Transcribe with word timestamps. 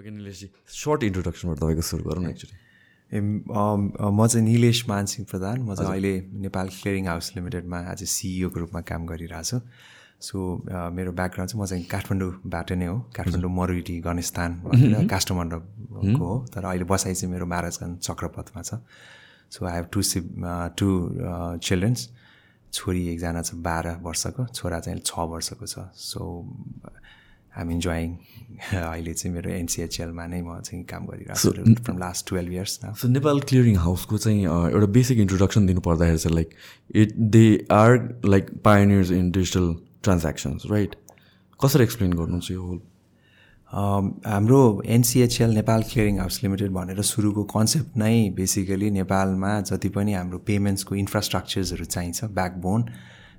Okay 0.00 0.10
Nileshji 0.10 0.48
short 0.80 1.02
इन्ट्रोडक्सनबाट 1.04 1.56
तपाईँको 1.60 1.84
सुरु 1.84 2.02
गरौँ 2.08 2.24
न 2.24 2.28
एक्चुली 2.32 2.56
ए 3.12 3.20
म 3.20 4.26
चाहिँ 4.26 4.44
निलेश 4.46 4.88
मानसिंह 4.88 5.26
प्रधान। 5.30 5.62
म 5.62 5.74
चाहिँ 5.76 5.90
अहिले 5.92 6.12
नेपाल 6.40 6.68
क्लियरिङ 6.80 7.06
हाउस 7.06 7.32
लिमिटेडमा 7.36 7.78
आज 7.92 8.04
सिइओको 8.08 8.58
रूपमा 8.60 8.80
काम 8.88 9.06
गरिरहेको 9.06 9.44
छु। 9.44 9.58
सो 10.20 10.36
मेरो 10.96 11.12
ब्याकग्राउन्ड 11.16 11.50
चाहिँ 11.50 11.60
म 11.62 11.66
चाहिँ 11.66 11.84
काठमाडौँबाट 11.90 12.72
नै 12.80 12.86
हो। 12.86 12.96
काठमाडौँ 13.16 13.50
मरुइटी 13.50 13.96
गणेशस्थान 14.06 14.50
काष्ठमण्डपको 15.10 16.24
हो। 16.24 16.36
तर 16.54 16.64
अहिले 16.70 16.84
बसाइ 16.84 17.14
चाहिँ 17.14 17.32
मेरो 17.34 17.46
महाराजगञ्ज 17.52 17.98
चक्रपथमा 18.06 18.62
छ। 18.62 18.80
So 19.52 19.66
I 19.66 19.74
have 19.76 19.86
two 19.92 20.02
ship 20.06 20.24
two 20.78 20.88
children's 21.66 22.00
छोरी 22.72 23.02
एकजना 23.12 23.42
छ 23.42 23.58
बाह्र 23.58 23.96
वर्षको 24.06 24.46
छोरा 24.54 24.78
चाहिँ 24.80 25.00
छ 25.02 25.12
वर्षको 25.34 25.66
छ। 25.66 25.88
सो 25.98 26.20
आइम 27.52 27.70
इन्जोइङ 27.70 28.16
अहिले 28.74 29.12
चाहिँ 29.14 29.34
मेरो 29.34 29.50
एनसिएचएलमा 29.50 30.26
नै 30.26 30.40
म 30.42 30.58
चाहिँ 30.60 30.82
काम 30.84 31.06
गरिरहेको 31.06 31.52
छु 31.52 31.74
from 31.82 31.98
last 31.98 32.28
twelve 32.28 32.52
years 32.52 32.78
so 32.96 33.08
Nepal 33.10 33.40
clearing 33.48 33.76
हाउसको 33.86 34.18
चाहिँ 34.18 34.44
एउटा 34.44 34.86
बेसिक 34.92 35.18
इन्ट्रोडक्सन 35.20 35.66
दिनु 35.66 35.80
पर्दाखेरि 35.82 36.18
चाहिँ 36.18 36.34
like 36.34 36.54
it 36.96 37.16
they 37.36 37.46
are 37.72 37.98
like 38.26 38.50
pioneers 38.64 39.10
in 39.12 39.30
digital 39.30 39.74
transactions 40.02 40.70
right 40.70 40.94
कसरी 41.60 41.84
एक्सप्लेन 41.84 42.12
गर्नुहुन्छ 42.12 42.50
यो 42.50 42.62
होल 42.62 42.80
हाम्रो 43.72 44.60
NCHL 44.88 45.50
Nepal 45.54 45.82
clearing 45.90 46.18
house 46.18 46.42
limited 46.42 46.70
भनेर 46.72 47.02
सुरुको 47.04 47.44
कन्सेप्ट 47.52 47.96
नै 47.98 48.14
बेसिकली 48.36 48.90
नेपालमा 48.92 49.60
जति 49.62 49.88
पनि 49.96 50.14
हाम्रो 50.14 50.38
पेमेन्ट्सको 50.46 50.94
इन्फ्रास्ट्रक्चर्सहरू 50.96 51.84
चाहिन्छ 51.86 52.24
ब्याकबोन 52.34 52.86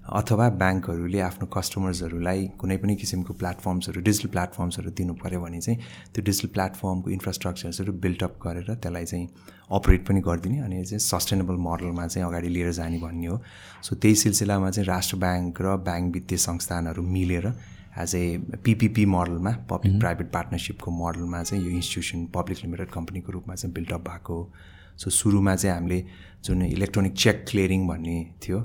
अथवा 0.01 0.47
ब्याङ्कहरूले 0.49 1.19
आफ्नो 1.21 1.45
कस्टमर्सहरूलाई 1.47 2.47
कुनै 2.57 2.77
पनि 2.77 2.95
किसिमको 2.95 3.33
प्लेटफर्म्सहरू 3.33 4.01
डिजिटल 4.01 4.29
प्लेटफर्म्सहरू 4.29 4.89
दिनु 4.91 5.13
पऱ्यो 5.13 5.41
भने 5.41 5.59
चाहिँ 5.61 5.77
त्यो 6.13 6.23
डिजिटल 6.23 6.49
प्लेटफर्मको 6.53 7.09
इन्फ्रास्ट्रक्चर्सहरू 7.09 7.93
बिल्डअप 8.05 8.39
गरेर 8.43 8.73
त्यसलाई 8.75 9.05
चाहिँ 9.05 9.27
अपरेट 9.71 10.07
पनि 10.07 10.21
गरिदिने 10.21 10.59
अनि 10.59 10.83
चाहिँ 10.83 10.99
सस्टेनेबल 10.99 11.61
मोडलमा 11.67 12.07
चाहिँ 12.07 12.27
अगाडि 12.27 12.49
लिएर 12.49 12.71
जाने 12.71 12.99
भन्ने 12.99 13.27
हो। 13.27 13.41
सो 13.83 13.95
त्यही 13.95 14.15
सिलसिलामा 14.15 14.71
चाहिँ 14.71 14.87
राष्ट्र 14.87 15.17
ब्याङ्क 15.17 15.61
र 15.61 15.77
ब्याङ्क 15.85 16.13
वित्तीय 16.13 16.37
संस्थानहरू 16.39 17.03
मिलेर 17.11 17.47
एज 17.99 18.15
ए 18.15 18.25
पिपिपी 18.63 19.05
मोडलमा 19.15 19.51
पब्लिक 19.69 19.99
प्राइभेट 19.99 20.31
पार्टनरसिपको 20.33 20.91
मोडलमा 20.97 21.43
चाहिँ 21.43 21.63
यो 21.63 21.71
इन्स्टिट्युसन 21.71 22.25
पब्लिक 22.35 22.65
लिमिटेड 22.65 22.89
कम्पनीको 22.89 23.31
रूपमा 23.31 23.55
चाहिँ 23.55 23.73
बिल्डअप 23.73 24.09
भएको 24.09 24.33
हो 24.33 24.53
सो 25.01 25.09
सुरुमा 25.09 25.55
चाहिँ 25.55 25.75
हामीले 25.75 25.99
जुन 26.41 26.61
इलेक्ट्रोनिक 26.65 27.13
चेक 27.13 27.43
क्लियरिङ 27.49 27.87
भन्ने 27.87 28.17
थियो 28.41 28.59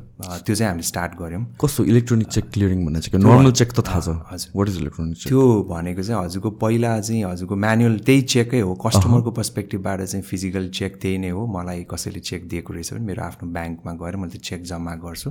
त्यो 0.44 0.54
चाहिँ 0.54 0.68
हामीले 0.68 0.86
स्टार्ट 0.88 1.12
गऱ्यौँ। 1.20 1.44
कस्तो 1.60 1.84
इलेक्ट्रोनिक 1.84 2.28
चेक 2.28 2.44
क्लियरिङ 2.52 2.84
भन्ने 2.84 3.00
चाहिँ 3.00 3.20
नर्मल 3.20 3.52
चेक 3.52 3.72
त 3.72 3.80
थाहा 3.84 4.00
छ। 4.00 4.08
हजुर। 4.32 4.52
वाट 4.56 4.68
इज 4.68 4.76
इलेक्ट्रोनिक 4.80 5.16
त्यो 5.28 5.42
भनेको 5.68 6.02
चाहिँ 6.02 6.24
हजुरको 6.24 6.50
पहिला 6.56 7.00
चाहिँ 7.00 7.24
हजुरको 7.24 7.56
म्यानुअल 7.56 7.98
त्यही 8.00 8.22
चेकै 8.32 8.60
हो। 8.60 8.74
कस्टमरको 8.80 9.30
पर्सपेक्टिभबाट 9.30 10.00
चाहिँ 10.02 10.24
फिजिकल 10.24 10.68
चेक 10.72 10.96
त्यही 11.04 11.18
नै 11.18 11.30
हो। 11.36 11.46
मलाई 11.46 11.84
कसैले 11.84 12.20
चेक 12.20 12.48
दिएको 12.48 12.72
रहेछ 12.72 12.92
भने 12.96 13.04
मेरो 13.12 13.22
आफ्नो 13.22 13.44
ब्याङ्कमा 13.52 13.92
गएर 13.92 14.16
मैले 14.16 14.32
त्यो 14.32 14.40
चेक 14.48 14.62
जम्मा 14.72 14.94
गर्छु। 15.04 15.30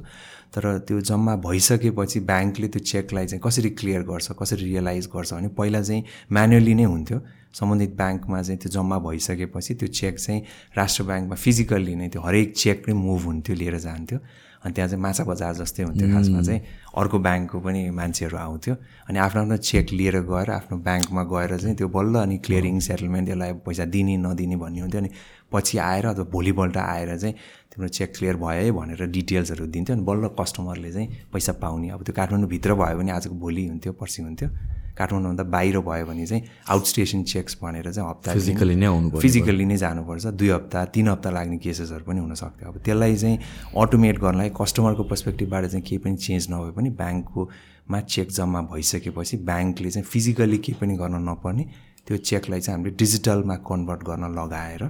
तर 0.54 0.64
त्यो 0.86 1.02
जम्मा 1.02 1.36
भइसकेपछि 1.42 2.20
ब्याङ्कले 2.30 2.68
त्यो 2.68 2.82
चेकलाई 2.94 3.26
चाहिँ 3.26 3.42
कसरी 3.42 3.70
क्लियर 3.74 4.02
गर्छ 4.06 4.38
कसरी 4.38 4.64
रियलाइज 4.70 5.10
गर्छ 5.10 5.34
भने 5.34 5.50
पहिला 5.58 5.82
चाहिँ 5.82 6.04
म्यानुअली 6.30 6.74
नै 6.78 6.86
हुन्थ्यो। 6.94 7.20
सम्बन्धित 7.56 7.92
ब्याङ्कमा 7.96 8.42
चाहिँ 8.42 8.60
त्यो 8.60 8.70
जम्मा 8.72 8.98
भइसकेपछि 9.00 9.74
त्यो 9.80 9.88
चेक 10.00 10.20
चाहिँ 10.20 10.42
राष्ट्र 10.78 11.04
ब्याङ्कमा 11.04 11.36
फिजिकल्ली 11.36 11.96
नै 11.96 12.08
त्यो 12.14 12.22
हरेक 12.22 12.54
चेक 12.56 12.78
नै 12.88 12.94
मुभ 12.94 13.22
हुन्थ्यो 13.26 13.56
लिएर 13.56 13.78
जान्थ्यो। 13.80 14.20
अनि 14.66 14.74
त्यहाँ 14.74 14.90
चाहिँ 14.90 15.02
माछा 15.02 15.24
बजार 15.24 15.54
जस्तै 15.56 15.84
हुन्थ्यो 15.84 16.08
खासमा 16.14 16.42
चाहिँ 16.42 16.62
अर्को 16.98 17.18
ब्याङ्कको 17.22 17.60
पनि 17.62 17.82
मान्छेहरू 17.96 18.38
आउँथ्यो। 18.38 18.76
अनि 19.10 19.18
आफ्नो 19.20 19.42
आफ्नो 19.42 19.58
चेक 19.62 19.92
लिएर 19.94 20.16
गएर 20.26 20.50
आफ्नो 20.52 20.78
ब्याङ्कमा 20.82 21.24
गएर 21.24 21.58
चाहिँ 21.62 21.76
त्यो 21.78 21.88
बल्ल 21.88 22.16
अनि 22.26 22.38
क्लियरिङ 22.46 22.80
सेटलमेन्ट 22.90 23.30
यसलाई 23.30 23.54
पैसा 23.62 23.86
दिने 23.94 24.18
नदिने 24.26 24.56
भन्ने 24.58 24.80
हुन्थ्यो। 24.82 25.02
अनि 25.02 25.10
पछि 25.54 25.78
आएर 25.78 26.06
अथवा 26.06 26.26
भोलिपल्ट 26.34 26.78
आएर 26.78 27.18
चाहिँ 27.18 27.36
तिम्रो 27.72 27.88
चेक 27.88 28.10
क्लियर 28.18 28.36
भयो 28.42 28.64
है 28.66 28.72
भनेर 28.74 29.06
डिटेल्सहरू 29.06 29.66
दिन्थ्यो। 29.70 29.96
अनि 29.96 30.06
बल्ल 30.06 30.34
कस्टमरले 30.40 30.92
चाहिँ 30.92 31.08
पैसा 31.34 31.54
पाउने। 31.62 31.90
अब 31.94 32.04
त्यो 32.04 32.14
काठमाडौँभित्र 32.18 32.74
भयो 32.74 32.98
भने 32.98 33.12
आजको 33.12 33.36
भोलि 33.38 33.68
हुन्थ्यो 33.68 33.94
पर्सि 33.94 34.22
हुन्थ्यो। 34.24 34.50
काठमाडौँभन्दा 34.98 35.44
बाहिर 35.44 35.80
भयो 35.82 36.06
भने 36.06 36.26
चाहिँ 36.26 36.44
आउट 36.70 36.86
स्टेसन 36.86 37.24
चेक्स 37.26 37.58
भनेर 37.62 37.92
चाहिँ 37.92 38.10
हप्ता 38.10 38.34
फिजिकली 38.34 38.76
नै 38.76 38.86
आउनु 38.86 39.20
फिजिकल्ली 39.20 39.66
नै 39.66 39.78
जानुपर्छ। 39.78 40.26
दुई 40.34 40.50
हप्ता 40.50 40.86
तिन 40.96 41.08
हप्ता 41.10 41.30
लाग्ने 41.32 41.58
केसेसहरू 41.58 42.04
पनि 42.06 42.20
हुनसक्थ्यो 42.20 42.70
अब 42.70 42.78
त्यसलाई 42.80 43.16
चाहिँ 43.16 43.38
अटोमेट 43.76 44.20
गर्नलाई 44.20 44.50
कस्टमरको 44.56 45.04
पर्सपेक्टिभबाट 45.06 45.66
चाहिँ 45.68 45.84
केही 45.84 45.98
पनि 46.00 46.16
चेन्ज 46.18 46.48
नभए 46.52 46.72
पनि 46.72 46.90
ब्याङ्ककोमा 46.96 48.00
चेक 48.08 48.32
जम्मा 48.32 48.62
भइसकेपछि 48.72 49.38
ब्याङ्कले 49.46 49.92
चाहिँ 49.92 50.08
फिजिकल्ली 50.08 50.58
केही 50.60 50.80
पनि 50.82 50.98
गर्न 50.98 51.24
नपर्ने 51.30 51.64
त्यो 52.08 52.18
चेकलाई 52.24 52.60
चाहिँ 52.62 52.78
हामीले 52.78 52.96
डिजिटलमा 52.96 53.56
कन्भर्ट 53.64 54.02
गर्न 54.04 54.32
लगाएर 54.34 54.84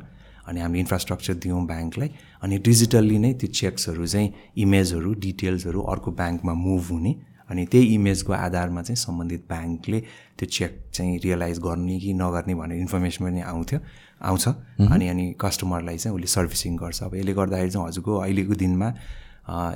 अनि 0.48 0.60
हामीले 0.62 0.80
इन्फ्रास्ट्रक्चर 0.80 1.34
दियौँ 1.44 1.66
ब्याङ्कलाई 1.68 2.10
अनि 2.44 2.58
डिजिटल्ली 2.62 3.18
नै 3.20 3.34
त्यो 3.34 3.50
चेक्सहरू 3.52 4.06
चाहिँ 4.08 4.34
इमेजहरू 4.58 5.14
डिटेल्सहरू 5.20 5.82
अर्को 5.94 6.12
ब्याङ्कमा 6.14 6.54
मुभ 6.56 6.84
हुने 6.92 7.14
अनि 7.50 7.66
त्यही 7.72 7.94
इमेजको 7.96 8.34
आधारमा 8.34 8.82
चाहिँ 8.82 8.98
सम्बन्धित 8.98 9.44
ब्याङ्कले 9.50 10.00
त्यो 10.38 10.46
चेक 10.48 10.72
चाहिँ 10.94 11.20
रियलाइज 11.24 11.60
गर्ने 11.60 12.00
कि 12.00 12.14
नगर्ने 12.14 12.56
भनेर 12.56 12.80
इन्फर्मेसन 12.80 13.26
पनि 13.26 13.42
आउँथ्यो 13.42 13.80
आउँछ। 14.22 14.48
अनि 14.92 15.08
अनि 15.08 15.26
कस्टमरलाई 15.42 15.98
चाहिँ 15.98 16.16
उसले 16.16 16.28
सर्भिसिङ 16.28 16.76
गर्छ। 16.78 17.04
अब 17.04 17.16
यसले 17.16 17.34
गर्दाखेरि 17.34 17.72
चाहिँ 17.72 17.88
हजुरको 17.88 18.18
अहिलेको 18.18 18.56
दिनमा 18.56 18.90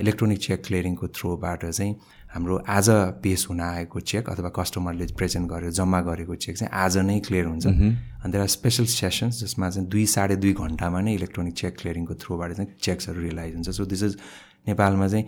इलेक्ट्रोनिक 0.01 0.39
चेक 0.39 0.63
क्लियरिङको 0.65 1.07
थ्रोबाट 1.13 1.65
चाहिँ 1.65 1.95
हाम्रो 2.33 2.55
आज 2.69 2.89
पेस 3.21 3.45
हुन 3.49 3.61
आएको 3.61 3.99
चेक 3.99 4.29
अथवा 4.29 4.49
कस्टमरले 4.55 5.05
प्रेजेन्ट 5.17 5.49
गरेर 5.49 5.71
जम्मा 5.71 6.01
गरेको 6.09 6.35
चेक 6.35 6.57
चाहिँ 6.57 6.71
आज 6.73 6.97
नै 7.05 7.19
क्लियर 7.25 7.45
हुन्छ। 7.45 7.65
अनि 7.67 8.31
त्यसलाई 8.31 8.47
स्पेसल 8.47 8.85
सेसन्स 8.85 9.41
जसमा 9.43 9.69
चाहिँ 9.69 9.87
दुई 9.89 10.05
साढे 10.05 10.35
दुई 10.41 10.53
घन्टामा 10.53 11.01
नै 11.01 11.13
इलेक्ट्रोनिक 11.13 11.53
चेक 11.53 11.77
क्लियरिङको 11.77 12.13
थ्रोबाट 12.17 12.53
चाहिँ 12.53 12.69
चेक्सहरू 12.81 13.21
रियलाइज 13.21 13.55
हुन्छ। 13.55 13.69
सो 13.69 13.85
दिस 13.85 14.03
इज 14.03 14.17
नेपालमा 14.67 15.07
चाहिँ 15.07 15.25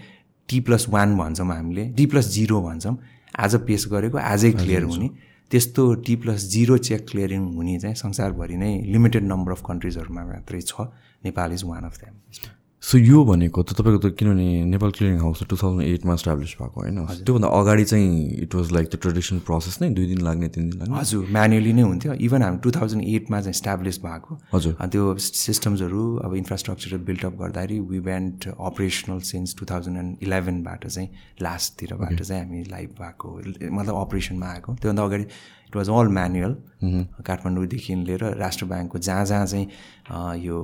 टी 0.51 0.59
प्लस 0.59 0.85
वान 0.89 1.17
भन्छौँ 1.17 1.47
हामीले 1.47 1.83
डी 1.95 2.05
प्लस 2.05 2.27
जिरो 2.29 2.61
भन्छौँ। 2.61 2.97
आज 3.39 3.55
पेस 3.67 3.85
गरेको 3.91 4.17
आजै 4.17 4.51
क्लियर 4.53 4.83
हुने। 4.83 5.09
त्यस्तो 5.51 5.93
T 6.05 6.15
plus 6.15 6.43
zero 6.51 6.77
cheque 6.87 7.07
clearing 7.09 7.41
हुने 7.55 7.79
चाहिँ 7.79 7.95
संसारभरि 7.95 8.57
नै 8.57 8.71
लिमिटेड 8.91 9.23
नम्बर 9.25 9.51
अफ 9.51 9.61
कन्ट्रिजहरूमा 9.67 10.23
मात्रै 10.25 10.61
छ। 10.61 10.91
Nepal 11.23 11.53
is 11.53 11.63
one 11.65 11.83
of 11.83 11.97
them 11.99 12.15
so 12.81 12.97
यो 12.97 13.23
भनेको 13.23 13.61
त 13.61 13.77
तपाईँको 13.77 13.99
त 14.01 14.17
किनभने 14.17 14.73
Nepal 14.73 14.91
clearing 14.97 15.19
house 15.21 15.45
two 15.45 15.55
thousand 15.55 15.85
एटमा 15.85 16.13
establish 16.17 16.51
भएको 16.57 16.81
होइन? 16.81 16.97
त्योभन्दा 17.21 17.47
अगाडि 17.47 17.83
चाहिँ 17.85 18.09
it 18.41 18.55
was 18.57 18.71
like 18.73 18.87
the 18.89 18.95
traditional 19.05 19.39
process 19.45 19.77
नै 19.81 19.89
दुई 19.93 20.05
दिन 20.09 20.21
लाग्ने 20.25 20.47
तिन 20.49 20.69
दिन 20.69 20.79
लाग्ने। 20.79 20.97
हजुर 20.97 21.27
म्यानुअली 21.29 21.73
नै 21.77 21.81
हुन्थ्यो। 21.81 22.13
इभन 22.25 22.41
हामी 22.41 22.57
टु 22.57 22.71
थाउजन्ड 22.73 23.03
एटमा 23.05 23.41
चाहिँ 23.41 23.53
इस्टाब्लिस 23.53 24.01
भएको। 24.01 24.39
हजुर। 24.53 24.73
त्यो 24.81 25.03
सिस्टम्सहरू 25.21 26.01
अब 26.25 26.35
इन्फ्रास्ट्रक्चर 26.41 26.97
बिल्डअप 27.05 27.33
गर्दाखेरि 27.37 27.79
we 27.85 27.99
went 28.01 28.49
operational 28.49 29.19
since 29.29 29.55
two 29.61 29.65
thousand 29.69 29.97
and 29.97 30.11
इलेभेनबाट 30.25 30.87
चाहिँ 30.87 31.09
लास्टतिरबाट 31.37 32.21
चाहिँ 32.21 32.43
हामी 32.43 32.63
लाइभ 32.65 32.89
भएको 32.97 33.29
मतलब 33.77 33.95
अपरेसनमा 33.95 34.47
आएको। 34.57 34.75
त्योभन्दा 34.81 35.03
अगाडि 35.05 35.25
इट 35.71 35.75
वाज 35.77 35.89
अल 35.89 36.07
म्यानुअल 36.19 36.53
काठमाडौँदेखि 37.25 37.95
लिएर 38.05 38.23
राष्ट्र 38.43 38.65
ब्याङ्कको 38.67 38.99
जहाँ 39.07 39.25
जहाँ 39.25 39.45
चाहिँ 39.47 40.43
यो 40.43 40.57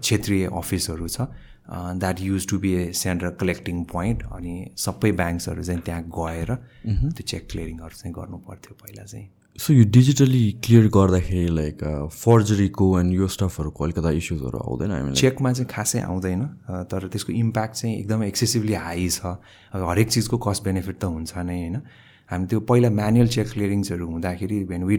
क्षेत्रीय 0.00 0.46
अफिसहरू 0.54 1.08
छ 1.08 1.26
that 1.68 2.20
use 2.22 2.46
to 2.50 2.58
be 2.58 2.72
a 2.74 2.92
central 2.96 3.30
collecting 3.40 3.82
point 3.90 4.22
अनि 4.32 4.54
सबै 4.78 5.10
ब्याङ्क्सहरू 5.18 5.62
चाहिँ 5.62 5.82
त्यहाँ 5.88 6.02
गएर 6.18 6.54
त्यो 6.54 7.26
चेक 7.26 7.48
क्लियरिङहरू 7.50 7.94
चाहिँ 7.96 8.14
गर्नु 8.14 8.38
पर्थ्यो 8.46 8.76
पहिला 8.84 9.04
चाहिँ। 9.04 9.28
सो 9.58 9.72
यो 9.74 9.84
डिजिटली 9.90 10.44
क्लियर 10.64 10.86
गर्दाखेरि 10.94 11.48
लाइक 11.54 11.82
फर्जरीको 12.14 12.88
एन्ड 13.00 13.14
यो 13.14 13.26
स्टफहरूको 13.36 13.84
अलिकता 13.84 14.10
इस्युजहरू 14.22 14.58
आउँदैन? 14.58 14.90
हामी 14.90 15.12
चेकमा 15.20 15.52
चाहिँ 15.52 15.68
खासै 15.70 16.00
आउँदैन 16.00 16.40
तर 16.88 17.08
त्यसको 17.12 17.32
इम्प्याक्ट 17.32 17.74
चाहिँ 17.74 17.94
एकदमै 17.98 18.28
एक्सेसिभली 18.28 18.74
हाई 18.86 19.08
छ। 19.08 19.36
हरेक 19.74 20.08
चिजको 20.08 20.38
कस्ट 20.46 20.64
बेनिफिट 20.64 20.96
त 20.96 21.04
हुन्छ 21.04 21.36
नै 21.42 21.58
होइन? 21.58 21.76
हामी 22.30 22.46
त्यो 22.46 22.60
पहिला 22.68 22.88
म्यानुअल 23.00 23.28
चेक 23.34 23.46
क्लियरिङ्सहरू 23.52 24.06
हुँदाखेरि 24.06 24.62
when 24.70 24.82
we 24.84 24.96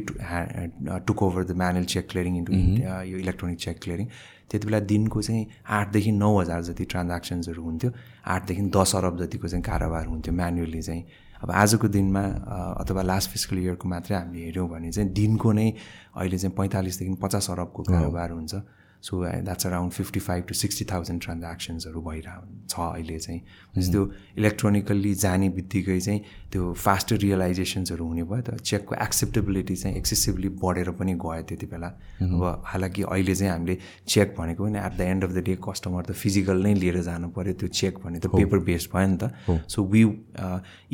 took 1.07 1.23
over 1.23 1.43
the 1.45 1.51
manual 1.61 1.85
cheque 1.93 2.05
clearing 2.11 2.37
into 2.37 2.53
यो 3.11 3.17
इलेक्ट्रोनिक 3.23 3.59
चेक 3.59 3.77
क्लियरिङ 3.83 4.07
त्यति 4.49 4.65
बेला 4.67 4.79
दिनको 4.91 5.21
चाहिँ 5.21 5.45
आठदेखि 5.77 6.11
नौ 6.11 6.31
हजार 6.39 6.61
जति 6.69 6.85
ट्रान्ज्याक्सन्सहरू 6.91 7.61
हुन्थ्यो 7.63 7.91
आठदेखि 8.35 8.61
दस 8.77 8.95
अरब 8.95 9.17
जतिको 9.21 9.47
चाहिँ 9.47 9.63
कारोबार 9.63 10.05
हुन्थ्यो 10.05 10.33
म्यानुअली 10.33 10.81
चाहिँ। 10.81 11.03
अब 11.43 11.51
आजको 11.51 11.87
दिनमा 11.87 12.23
अथवा 12.81 13.01
लास्ट 13.01 13.29
फिजिकल 13.31 13.57
इयरको 13.57 13.87
मात्रै 13.89 14.15
हामीले 14.17 14.45
हेऱ्यौँ 14.45 14.67
भने 14.69 14.91
चाहिँ 14.91 15.09
दिनको 15.13 15.51
नै 15.53 15.69
अहिले 16.17 16.37
चाहिँ 16.37 16.55
पैँतालिसदेखि 16.57 17.13
पचास 17.21 17.49
अरबको 17.51 17.83
कारोबार 17.93 18.29
हुन्छ। 18.31 18.53
So 19.01 19.23
that's 19.23 19.67
around 19.67 19.91
fifty 19.93 20.19
five 20.19 20.43
to 20.47 20.53
sixty 20.53 20.85
thousand 20.91 21.21
ट्रान्ज्याक्सन्सहरू 21.23 22.01
भइरह 22.01 22.41
छ 22.69 22.79
अहिले 22.79 23.17
चाहिँ। 23.19 23.41
त्यो 23.91 24.01
इलेक्ट्रोनिकल्ली 24.37 25.13
जाने 25.15 25.49
बित्तिकै 25.49 25.99
चाहिँ 25.99 26.21
त्यो 26.51 26.73
फास्टर 26.73 27.15
रियलाइजेसन्सहरू 27.23 28.05
हुने 28.05 28.23
भयो। 28.23 28.41
त 28.41 28.59
चेकको 28.59 28.95
एक्सेप्टेबिलिटी 28.95 29.75
चाहिँ 29.75 29.95
एक्सेसिभली 29.97 30.49
बढेर 30.59 30.89
पनि 30.99 31.13
गयो 31.15 31.41
त्यति 31.47 31.65
बेला। 31.71 31.87
अब 32.19 32.43
हालाकि 32.65 33.01
अहिले 33.07 33.35
चाहिँ 33.35 33.51
हामीले 33.51 33.77
चेक 34.07 34.35
भनेको 34.37 34.63
पनि 34.63 34.79
at 34.79 34.93
the 34.97 35.01
end 35.01 35.23
of 35.23 35.31
the 35.31 35.43
day 35.47 35.57
customer 35.63 36.03
त 36.03 36.11
फिजिकल 36.19 36.57
नै 36.63 36.73
लिएर 36.75 37.01
जानु 37.07 37.29
पऱ्यो 37.31 37.53
त्यो 37.55 37.67
चेक 37.79 38.03
भने 38.03 38.19
त 38.19 38.27
पेपर 38.35 38.59
बेस्ड 38.67 38.89
भयो 38.93 39.07
नि 39.07 39.17
त। 39.17 39.31
So 39.69 39.83
we 39.87 40.03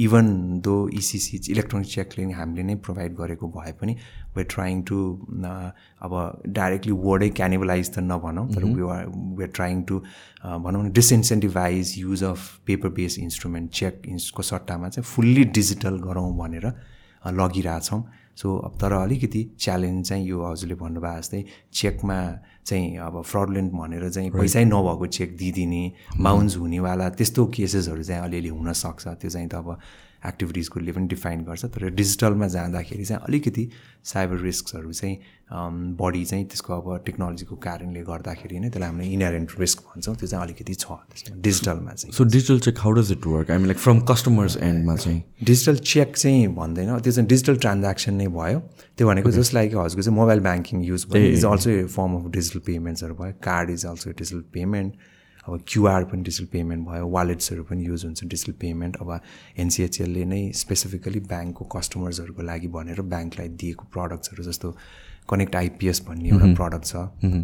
even 0.05 0.61
though 0.61 0.75
इसिसी 0.93 1.41
electronic 1.51 1.89
check 1.89 2.07
cleaning 2.13 2.33
हामीले 2.35 2.63
नै 2.63 2.75
प्रोभाइड 2.85 3.15
गरेको 3.17 3.47
भए 3.49 3.71
पनि 3.81 3.97
वे 4.37 4.43
ट्राइङ 4.55 4.81
टु 4.89 4.97
अब 6.01 6.41
डाइरेक्टली 6.47 6.93
वर्डै 7.05 7.29
क्यानिबलाइज 7.39 7.93
त 7.93 7.99
नभनौँ 8.11 8.47
तर 8.55 8.63
we 8.65 8.89
are 8.89 9.05
we 9.37 9.47
trying 9.55 9.83
to 9.83 9.99
भनौँ 10.65 10.83
न 10.83 10.91
disincentivise 10.91 11.93
use 11.97 12.23
of 12.23 12.51
paper 12.65 12.89
based 12.99 13.21
instrument 13.21 13.71
cheque 13.71 14.01
इन्सको 14.07 14.43
सट्टामा 14.51 14.89
चाहिँ 14.89 15.05
फुल्ली 15.05 15.43
डिजिटल 15.55 15.97
गरौँ 16.05 16.31
भनेर 16.37 16.71
लगिरहेछौँ। 17.33 18.03
सो 18.35 18.55
अब 18.67 18.73
तर 18.81 18.91
अलिकति 18.93 19.41
च्यालेन्ज 19.59 20.07
चाहिँ 20.07 20.25
यो 20.27 20.43
हजुरले 20.45 20.75
भन्नुभयो 20.75 21.19
जस्तै 21.19 21.43
चेकमा 21.73 22.17
चाहिँ 22.65 22.97
अब 22.99 23.21
फ्रडलेन्ट 23.21 23.71
भनेर 23.73 24.09
चाहिँ 24.09 24.31
पैसै 24.31 24.63
नभएको 24.65 25.07
चेक 25.17 25.37
दिइदिने 25.37 25.83
बााउन्स 26.19 26.57
हुनेवाला 26.57 27.09
त्यस्तो 27.15 27.45
केसेसहरू 27.55 28.03
चाहिँ 28.03 28.21
अलिअलि 28.23 28.49
हुनसक्छ 28.49 29.07
त्यो 29.07 29.29
चाहिँ 29.29 29.47
त 29.47 29.55
अब 29.55 29.77
एक्टिभिटिजकोले 30.27 30.91
पनि 30.91 31.07
डिफाइन 31.07 31.43
गर्छ 31.45 31.65
तर 31.75 31.89
डिजिटलमा 32.01 32.47
जाँदाखेरि 32.55 33.05
चाहिँ 33.05 33.21
अलिकति 33.27 33.69
साइबर 34.11 34.37
रिस्कहरू 34.41 34.91
चाहिँ 34.93 35.17
बढी 35.99 36.23
चाहिँ 36.25 36.45
त्यसको 36.45 36.73
अब 36.73 37.03
टेक्नोलोजीको 37.05 37.55
कारणले 37.65 38.01
गर्दाखेरि 38.03 38.59
नै 38.59 38.69
त्यसलाई 38.69 38.89
हामीले 38.89 39.13
इनहेरेन्ट 39.13 39.59
रिस्क 39.59 39.79
भन्छौँ 39.87 40.15
त्यो 40.15 40.27
चाहिँ 40.27 40.45
अलिकति 40.45 40.73
छ 40.73 40.85
त्यसमा 40.85 41.41
डिजिटलमा 41.41 41.93
चाहिँ। 41.93 42.13
So 42.17 42.23
digital 42.35 42.59
check 42.65 42.79
how 42.79 42.91
does 42.99 43.11
it 43.11 43.27
work 43.27 43.51
I 43.51 43.57
mean 43.57 43.67
like 43.67 43.79
from 43.79 43.99
customers 44.11 44.57
एन्डमा 44.69 44.95
चाहिँ। 44.95 45.21
डिजिटल 45.43 45.75
चेक 45.93 46.15
चाहिँ 46.17 46.47
भन्दैन 46.55 46.99
त्यो 46.99 47.11
चाहिँ 47.11 47.27
डिजिटल 47.29 47.57
ट्रान्ज्याक्सन 47.65 48.13
नै 48.13 48.27
भयो। 48.37 48.59
त्यो 48.97 49.07
भनेको 49.07 49.31
जस्ट 49.31 49.53
लाइक 49.53 49.75
हजुरको 49.75 50.01
चाहिँ 50.01 50.17
मोबाइल 50.19 50.39
ब्याङ्किङ 50.47 50.83
युज 50.83 51.05
भयो 51.13 51.33
is 51.33 51.45
also 51.45 51.69
a. 51.69 51.83
Form 51.97 52.15
of 52.15 52.31
digital 52.37 52.59
पेमेन्ट्सहरू 52.71 53.15
भयो। 53.15 53.33
Card 53.43 53.69
is 53.69 53.85
also 53.85 54.09
digital 54.11 54.43
payment 54.53 54.93
अब 55.47 55.63
क्युआर 55.67 56.03
पनि 56.09 56.23
डिजिटल 56.23 56.45
पेमेन्ट 56.51 56.87
भयो 56.87 57.07
वालेट्सहरू 57.09 57.63
पनि 57.63 57.85
युज 57.87 58.05
हुन्छ 58.05 58.23
डिजिटल 58.25 58.53
पेमेन्ट। 58.61 58.95
अब 59.01 59.19
एनसिएचएलले 59.59 60.25
नै 60.25 60.41
स्पेसिफिकली 60.61 61.19
ब्याङ्कको 61.31 61.65
कस्टमर्सहरूको 61.75 62.41
लागि 62.41 62.67
भनेर 62.77 63.01
ब्याङ्कलाई 63.13 63.49
दिएको 63.61 63.85
प्रडक्ट्सहरू 63.93 64.43
जस्तो 64.43 64.75
कनेक्ट 65.29 65.55
आइपिएस 65.55 66.01
भन्ने 66.07 66.29
एउटा 66.29 66.47
प्रडक्ट 66.55 66.85
छ 66.85 66.95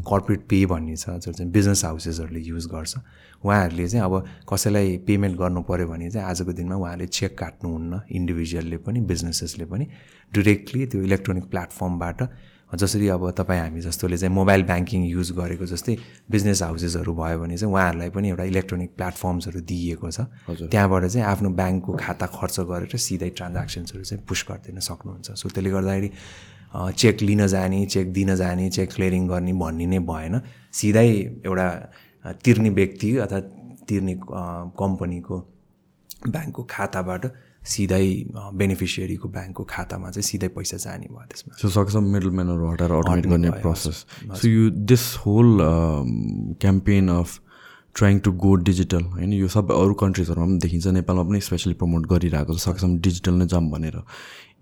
कर्पोरेट 0.09 0.41
पे 0.49 0.65
भन्ने 0.71 0.95
छ 0.95 1.09
जो 1.17 1.31
चाहिँ 1.31 1.51
बिजनेस 1.51 1.83
हाउसेसहरूले 1.85 2.39
युज 2.39 2.65
गर्छ। 2.73 2.97
उहाँहरूले 3.45 3.87
चाहिँ 3.87 4.05
अब 4.05 4.13
कसैलाई 4.49 4.97
पेमेन्ट 5.07 5.37
गर्नु 5.37 5.61
पऱ्यो 5.69 5.87
भने 5.87 6.09
चाहिँ 6.11 6.27
आजको 6.29 6.53
दिनमा 6.53 6.75
उहाँले 6.75 7.07
चेक 7.07 7.37
काट्नुहुन्न 7.37 8.01
इन्डिभिजुअलले 8.11 8.77
पनि 8.85 8.99
बिजनेसेसले 9.11 9.65
पनि। 9.65 9.87
डिरेक्टली 10.31 10.85
त्यो 10.85 11.01
इलेक्ट्रोनिक 11.03 11.45
प्लेटफर्मबाट 11.49 12.21
जसरी 12.71 13.07
अब 13.11 13.23
तपाईँ 13.35 13.59
हामी 13.61 13.81
जस्तोले 13.81 14.17
चाहिँ 14.17 14.33
मोबाइल 14.33 14.63
ब्याङ्किङ 14.63 15.01
युज 15.11 15.31
गरेको 15.35 15.65
जस्तै 15.67 15.95
बिजनेस 16.31 16.61
हाउसेसहरू 16.63 17.13
भयो 17.13 17.39
भने 17.39 17.57
चाहिँ 17.57 17.73
उहाँहरूलाई 17.73 18.09
पनि 18.15 18.29
एउटा 18.29 18.43
इलेक्ट्रोनिक 18.47 18.91
प्लेटफर्म्सहरू 18.95 19.59
दिइएको 19.59 20.07
छ। 20.11 20.19
त्यहाँबाट 20.71 21.03
चाहिँ 21.11 21.25
आफ्नो 21.27 21.49
ब्याङ्कको 21.51 21.91
खाता 21.99 22.25
खर्च 22.31 22.59
गरेर 22.71 22.95
सिधै 22.95 23.29
ट्रान्ज्याक्सन्सहरू 23.35 24.03
चाहिँ 24.03 24.23
पुस 24.23 24.39
गरिदिन 24.47 24.79
सक्नुहुन्छ। 24.79 25.27
सो 25.35 25.45
त्यसले 25.51 25.69
गर्दाखेरि 25.75 26.09
चेक 26.71 27.15
लिन 27.27 27.47
जाने 27.51 27.85
चेक 27.91 28.07
दिन 28.13 28.35
जाने 28.39 28.69
चेक 28.71 28.89
क्लियरिङ 28.95 29.27
गर्ने 29.27 29.53
भन्ने 29.59 29.85
नै 29.91 29.99
भएन। 30.07 30.41
सिधै 30.71 31.09
एउटा 31.43 31.67
तिर्ने 32.39 32.69
व्यक्ति 32.79 33.09
अथवा 33.27 33.39
तिर्ने 33.83 34.13
कम्पनीको 34.79 35.35
ब्याङ्कको 36.27 36.61
खाताबाट 36.69 37.23
सिधै 37.63 38.05
बेनिफिसियरीको 38.57 39.27
ब्याङ्कको 39.29 39.63
खातामा 39.69 40.09
चाहिँ 40.11 40.25
सिधै 40.25 40.47
पैसा 40.57 40.77
जाने 40.77 41.07
भयो 41.11 41.25
त्यसमा। 41.29 41.57
सो 41.61 41.69
सक्छ 41.69 41.95
मिडल 42.09 42.29
म्यानहरू 42.37 42.71
हटाएर 42.71 42.91
अटोमेट 42.91 43.25
गर्ने 43.27 43.51
process 43.61 44.05
so 44.41 44.47
you 44.47 44.69
this 44.91 45.03
whole 45.25 45.49
campaign 46.61 47.09
of 47.09 47.39
trying 47.95 48.19
to 48.25 48.31
go 48.31 48.55
digital 48.67 49.03
होइन 49.13 49.33
यो 49.33 49.47
सबै 49.51 49.75
अरू 49.75 49.93
कन्ट्रिजहरूमा 50.01 50.45
पनि 50.47 50.57
देखिन्छ। 50.63 50.87
नेपालमा 50.97 51.23
पनि 51.29 51.39
स्पेसली 51.41 51.73
प्रमोट 51.81 52.05
गरिरहेको 52.07 52.53
छ। 52.55 52.59
सकेसम्म 52.63 52.97
डिजिटल 53.07 53.33
नै 53.35 53.47
जाऊँ 53.51 53.69
भनेर। 53.71 53.97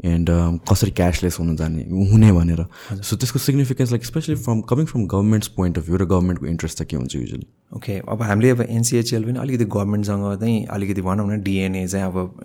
एन्ड 0.05 0.29
कसरी 0.69 0.91
क्यासलेस 0.91 1.39
हुन 1.39 1.55
जाने 1.55 1.83
हुने 2.11 2.31
भनेर। 2.31 2.65
सो 3.03 3.15
त्यसको 3.15 3.39
significance 3.39 3.91
like 3.91 4.05
specially 4.05 4.35
from 4.35 4.61
coming 4.69 4.85
from 4.85 5.05
governments 5.05 5.47
point 5.55 5.77
of 5.77 5.85
view 5.85 5.97
र 5.97 6.05
गभर्मेन्टको 6.05 6.45
इन्ट्रेस्ट 6.45 6.77
चाहिँ 6.77 6.89
के 6.89 6.95
हुन्छ 6.95 7.15
युजली 7.15 7.47
ओके 7.75 7.97
अब 8.09 8.21
हामीले 8.21 8.49
अब 8.49 8.61
एनसिएचएल 8.61 9.23
पनि 9.23 9.39
अलिकति 9.39 9.65
गभर्मेन्टसँग 9.65 10.39
चाहिँ 10.39 10.65
अलिकति 10.71 11.01
भनौँ 11.01 11.27
न 11.31 11.41
डिएनए 11.43 11.85
चाहिँ 11.87 12.05
अब 12.05 12.39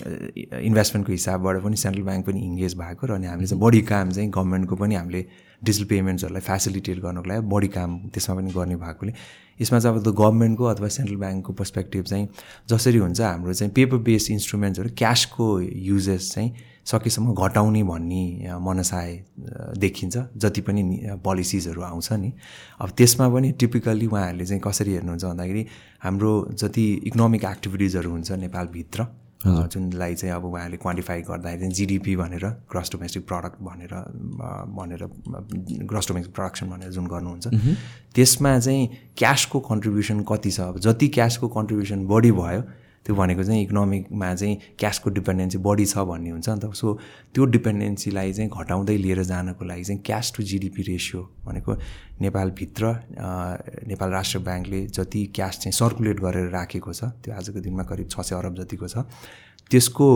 इन्भेस्टमेन्टको 0.62 1.12
हिसाबबाट 1.12 1.62
पनि 1.62 1.76
सेन्ट्रल 1.76 2.02
ब्याङ्क 2.04 2.26
पनि 2.26 2.40
इङ्गेज 2.44 2.74
भएको 2.82 3.06
र 3.06 3.12
अनि 3.14 3.26
हामीले 3.26 3.46
चाहिँ 3.46 3.62
बढी 3.62 3.80
काम 3.92 4.10
चाहिँ 4.10 4.30
गभर्मेन्टको 4.30 4.76
पनि 4.76 4.94
हामीले 4.94 5.24
डिजिटल 5.64 5.86
पेमेन्ट्सहरूलाई 5.88 6.40
फेसिलिटेट 6.50 6.98
गर्नको 7.00 7.28
लागि 7.28 7.46
बढी 7.54 7.68
काम 7.78 7.98
त्यसमा 8.12 8.36
पनि 8.36 8.50
गर्ने 8.52 8.76
भएकोले। 8.76 9.12
यसमा 9.60 9.78
चाहिँ 9.78 9.96
अब 9.96 10.02
त 10.04 10.14
गभर्मेन्टको 10.18 10.64
अथवा 10.64 10.88
सेन्ट्रल 10.98 11.16
ब्याङ्कको 11.16 11.52
पर्सपेक्टिभ 11.52 12.04
चाहिँ 12.04 12.28
जसरी 12.70 12.98
हुन्छ 12.98 13.20
हाम्रो 13.20 13.52
चाहिँ 13.54 13.72
पेपर 13.72 13.96
बेस्ड 14.10 14.30
इन्स्ट्रुमेन्ट्सहरू 14.32 14.90
क्यासको 14.98 15.48
युजेस 15.88 16.32
चाहिँ 16.34 16.52
सकेसम्म 16.86 17.34
घटाउने 17.34 17.82
भन्ने 17.82 18.22
मनसाय 18.60 19.10
देखिन्छ। 19.78 20.16
जति 20.36 20.60
पनि 20.60 20.82
पोलिसिजहरू 21.24 21.82
आउँछ 21.82 22.12
नि। 22.12 22.32
अब 22.80 22.90
त्यसमा 22.96 23.28
पनि 23.28 23.52
टिपिकल्ली 23.60 24.06
उहाँहरूले 24.06 24.46
चाहिँ 24.46 24.62
कसरी 24.64 24.92
हेर्नुहुन्छ 24.92 25.24
भन्दाखेरि 25.24 25.66
हाम्रो 26.04 26.32
जति 26.52 26.84
इकोनोमिक 27.08 27.44
एक्टिभिटिजहरू 27.44 28.10
हुन्छ 28.10 28.30
नेपालभित्र 28.44 29.06
जुनलाई 29.44 30.14
चाहिँ 30.14 30.34
अब 30.34 30.44
उहाँहरूले 30.44 30.76
क्वान्टिफाई 30.82 31.20
गर्दाखेरि 31.22 31.60
चाहिँ 31.60 31.72
जिडिपी 31.74 32.14
भनेर 32.16 32.44
ग्रस 32.72 32.90
डोमेस्टिक 32.92 33.26
प्रडक्ट 33.28 33.56
भनेर 33.60 33.92
भनेर 34.76 35.02
ग्रस 35.84 36.08
डोमेस्टिक 36.08 36.34
प्रडक्सन 36.34 36.66
भनेर 36.70 36.90
जुन 36.90 37.06
गर्नुहुन्छ। 37.06 37.46
त्यसमा 38.14 38.58
चाहिँ 38.58 38.88
क्यासको 39.16 39.60
कन्ट्रिब्युसन 39.60 40.24
कति 40.28 40.50
छ? 40.50 40.60
अब 40.60 40.78
जति 40.80 41.08
क्यासको 41.08 41.48
कन्ट्रिब्युसन 41.48 42.06
बढी 42.06 42.32
भयो 42.32 42.62
त्यो 43.04 43.14
भनेको 43.16 43.42
चाहिँ 43.44 43.62
इकोनोमिकमा 43.62 44.34
चाहिँ 44.34 44.56
क्यासको 44.78 45.10
डिपेन्डेन्सी 45.10 45.58
बढी 45.60 45.86
छ 45.86 45.98
भन्ने 46.08 46.30
हुन्छ 46.30 46.48
नि 46.48 46.60
त। 46.60 46.72
सो 46.72 46.98
त्यो 47.34 47.44
डिपेन्डेन्सीलाई 47.56 48.32
चाहिँ 48.32 48.50
घटाउँदै 48.50 48.96
लिएर 48.96 49.22
जानको 49.22 49.64
लागि 49.64 49.84
चाहिँ 49.84 50.00
क्यास 50.00 50.32
टु 50.36 50.42
जिडिपी 50.42 50.82
रेसियो 50.82 51.20
भनेको 51.44 51.72
नेपालभित्र 52.20 52.84
नेपाल 53.88 54.10
राष्ट्र 54.10 54.38
ब्याङ्कले 54.48 54.80
जति 54.88 55.24
क्यास 55.34 55.58
चाहिँ 55.60 55.72
सर्कुलेट 55.72 56.20
गरेर 56.20 56.48
राखेको 56.50 56.92
छ 56.92 57.04
त्यो 57.20 57.34
आजको 57.34 57.60
दिनमा 57.60 57.82
करिब 57.84 58.08
छ 58.08 58.20
सय 58.20 58.36
अरब 58.36 58.54
जतिको 58.62 58.88
छ 58.88 59.04
त्यसको 59.70 60.08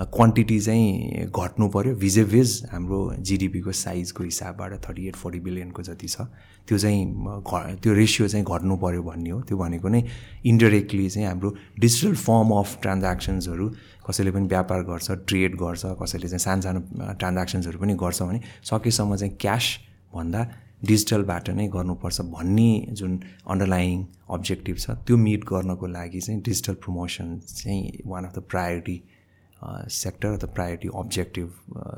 क्वान्टिटी 0.00 0.58
चाहिँ 0.60 1.26
घट्नु 1.30 1.68
पऱ्यो 1.68 1.94
भिजेभिज 1.96 2.50
हाम्रो 2.72 2.98
जिडिपीको 3.28 3.72
साइजको 3.72 4.24
हिसाबबाट 4.24 4.72
थर्टी 4.88 5.06
एट 5.08 5.16
फोर्टी 5.16 5.40
बिलियनको 5.40 5.82
जति 5.82 6.08
छ 6.08 6.26
त्यो 6.68 6.78
चाहिँ 6.78 7.04
त्यो 7.82 7.92
रेसियो 7.94 8.28
चाहिँ 8.28 8.44
घट्नु 8.44 8.76
पऱ्यो 8.76 9.02
भन्ने 9.02 9.30
हो। 9.30 9.40
त्यो 9.48 9.56
भनेको 9.58 9.88
नै 9.88 10.02
इन्डिरेक्टली 10.46 11.08
चाहिँ 11.10 11.26
हाम्रो 11.28 11.54
डिजिटल 11.80 12.14
फर्म 12.14 12.50
अफ 12.58 12.78
ट्रान्ज्याक्सन्सहरू 12.82 13.68
कसैले 14.08 14.30
पनि 14.30 14.46
व्यापार 14.48 14.82
गर्छ 14.82 15.10
ट्रेड 15.26 15.56
गर्छ 15.62 15.82
कसैले 16.02 16.28
चाहिँ 16.28 16.38
सानो 16.38 16.62
सानो 16.62 17.12
ट्रान्ज्याक्सन्सहरू 17.14 17.78
पनि 17.78 17.94
गर्छ 17.94 18.22
भने 18.22 18.40
सकेसम्म 18.70 19.16
चाहिँ 19.16 19.36
क्यास 19.40 19.64
भन्दा 20.14 20.42
डिजिटलबाट 20.86 21.50
नै 21.58 21.66
गर्नुपर्छ 21.74 22.20
भन्ने 22.36 22.70
जुन 22.92 23.18
अन्डरलाइङ 23.50 24.04
अब्जेक्टिभ 24.30 24.76
छ 24.78 24.96
त्यो 25.06 25.16
मिट 25.26 25.44
गर्नको 25.50 25.86
लागि 25.98 26.20
चाहिँ 26.20 26.40
डिजिटल 26.48 26.74
प्रमोसन 26.86 27.38
चाहिँ 27.50 27.82
one 28.06 28.24
of 28.24 28.38
the 28.38 28.42
priority 28.54 28.98
sector 29.90 30.28
अथवा 30.28 30.52
प्रायोरिटी 30.54 30.88
अब्जेक्टिभ 30.94 31.52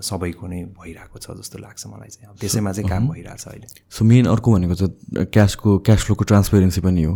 सबैको 0.08 0.46
नै 0.48 0.62
भइरहेको 0.80 1.18
छ 1.18 1.30
जस्तो 1.38 1.58
लाग्छ 1.58 1.86
मलाई 1.86 2.08
चाहिँ। 2.08 2.28
अब 2.30 2.36
त्यसैमा 2.40 2.72
चाहिँ 2.72 2.88
काम 2.90 3.08
भइरहेछ 3.08 3.46
अहिले। 3.46 3.66
सो 3.90 4.04
मेन 4.04 4.26
अर्को 4.32 4.52
भनेको 4.52 4.74
चाहिँ 4.74 5.26
क्यासको 5.26 5.78
क्यास 5.88 6.04
फ्लोको 6.04 6.24
ट्रान्सपेरेन्सी 6.32 6.80
पनि 6.80 7.02
हो। 7.02 7.14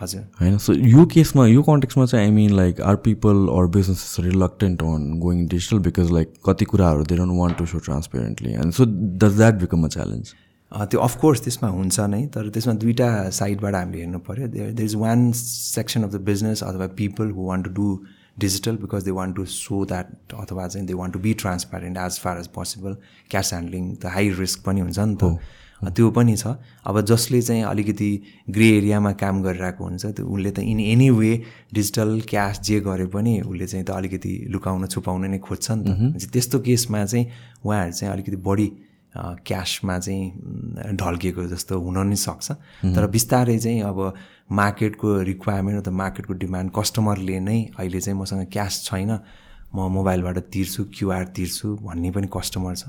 हजुर। 0.00 0.22
होइन? 0.40 0.58
सो 0.58 0.72
यो 0.72 1.04
केसमा 1.14 1.46
यो 1.46 1.62
कन्टेक्समा 1.62 2.04
चाहिँ 2.06 2.26
I 2.26 2.32
mean 2.32 2.52
like 2.56 2.80
are 2.90 2.96
people 3.06 3.46
or 3.54 3.66
businesses 3.76 4.16
reluctant 4.26 4.82
on 4.82 5.08
going 5.20 5.46
digital 5.54 5.78
because 5.86 6.10
like 6.12 6.34
कति 6.46 6.64
कुराहरू 6.72 7.04
they 7.04 7.16
don't 7.16 7.38
want 7.38 7.58
to 7.58 7.66
so 7.72 7.78
transparently 7.88 8.52
and 8.52 8.72
so 8.72 8.84
does 9.24 9.36
that 9.36 9.54
become 9.64 9.84
a 9.84 9.88
challenge 9.96 10.34
त्यो 10.72 11.00
अफकोर्स 11.00 11.40
त्यसमा 11.44 11.68
हुन्छ 11.68 12.00
नै 12.12 12.22
तर 12.34 12.48
त्यसमा 12.54 12.74
दुइटा 12.84 13.08
साइडबाट 13.32 13.74
हामीले 13.74 13.98
हेर्नु 13.98 14.18
पऱ्यो 14.28 14.46
there 14.54 14.80
is 14.82 14.94
one 15.02 15.30
section 15.40 16.02
of 16.04 16.10
the 16.12 16.20
business 16.24 16.62
अथवा 16.62 16.86
people 16.98 17.30
who 17.36 17.46
want 17.46 17.64
to 17.66 17.72
do 17.78 17.86
digital 18.38 18.76
because 18.82 19.04
they 19.04 19.10
want 19.10 19.36
to 19.36 19.44
so 19.52 19.84
that 19.84 20.34
अथवा 20.40 20.66
चाहिँ 20.68 20.86
they 20.86 20.94
want 20.94 21.14
to 21.14 21.20
be 21.20 21.32
transparent 21.44 21.98
as 21.98 22.18
far 22.24 22.38
as 22.40 22.46
possible 22.58 22.96
cash 23.30 23.52
handling 23.52 23.94
त 23.94 24.12
हाई 24.16 24.28
रिस्क 24.38 24.62
पनि 24.66 24.80
हुन्छ 24.80 24.98
नि 24.98 25.16
त। 25.22 25.38
त्यो 25.94 26.10
पनि 26.10 26.34
छ। 26.36 26.54
अब 26.86 27.00
जसले 27.06 27.40
चाहिँ 27.42 27.62
अलिकति 27.64 28.10
ग्रे 28.50 28.68
एरियामा 28.76 29.12
काम 29.14 29.42
गरिरहेको 29.42 29.84
हुन्छ 29.84 30.06
त्यो 30.06 30.26
उसले 30.26 30.50
त 30.50 30.58
in 30.58 30.80
any 30.80 31.08
way 31.10 31.30
digital 31.74 32.20
cash 32.28 32.60
जे 32.68 32.80
गरे 32.80 33.06
पनि 33.14 33.40
उसले 33.40 33.66
चाहिँ 33.66 33.84
त 33.86 33.90
अलिकति 33.94 34.32
लुकाउन 34.50 34.86
छुपाउन 34.86 35.26
नै 35.30 35.38
खोज्छ 35.38 35.70
नि 35.70 36.18
त। 36.18 36.30
त्यस्तो 36.34 36.58
केसमा 36.66 37.04
चाहिँ 37.04 37.26
उहाँहरू 37.64 37.92
चाहिँ 37.92 38.12
अलिकति 38.12 38.36
बढी 38.42 38.68
क्यासमा 39.16 39.98
चाहिँ 39.98 40.96
ढल्किएको 40.96 41.44
जस्तो 41.48 41.78
हुन 41.80 41.98
नि 42.08 42.16
सक्छ। 42.16 42.52
तर 42.94 43.06
बिस्तारै 43.06 43.58
चाहिँ 43.58 43.82
अब 43.82 43.98
मार्केटको 44.52 45.08
रिक्वायरमेन्ट 45.22 45.78
अथवा 45.82 45.94
मार्केटको 45.96 46.32
डिमान्ड 46.34 46.70
कस्टमरले 46.76 47.38
नै 47.40 47.58
अहिले 47.78 48.00
चाहिँ 48.00 48.18
मसँग 48.20 48.46
क्यास 48.52 48.84
छैन 48.84 49.10
म 49.74 49.88
मोबाइलबाट 49.92 50.38
तिर्छु 50.52 50.84
क्युआर 50.94 51.24
तिर्छु 51.36 51.68
भन्ने 51.82 52.10
पनि 52.10 52.28
कस्टमर 52.32 52.74
छ। 52.74 52.84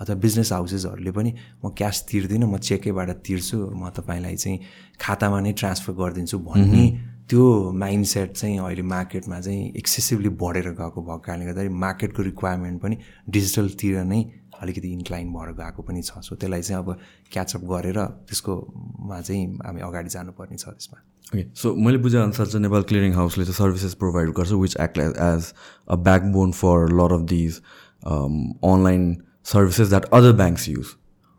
अथवा 0.00 0.16
बिजनेस 0.16 0.52
हाउसेसहरूले 0.52 1.10
पनि 1.12 1.30
म 1.64 1.70
क्यास 1.76 2.06
तिर्दिनँ 2.10 2.46
म 2.48 2.58
चेकैबाट 2.58 3.10
तिर्छु 3.26 3.58
म 3.76 3.90
तपाईँलाई 3.96 4.36
चाहिँ 4.36 4.58
खातामा 5.00 5.40
नै 5.40 5.52
ट्रान्सफर 5.52 5.92
गरिदिन्छु 5.92 6.38
भन्ने 6.38 6.84
त्यो 7.28 7.44
माइन्ड 7.72 8.06
सेट 8.06 8.32
चाहिँ 8.32 8.58
अहिले 8.58 8.82
मार्केटमा 8.82 9.40
चाहिँ 9.40 9.72
एक्सेसिभली 9.76 10.28
बढेर 10.36 10.68
गएको 10.80 11.00
भएको 11.00 11.18
कारणले 11.26 11.44
गर्दाखेरि 11.46 11.74
मार्केटको 11.84 12.22
रिक्वायरमेन्ट 12.22 12.80
पनि 12.82 12.96
डिजिटलतिर 13.28 14.02
नै 14.04 14.20
अलिकति 14.62 14.88
इन्क्लाइन 14.92 15.32
भएर 15.32 15.52
गएको 15.60 15.82
पनि 15.82 16.02
छ। 16.02 16.22
सो 16.22 16.34
त्यसलाई 16.36 16.62
चाहिँ 16.62 16.82
अब 16.82 16.98
क्याचअप 17.32 17.62
गरेर 17.70 17.98
त्यसकोमा 18.28 19.20
चाहिँ 19.20 19.44
हामी 19.66 19.80
अगाडि 19.82 20.08
जानुपर्ने 20.16 20.56
छ 20.56 20.68
त्यसमा। 20.68 20.98
ओके 21.34 21.44
सो 21.60 21.74
मैले 21.84 21.98
बुझेअनुसार 22.04 22.46
चाहिँ 22.46 22.62
नेपाल 22.62 22.82
क्लियरिङ 22.88 23.14
हाउसले 23.14 23.44
चाहिँ 23.44 23.56
सर्भिसेस 23.56 23.94
प्रोभाइड 24.02 24.30
गर्छ 24.38 24.52
which 24.64 24.76
act 24.80 24.98
as 24.98 25.52
a 25.88 25.96
backbone 26.08 26.52
for 26.60 26.88
lot 27.00 27.12
of 27.14 27.26
these 27.30 27.60
online 28.04 29.16
services 29.46 29.88
that 29.88 30.04
other 30.12 30.32
banks 30.42 30.68
use 30.68 30.94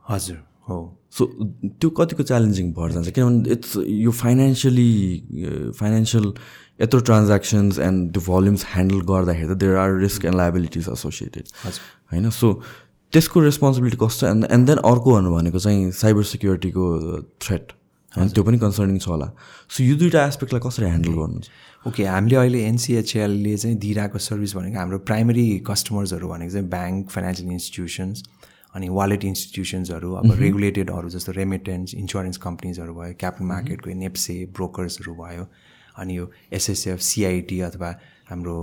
हजुर 0.06 0.44
हो। 0.70 0.82
सो 1.12 1.26
त्यो 1.80 1.90
कतिको 1.98 2.24
च्यालेन्जिङ 2.24 2.72
भएर 2.74 2.92
जान्छ? 2.92 3.10
किनभने 3.16 3.52
इट्स 3.54 3.78
यो 3.78 4.12
फाइनेन्सियली 4.12 5.72
फाइनेन्सियल 5.80 6.34
यत्रो 6.82 7.00
ट्रान्ज्याक्सन्स 7.10 7.80
एन्ड 7.80 8.12
त्यो 8.14 8.22
भल्युम्स 8.28 8.66
ह्यान्डल 8.68 9.02
गर्दाखेरि 9.10 9.54
त 9.54 9.58
there 9.64 9.76
are 9.78 9.98
risk 10.00 10.26
and 10.26 10.38
liabilities 10.38 10.90
associated 10.92 11.46
होइन? 11.66 12.30
सो 12.30 12.50
त्यसको 13.14 13.40
रेस्पोन्सिबिलिटी 13.40 13.98
कस्तो? 14.02 14.28
एन्ड 14.28 14.48
एन्ड 14.52 14.68
देन 14.68 14.78
अर्को 14.92 15.22
भनेको 15.32 15.60
चाहिँ 15.60 15.92
साइबर 16.02 16.24
सिक्युरिटीको 16.34 16.86
थ्रेट 17.42 17.72
होइन 18.14 18.30
त्यो 18.30 18.44
पनि 18.44 18.58
कन्सर्निङ 18.60 18.98
छ 18.98 19.08
होला. 19.08 19.28
सो 19.70 19.84
यो 19.84 19.96
दुइटा 19.98 20.26
एस्पेक्टलाई 20.28 20.62
कसरी 20.66 20.86
ह्यान्डल 20.86 21.14
गर्नुहुन्छ 21.20 21.50
ओके 21.88 22.04
हामीले 22.06 22.36
अहिले 22.36 22.60
एनसिएचएलले 22.66 23.56
चाहिँ 23.58 23.78
दिइरहेको 23.86 24.20
सर्भिस 24.28 24.56
भनेको 24.56 24.80
हाम्रो 24.80 25.00
प्राइमरी 25.10 25.46
कस्टमर्सहरू 25.68 26.28
भनेको 26.30 26.54
चाहिँ 26.54 26.70
ब्याङ्क 26.70 27.10
फाइनेन्सियल 27.16 27.52
इन्स्टिट्युसन्स 27.52 28.24
अनि 28.76 28.90
वालेट 29.00 29.26
इन्स्टिट्युसन्सहरू 29.26 30.14
अब 30.22 30.32
रेगुलेटेडहरू 30.40 31.10
जस्तो 31.16 31.32
रेमिटेन्स 31.40 31.94
इन्सुरेन्स 31.96 32.38
कम्पनीजहरू 32.46 32.94
भयो 33.00 33.14
क्यापिटल 33.20 33.46
मार्केटको 33.54 33.98
नेप्से 34.04 34.38
ब्रोकर्सहरू 34.60 35.14
भयो 35.22 35.46
अनि 36.02 36.18
यो 36.18 36.30
एसएसएफ 36.60 37.00
सिआइटी 37.10 37.60
अथवा 37.70 37.92
हाम्रो 38.30 38.56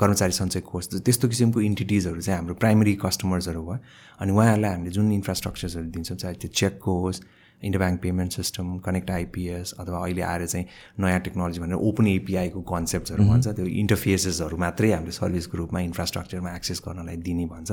कर्मचारी 0.00 0.32
सञ्चय 0.32 0.60
कोष 0.60 0.88
त्यस्तो 1.04 1.28
किसिमको 1.28 1.60
इन्टिटिजहरू 1.60 2.20
चाहिँ 2.20 2.38
हाम्रो 2.38 2.54
प्राइमरी 2.54 2.94
कस्टमर्सहरू 3.04 3.62
भयो। 3.62 3.78
अनि 4.20 4.32
उहाँहरूलाई 4.32 4.70
हामीले 4.70 4.90
जुन 4.90 5.12
इन्फ्रास्ट्रक्चर्सहरू 5.12 5.86
दिन्छौँ 5.92 6.16
चाहे 6.16 6.34
त्यो 6.34 6.50
चेकको 6.50 6.92
होस् 7.00 7.20
inter 7.62 7.78
bank 7.78 8.00
payment 8.00 8.32
system 8.32 8.76
connect 8.86 9.10
IPS 9.10 9.72
अथवा 9.80 9.98
अहिले 10.04 10.22
आएर 10.22 10.46
चाहिँ 10.46 10.66
नयाँ 11.00 11.20
टेक्नोलोजी 11.20 11.60
भनेर 11.60 11.78
ओपन 11.88 12.06
एपिआईको 12.06 12.60
कन्सेप्टहरू 12.72 13.24
भन्छ 13.24 13.48
त्यो 13.48 13.66
इन्टरफेसेसहरू 13.66 14.56
मात्रै 14.56 14.92
हामीले 14.92 15.12
सर्भिसको 15.12 15.58
रूपमा 15.58 15.80
इन्फ्रास्ट्रक्चरमा 15.88 16.54
एक्सेस 16.56 16.82
गर्नलाई 16.86 17.16
दिने 17.26 17.46
भन्छ। 17.46 17.72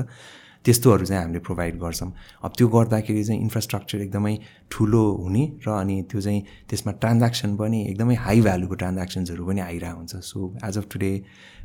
त्यस्तोहरू 0.66 1.06
चाहिँ 1.06 1.22
हामीले 1.22 1.40
प्रोभाइड 1.44 1.76
गर्छौँ। 1.80 2.12
अब 2.44 2.52
त्यो 2.58 2.68
गर्दाखेरि 2.68 3.24
चाहिँ 3.24 3.42
इन्फ्रास्ट्रक्चर 3.42 4.02
एकदमै 4.02 4.36
ठुलो 4.72 5.04
हुने 5.24 5.44
र 5.68 5.70
अनि 5.70 6.02
त्यो 6.08 6.22
चाहिँ 6.22 6.42
त्यसमा 6.70 6.92
ट्रान्ज्याक्सन 7.04 7.56
पनि 7.60 7.80
एकदमै 7.92 8.16
हाई 8.16 8.42
भ्यालुको 8.42 8.76
ट्रान्ज्याक्सन्सहरू 8.82 9.46
पनि 9.46 9.62
आइरहेको 9.62 9.98
हुन्छ। 9.98 10.16
So 10.24 10.40
as 10.64 10.78
of 10.78 10.86
today 10.94 11.12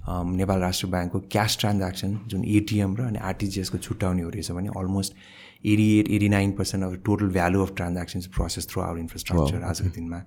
Nepal 0.08 0.58
Rastra 0.60 0.86
ब्याङ्कको 0.88 1.18
क्यास 1.30 1.56
ट्रान्ज्याक्सन 1.60 2.18
जुन 2.26 2.44
एटिएम 2.58 2.96
र 2.98 3.00
अनि 3.06 3.18
आरटिजिएसको 3.30 3.78
छुट्याउने 3.78 4.22
हो 4.22 4.30
रहेछ 4.30 4.50
भने 4.50 4.68
almost 4.74 5.12
eighty 5.64 5.98
eight 5.98 6.08
eighty 6.08 6.28
nine 6.28 6.52
percent 6.58 6.84
of 6.84 6.92
total 7.04 7.28
value 7.30 7.62
of 7.62 7.74
transactions 7.76 8.26
process 8.34 8.68
through 8.70 8.82
our 8.82 8.98
infrastructure 8.98 9.62
आजको 9.62 9.88
दिनमा। 9.94 10.22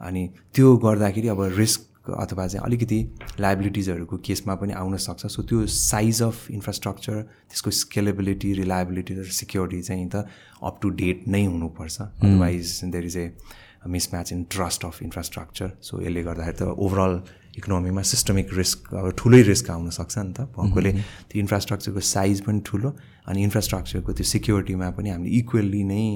अनि 0.00 0.28
त्यो 0.54 0.76
गर्दाखेरि 0.84 1.28
अब 1.28 1.42
रिस्क 1.56 2.10
अथवा 2.10 2.46
चाहिँ 2.46 2.64
अलिकति 2.66 2.98
लाइबिलिटिजहरूको 3.40 4.16
केसमा 4.26 4.54
पनि 4.58 4.72
आउन 4.74 4.96
सक्छ। 4.98 5.26
सो 5.26 5.42
त्यो 5.42 5.66
साइज 5.66 6.22
अफ 6.22 6.50
इन्फ्रास्ट्रक्चर 6.50 7.20
त्यसको 7.22 7.70
स्केलेबिलिटी 7.70 8.52
रिलायबिलिटी 8.54 9.14
र 9.14 9.24
सिक्योरिटी 9.30 9.82
चाहिँ 9.82 10.08
त 10.14 10.26
अप 10.62 10.78
टु 10.82 10.88
डेट 10.98 11.28
नै 11.28 11.44
हुनुपर्छ। 11.44 12.00
Otherwise 12.00 12.80
there 12.84 13.04
is 13.04 13.16
a 13.16 13.30
mismatch 13.86 14.32
in 14.32 14.42
trust 14.50 14.84
of 14.84 15.02
infrastructure 15.02 15.70
so 15.82 16.00
यसले 16.02 16.22
गर्दाखेरि 16.22 16.56
त 16.58 16.62
ओभरअल 16.62 17.14
इकोनोमीमा 17.56 18.02
सिस्टमिक 18.02 18.48
रिस्क 18.56 18.94
अब 18.94 19.10
ठुलै 19.18 19.42
रिस्क 19.42 19.70
आउनसक्छ 19.70 20.18
नि 20.18 20.32
त। 20.32 20.48
भएकोले 20.56 20.92
त्यो 21.28 21.40
इन्फ्रास्ट्रक्चरको 21.40 22.00
साइज 22.00 22.40
पनि 22.48 22.60
ठुलो 22.64 22.90
अनि 23.28 23.42
इन्फ्रास्ट्रक्चरको 23.42 24.12
त्यो 24.12 24.24
सिक्योरिटीमा 24.24 24.90
पनि 24.96 25.08
हामीले 25.10 25.30
इक्वल्ली 25.38 25.82
नै 25.84 26.06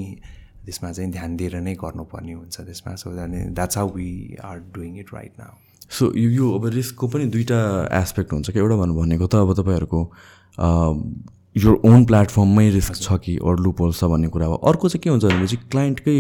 त्यसमा 0.65 0.91
चाहिँ 0.93 1.11
ध्यान 1.13 1.37
दिएर 1.37 1.55
नै 1.61 1.75
गर्नुपर्ने 1.77 2.33
हुन्छ 2.33 2.57
त्यसमा। 2.61 2.95
So 2.97 3.11
that's 3.13 3.77
how 3.79 3.89
we 3.95 4.11
are 4.45 4.57
doing 4.75 4.99
it 4.99 5.09
right 5.15 5.33
now 5.39 5.53
so 5.87 6.13
यो 6.17 6.51
अब 6.57 6.67
रिस्कको 6.75 7.07
पनि 7.07 7.25
दुइटा 7.31 7.61
एस्पेक्ट 8.01 8.33
हुन्छ 8.33 8.51
कि? 8.51 8.59
एउटा 8.59 8.77
भन्नु 8.77 8.95
भनेको 8.97 9.27
त 9.27 9.35
अब 9.47 9.53
तपाईँहरूको 9.61 10.01
यो 11.57 11.71
ओन 11.85 12.05
प्लेटफर्ममै 12.05 12.69
रिस्क 12.71 12.95
छ 12.97 13.17
कि? 13.23 13.37
अरू 13.39 13.63
लुपोल 13.63 13.93
छ 13.93 14.05
भन्ने 14.11 14.29
कुरा। 14.35 14.47
हो 14.47 14.55
अर्को 14.67 14.89
चाहिँ 14.89 15.03
के 15.05 15.11
हुन्छ 15.11 15.25
भनेपछि 15.25 15.57
क्लाइन्टकै 15.71 16.19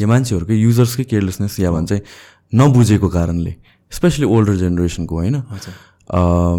या 0.00 0.06
मान्छेहरूकै 0.08 0.56
युजर्सकै 0.56 1.04
केयरलेसनेस 1.04 1.60
या 1.60 1.70
भन्छ 1.70 2.00
नबुझेको 2.54 3.08
कारणले। 3.08 3.52
स्पेसली 3.94 4.26
ओल्डर 4.26 4.54
जेनेरेसनको 4.56 5.14
होइन? 5.16 5.36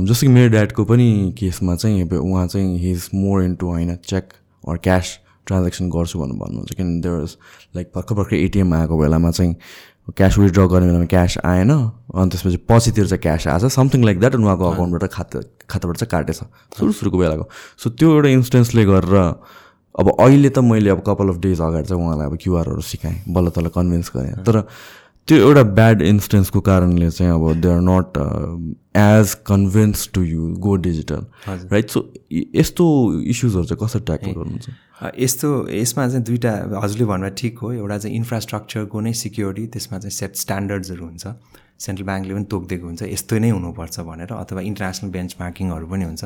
जस्तो 0.10 0.22
कि 0.22 0.34
मेरो 0.34 0.50
ड्याडको 0.50 0.84
पनि 0.86 1.08
केसमा 1.40 1.76
चाहिँ 1.76 2.04
उहाँ 2.10 2.48
चाहिँ 2.48 2.78
हि 2.80 2.92
इज 2.92 3.10
मोर 3.14 3.44
इन्टु 3.44 3.66
होइन 3.68 3.96
चेक 4.06 4.34
अर 4.70 4.78
क्यास 4.84 5.18
ट्रान्जेक्सन 5.48 5.90
गर्छु 5.90 6.20
भनेर 6.20 6.38
भन्नुहुन्छ। 6.40 6.74
किनभने 6.74 7.02
देयर 7.02 7.28
लाइक 7.76 7.92
भर्खर 7.96 8.16
भर्खर 8.16 8.36
एटिएम 8.36 8.74
आएको 8.74 8.98
बेलामा 8.98 9.32
चाहिँ 9.32 9.56
क्यास 10.18 10.38
विथड्र 10.38 10.66
गर्ने 10.66 10.88
बेलामा 10.88 11.06
क्यास 11.06 11.38
आएन 11.46 11.72
अनि 11.72 12.30
त्यसपछि 12.30 12.58
पछितिर 12.70 13.06
चाहिँ 13.08 13.22
क्यास 13.22 13.48
आएछ। 13.48 13.66
समथिङ 13.74 14.04
लाइक 14.06 14.20
द्याट 14.20 14.36
अनि 14.36 14.44
उहाँको 14.44 14.66
अकाउन्टबाट 14.72 15.12
खाता 15.12 15.40
खाताबाट 15.70 15.98
चाहिँ 15.98 16.10
काटेछ। 16.12 16.40
सुरु 16.78 16.92
सुरुको 16.92 17.18
बेलाको। 17.18 17.50
सो 17.78 17.90
त्यो 17.90 18.14
एउटा 18.14 18.30
इन्स्टेन्सले 18.30 18.86
गरेर 18.86 19.16
अब 19.96 20.10
अहिले 20.20 20.50
त 20.50 20.60
मैले 20.60 20.90
अब 20.90 21.00
कपाल 21.08 21.30
अफ 21.30 21.38
डेज 21.40 21.62
अगाडि 21.62 21.88
चाहिँ 21.88 22.04
उहाँलाई 22.04 22.28
अब 22.28 22.38
क्युआरहरू 22.42 22.82
सिकाएँ 22.82 23.24
बल्ल 23.30 23.50
तल 23.50 23.68
कन्भिन्स 23.72 24.12
गरेँ। 24.16 24.44
तर 24.44 24.66
त्यो 25.28 25.38
एउटा 25.38 25.64
ब्याड 25.78 26.02
इन्स्टेन्सको 26.02 26.60
कारणले 26.62 27.10
चाहिँ 27.12 27.32
अब 27.34 27.62
they 27.62 27.70
are 27.70 27.80
not 27.82 28.18
as 28.98 29.34
convince 29.48 30.10
to 30.14 30.24
you 30.24 30.48
go 30.66 30.76
digital 30.88 31.26
right 31.48 31.90
so 31.90 32.02
यस्तो 32.32 32.86
इस्युजहरू 33.34 33.66
चाहिँ 33.66 33.86
कसरी 33.86 34.04
ट्याकल 34.06 34.32
गर्नुहुन्छ? 34.32 34.70
यस्तो 35.20 35.50
यसमा 35.72 36.08
चाहिँ 36.08 36.24
दुइटा 36.26 36.52
हजुरले 36.84 37.06
भन्दा 37.06 37.30
ठिक 37.42 37.60
हो। 37.60 37.72
एउटा 37.74 37.98
चाहिँ 37.98 38.16
इन्फ्रास्ट्रक्चरको 38.16 39.02
नै 39.02 39.14
सिक्योरिटी 39.24 39.68
त्यसमा 39.68 40.00
चाहिँ 40.00 40.12
सेट 40.12 40.36
स्ट्यान्डर्ड्सहरू 40.36 41.06
हुन्छ। 41.06 41.26
सेन्ट्रल 41.76 42.06
ब्याङ्कले 42.08 42.34
पनि 42.34 42.46
तोकिदिएको 42.48 42.86
हुन्छ। 42.88 43.02
यस्तो 43.04 43.36
नै 43.44 43.50
हुनुपर्छ 43.52 43.96
भनेर 44.08 44.32
अथवा 44.32 44.62
इन्टरनेसनल 44.72 45.10
बेन्च 45.12 45.32
मार्किङहरू 45.40 45.86
पनि 45.92 46.04
हुन्छ। 46.08 46.24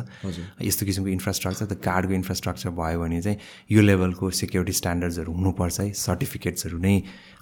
यस्तो 0.62 0.86
किसिमको 0.86 1.10
इन्फ्रास्ट्रक्चर 1.10 1.66
त 1.66 1.74
कार्डको 1.82 2.14
इन्फ्रास्ट्रक्चर 2.14 2.70
भयो 2.70 2.98
भने 3.02 3.22
चाहिँ 3.22 3.38
यो 3.74 3.82
लेभलको 3.82 4.30
सिक्योरिटी 4.30 4.74
स्ट्यान्डर्ड्सहरू 4.78 5.32
हुनुपर्छ 5.34 5.80
है। 5.80 5.88
सर्टिफिकेट्सहरू 5.90 6.78
नै 6.78 6.96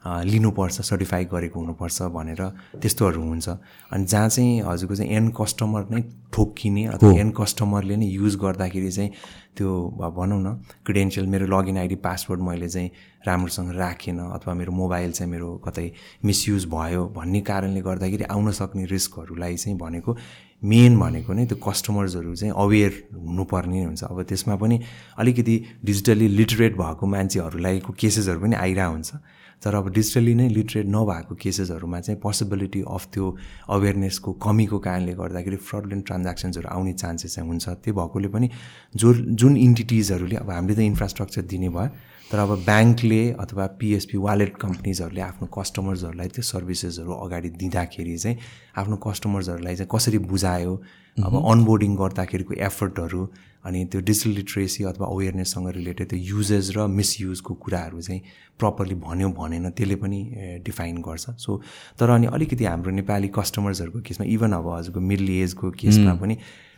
लिनुपर्छ 0.08 0.76
सर्टिफाई 0.88 1.24
गरेको 1.28 1.58
हुनुपर्छ 1.60 1.98
भनेर 2.16 2.42
त्यस्तोहरू 2.80 3.22
हुन्छ। 3.22 3.48
अनि 3.92 4.06
जहाँ 4.08 4.30
चाहिँ 4.30 4.62
हजुरको 4.64 4.96
चाहिँ 4.96 5.12
एन्ड 5.12 5.30
कस्टमर 5.36 5.82
नै 5.92 6.02
ठोक्किने 6.32 6.84
अथवा 6.96 7.12
एन्ड 7.12 7.34
कस्टमरले 7.36 7.96
नै 7.98 8.08
युज 8.08 8.36
गर्दाखेरि 8.40 8.92
चाहिँ 8.92 9.12
त्यो 9.58 9.68
भनौँ 10.00 10.40
न 10.40 10.48
क्रिडेन्सियल 10.86 11.28
मेरो 11.28 11.46
लगइन 11.52 11.78
आइडी 11.78 11.96
पासवर्ड 12.00 12.40
मैले 12.40 12.70
चाहिँ 12.70 12.90
राम्रोसँग 13.26 13.72
राखेन 13.76 14.20
अथवा 14.20 14.54
मेरो 14.54 14.72
मोबाइल 14.72 15.12
चाहिँ 15.12 15.32
मेरो 15.32 15.56
कतै 15.66 15.92
मिसयुज 16.26 16.66
भयो 16.70 17.06
भन्ने 17.16 17.42
कारणले 17.42 17.82
गर्दाखेरि 17.82 18.24
आउन 18.24 18.52
सक्ने 18.52 18.86
रिस्कहरूलाई 18.86 19.56
चाहिँ 19.58 19.78
भनेको 19.78 20.18
मेन 20.64 21.00
भनेको 21.00 21.34
नै 21.34 21.46
त्यो 21.46 21.58
कस्टमर्सहरू 21.58 22.36
चाहिँ 22.36 22.54
अवेर 22.58 22.92
हुनुपर्ने 23.14 23.84
हुन्छ। 23.84 24.04
अब 24.04 24.22
त्यसमा 24.24 24.56
पनि 24.56 24.80
अलिकति 25.18 25.56
डिजिटली 25.86 26.28
लिटरेट 26.28 26.78
भएको 26.78 27.06
मान्छेहरूलाईको 27.06 27.94
केसेसहरू 27.94 28.40
पनि 28.42 28.56
आइरहेको 28.56 28.92
हुन्छ 28.92 29.12
तर 29.62 29.76
अब 29.76 29.90
डिजिटली 29.94 30.34
नै 30.36 30.48
लिटरेट 30.50 30.86
नभएको 30.86 31.36
केसेसहरूमा 31.36 32.00
चाहिँ 32.00 32.20
पोसिबिलिटी 32.22 32.82
अफ 32.88 33.06
त्यो 33.14 33.26
अवेरनेसको 33.70 34.34
कमीको 34.34 34.78
कारणले 34.80 35.14
गर्दाखेरि 35.14 35.58
फ्रडलेन्ट 35.58 36.06
ट्रान्ज्याक्सन्सहरू 36.06 36.68
आउने 36.70 36.94
चान्सेस 36.94 37.36
चाहिँ 37.36 37.50
हुन्छ। 37.50 37.70
त्यो 37.86 37.94
भएकोले 37.94 38.28
पनि 38.28 38.50
जो 38.96 39.14
जुन 39.14 39.58
इन्टिटिजहरूले 39.58 40.36
अब 40.36 40.50
हामीले 40.50 40.76
त 40.76 40.80
इन्फ्रास्ट्रक्चर 40.94 41.42
दिने 41.54 41.70
भयो 41.70 41.90
तर 42.32 42.40
अब 42.40 42.52
ब्याङ्कले 42.66 43.22
अथवा 43.40 43.66
पिएसपी 43.80 44.18
वालेट 44.20 44.58
कम्पनीजहरूले 44.62 45.22
आफ्नो 45.22 45.48
कस्टमर्सहरूलाई 45.58 46.28
त्यो 46.36 46.44
सर्भिसेसहरू 46.44 47.14
अगाडि 47.26 47.50
दिँदाखेरि 47.62 48.18
चाहिँ 48.18 48.38
आफ्नो 48.78 48.96
कस्टमर्सहरूलाई 49.08 49.76
चाहिँ 49.76 49.90
कसरी 49.96 50.18
बुझायो 50.32 50.74
अब 51.18 51.34
अनबोर्डिङ 51.52 51.96
गर्दाखेरिको 51.96 52.54
एफर्टहरू 52.68 53.22
अनि 53.66 53.86
त्यो 53.92 54.02
डिजिटल 54.10 54.32
लिट्रेसी 54.36 54.84
अथवा 54.92 55.08
अवेरनेससँग 55.08 55.68
रिलेटेड 55.78 56.08
त्यो 56.10 56.20
युजेस 56.20 56.72
र 56.78 56.88
मिसयुजको 57.00 57.54
कुराहरू 57.64 58.02
चाहिँ 58.02 58.22
प्रपरली 58.60 58.96
भन्यो 59.08 59.30
भनेन 59.40 59.70
त्यसले 59.72 59.96
पनि 60.04 60.20
डिफाइन 60.68 61.02
गर्छ। 61.08 61.30
सो 61.40 61.62
तर 62.00 62.10
अनि 62.10 62.28
अलिकति 62.36 62.66
हाम्रो 62.66 62.92
नेपाली 63.00 63.28
कस्टमर्सहरूको 63.40 64.00
केसमा 64.04 64.28
इभन 64.36 64.52
अब 64.60 64.68
हजुरको 64.76 65.00
मिडल 65.00 65.30
एजको 65.40 65.72
केसमा 65.80 66.14
पनि 66.22 66.38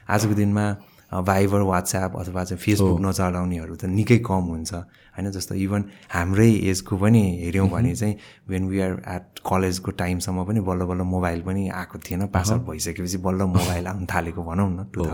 आजको 0.09 0.33
दिनमा 0.33 0.65
भाइबर 1.11 1.61
वाट्सएप 1.65 2.13
अथवा 2.15 2.43
चाहिँ 2.43 2.61
फेसबुक 2.61 2.99
नचलाउनेहरू 3.01 3.75
त 3.75 3.85
निकै 3.89 4.17
कम 4.21 4.43
हुन्छ। 4.53 4.73
होइन 4.73 5.31
जस्तो 5.31 5.55
इभन 5.55 5.83
हाम्रै 6.13 6.49
एजको 6.69 6.97
पनि 6.97 7.21
हेऱ्यौँ 7.43 7.69
भने 7.69 7.95
चाहिँ 7.95 8.15
वेन 8.49 8.67
वी 8.69 8.79
आर 8.79 8.91
एट 9.09 9.39
कलेजको 9.41 9.91
टाइमसम्म 9.91 10.43
पनि 10.45 10.59
बल्ल 10.61 10.85
बल्ल 10.85 11.01
मोबाइल 11.09 11.41
पनि 11.41 11.69
आएको 11.69 11.97
थिएन। 11.99 12.27
पास 12.29 12.51
आउट 12.51 12.61
भइसकेपछि 12.69 13.17
बल्ल 13.17 13.41
मोबाइल 13.57 13.87
आउनु 13.87 14.05
थालेको 14.05 14.43
भनौँ 14.43 14.69
न। 14.69 14.85
टु 14.93 15.05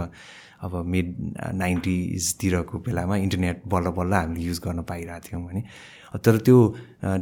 अब 0.66 0.76
मिड 0.86 1.08
नाइन्टिजतिरको 1.54 2.78
बेलामा 2.80 3.16
इन्टरनेट 3.16 3.62
बल्ल 3.68 3.90
बल्ल 3.96 4.14
हामीले 4.14 4.46
युज 4.46 4.60
गर्न 4.66 4.82
पाइरहेको 4.84 5.28
थियौँ 5.28 5.44
भने। 5.48 5.64
तर 6.16 6.38
त्यो 6.38 6.58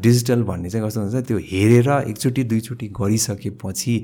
डिजिटल 0.02 0.44
भन्ने 0.44 0.70
चाहिँ 0.70 0.86
कस्तो 0.88 1.02
हुन्छ 1.02 1.28
त्यो 1.28 1.38
हेरेर 1.38 1.90
एकचोटि 2.10 2.44
दुईचोटि 2.44 2.88
गरिसकेपछि 2.94 3.96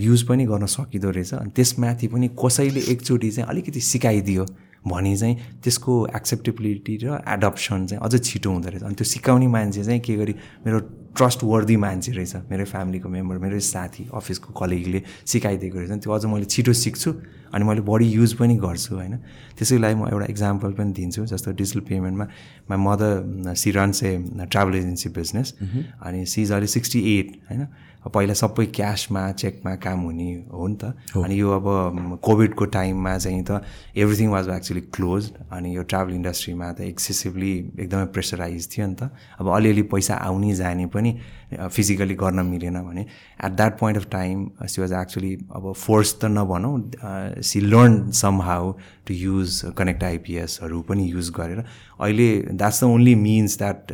युज 0.00 0.22
पनि 0.28 0.44
गर्न 0.46 0.66
सकिँदो 0.66 1.10
रहेछ। 1.10 1.34
अनि 1.34 1.50
त्यसमाथि 1.56 2.06
पनि 2.08 2.28
कसैले 2.34 2.80
एकचोटि 2.92 3.30
चाहिँ 3.30 3.48
अलिकति 3.48 3.80
सिकाइदियो 3.80 4.44
भने 4.82 5.14
चाहिँ 5.16 5.36
त्यसको 5.62 5.92
एक्सेप्टेबिलिटी 6.16 6.96
र 7.02 7.22
एडप्सन 7.28 7.86
चाहिँ 7.86 8.02
अझ 8.02 8.12
छिटो 8.18 8.50
हुँदो 8.50 8.68
रहेछ। 8.68 8.82
अनि 8.82 8.94
त्यो 8.94 9.04
सिकाउने 9.06 9.46
मान्छे 9.46 9.84
चाहिँ 9.84 10.00
के 10.00 10.16
गरी 10.16 10.34
मेरो 10.66 10.78
ट्रस्ट 11.14 11.44
वर्दी 11.44 11.76
मान्छे 11.76 12.12
रहेछ 12.12 12.50
मेरै 12.50 12.64
फ्यामिलीको 12.64 13.08
मेम्बर 13.08 13.38
मेरै 13.38 13.60
साथी 13.60 14.08
अफिसको 14.10 14.52
कलिगले 14.58 15.02
सिकाइदिएको 15.30 15.78
रहेछ। 15.78 16.02
त्यो 16.02 16.12
अझ 16.12 16.24
मैले 16.26 16.44
छिटो 16.50 16.72
सिक्छु 16.72 17.10
अनि 17.54 17.64
मैले 17.64 17.80
बढी 17.86 18.06
युज 18.10 18.32
पनि 18.42 18.54
गर्छु 18.58 18.94
होइन। 18.96 19.14
त्यसैको 19.54 19.80
लागि 19.82 19.94
म 19.94 20.08
एउटा 20.08 20.26
इक्जाम्पल 20.34 20.70
पनि 20.72 20.92
दिन्छु 20.98 21.26
जस्तो 21.30 21.52
digital 21.52 21.80
पेमेन्टमा 21.86 22.26
my 22.66 22.78
mother 22.80 23.54
she 23.54 23.70
runs 23.70 24.02
a 24.02 24.10
travel 24.50 24.74
agency 24.82 25.08
business 25.14 25.54
अनि 26.02 26.26
सिज 26.26 26.52
अहिले 26.52 26.66
सिक्सटी 26.66 27.00
एट 27.18 27.28
होइन। 27.50 27.66
पहिला 28.02 28.34
सबै 28.34 28.64
क्यासमा 28.74 29.20
चेकमा 29.32 29.74
काम 29.78 30.00
हुने 30.02 30.30
हो 30.52 30.66
नि 30.66 30.76
त। 30.76 30.84
अनि 31.16 31.34
यो 31.40 31.50
अब 31.54 32.18
कोभिडको 32.22 32.64
टाइममा 32.74 33.16
चाहिँ 33.18 33.42
त 33.44 33.62
एभ्रिथिङ 33.96 34.28
वाज 34.30 34.48
एक्चुली 34.48 34.80
क्लोज 34.90 35.30
अनि 35.52 35.76
यो 35.76 35.82
ट्राभल 35.86 36.12
इन्डस्ट्रीमा 36.14 36.72
त 36.72 36.80
एक्सेसिभली 36.82 37.52
एकदमै 37.78 38.06
प्रेसराइज 38.10 38.68
थियो 38.74 38.86
नि 38.86 38.94
त। 38.94 39.10
अब 39.38 39.48
अलिअलि 39.54 39.82
पैसा 39.94 40.14
आउने 40.18 40.54
जाने 40.54 40.86
पनि 40.90 41.10
फिजिकली 41.52 42.14
गर्न 42.14 42.46
मिलेन 42.46 42.80
भने। 42.82 43.06
At 43.44 43.52
that 43.52 43.78
point 43.78 43.98
of 43.98 44.06
time 44.10 44.66
she 44.66 44.80
was 44.82 44.92
actually 45.00 45.34
अब 45.54 45.72
फोर्स 45.72 46.14
त 46.14 46.24
नभनौँ 46.34 47.42
she 47.42 47.60
learn 47.60 48.10
somehow 48.42 48.72
to 49.06 49.14
use 49.14 49.62
connect 49.78 50.04
आइपिएसहरू 50.04 50.80
पनि 50.88 51.10
युज 51.10 51.30
गरेर। 51.36 51.64
अहिले 52.00 52.30
that's 52.50 52.80
the 52.84 52.86
only 52.86 53.14
means 53.14 53.58
that 53.58 53.92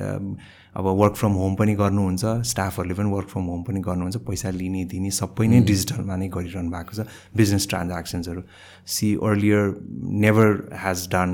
अब 0.78 0.86
वर्क 0.86 1.14
फ्रम 1.14 1.32
होम 1.32 1.54
पनि 1.54 1.74
गर्नुहुन्छ 1.74 2.24
स्टाफहरूले 2.46 2.94
पनि 2.94 3.10
वर्क 3.10 3.28
फ्रम 3.28 3.44
होम 3.44 3.62
पनि 3.62 3.80
गर्नुहुन्छ 3.80 4.16
पैसा 4.26 4.50
लिने 4.52 4.84
दिने 4.84 5.10
सबै 5.10 5.46
नै 5.46 5.60
डिजिटलमा 5.66 6.16
नै 6.16 6.28
गरिरहनु 6.30 6.70
भएको 6.70 6.94
छ 6.94 7.06
business 7.34 7.66
ट्रान्ज्याक्सन्सहरू 7.68 8.42
she 8.88 9.14
earlier 9.22 9.74
never 10.24 10.52
has 10.82 11.06
done 11.12 11.30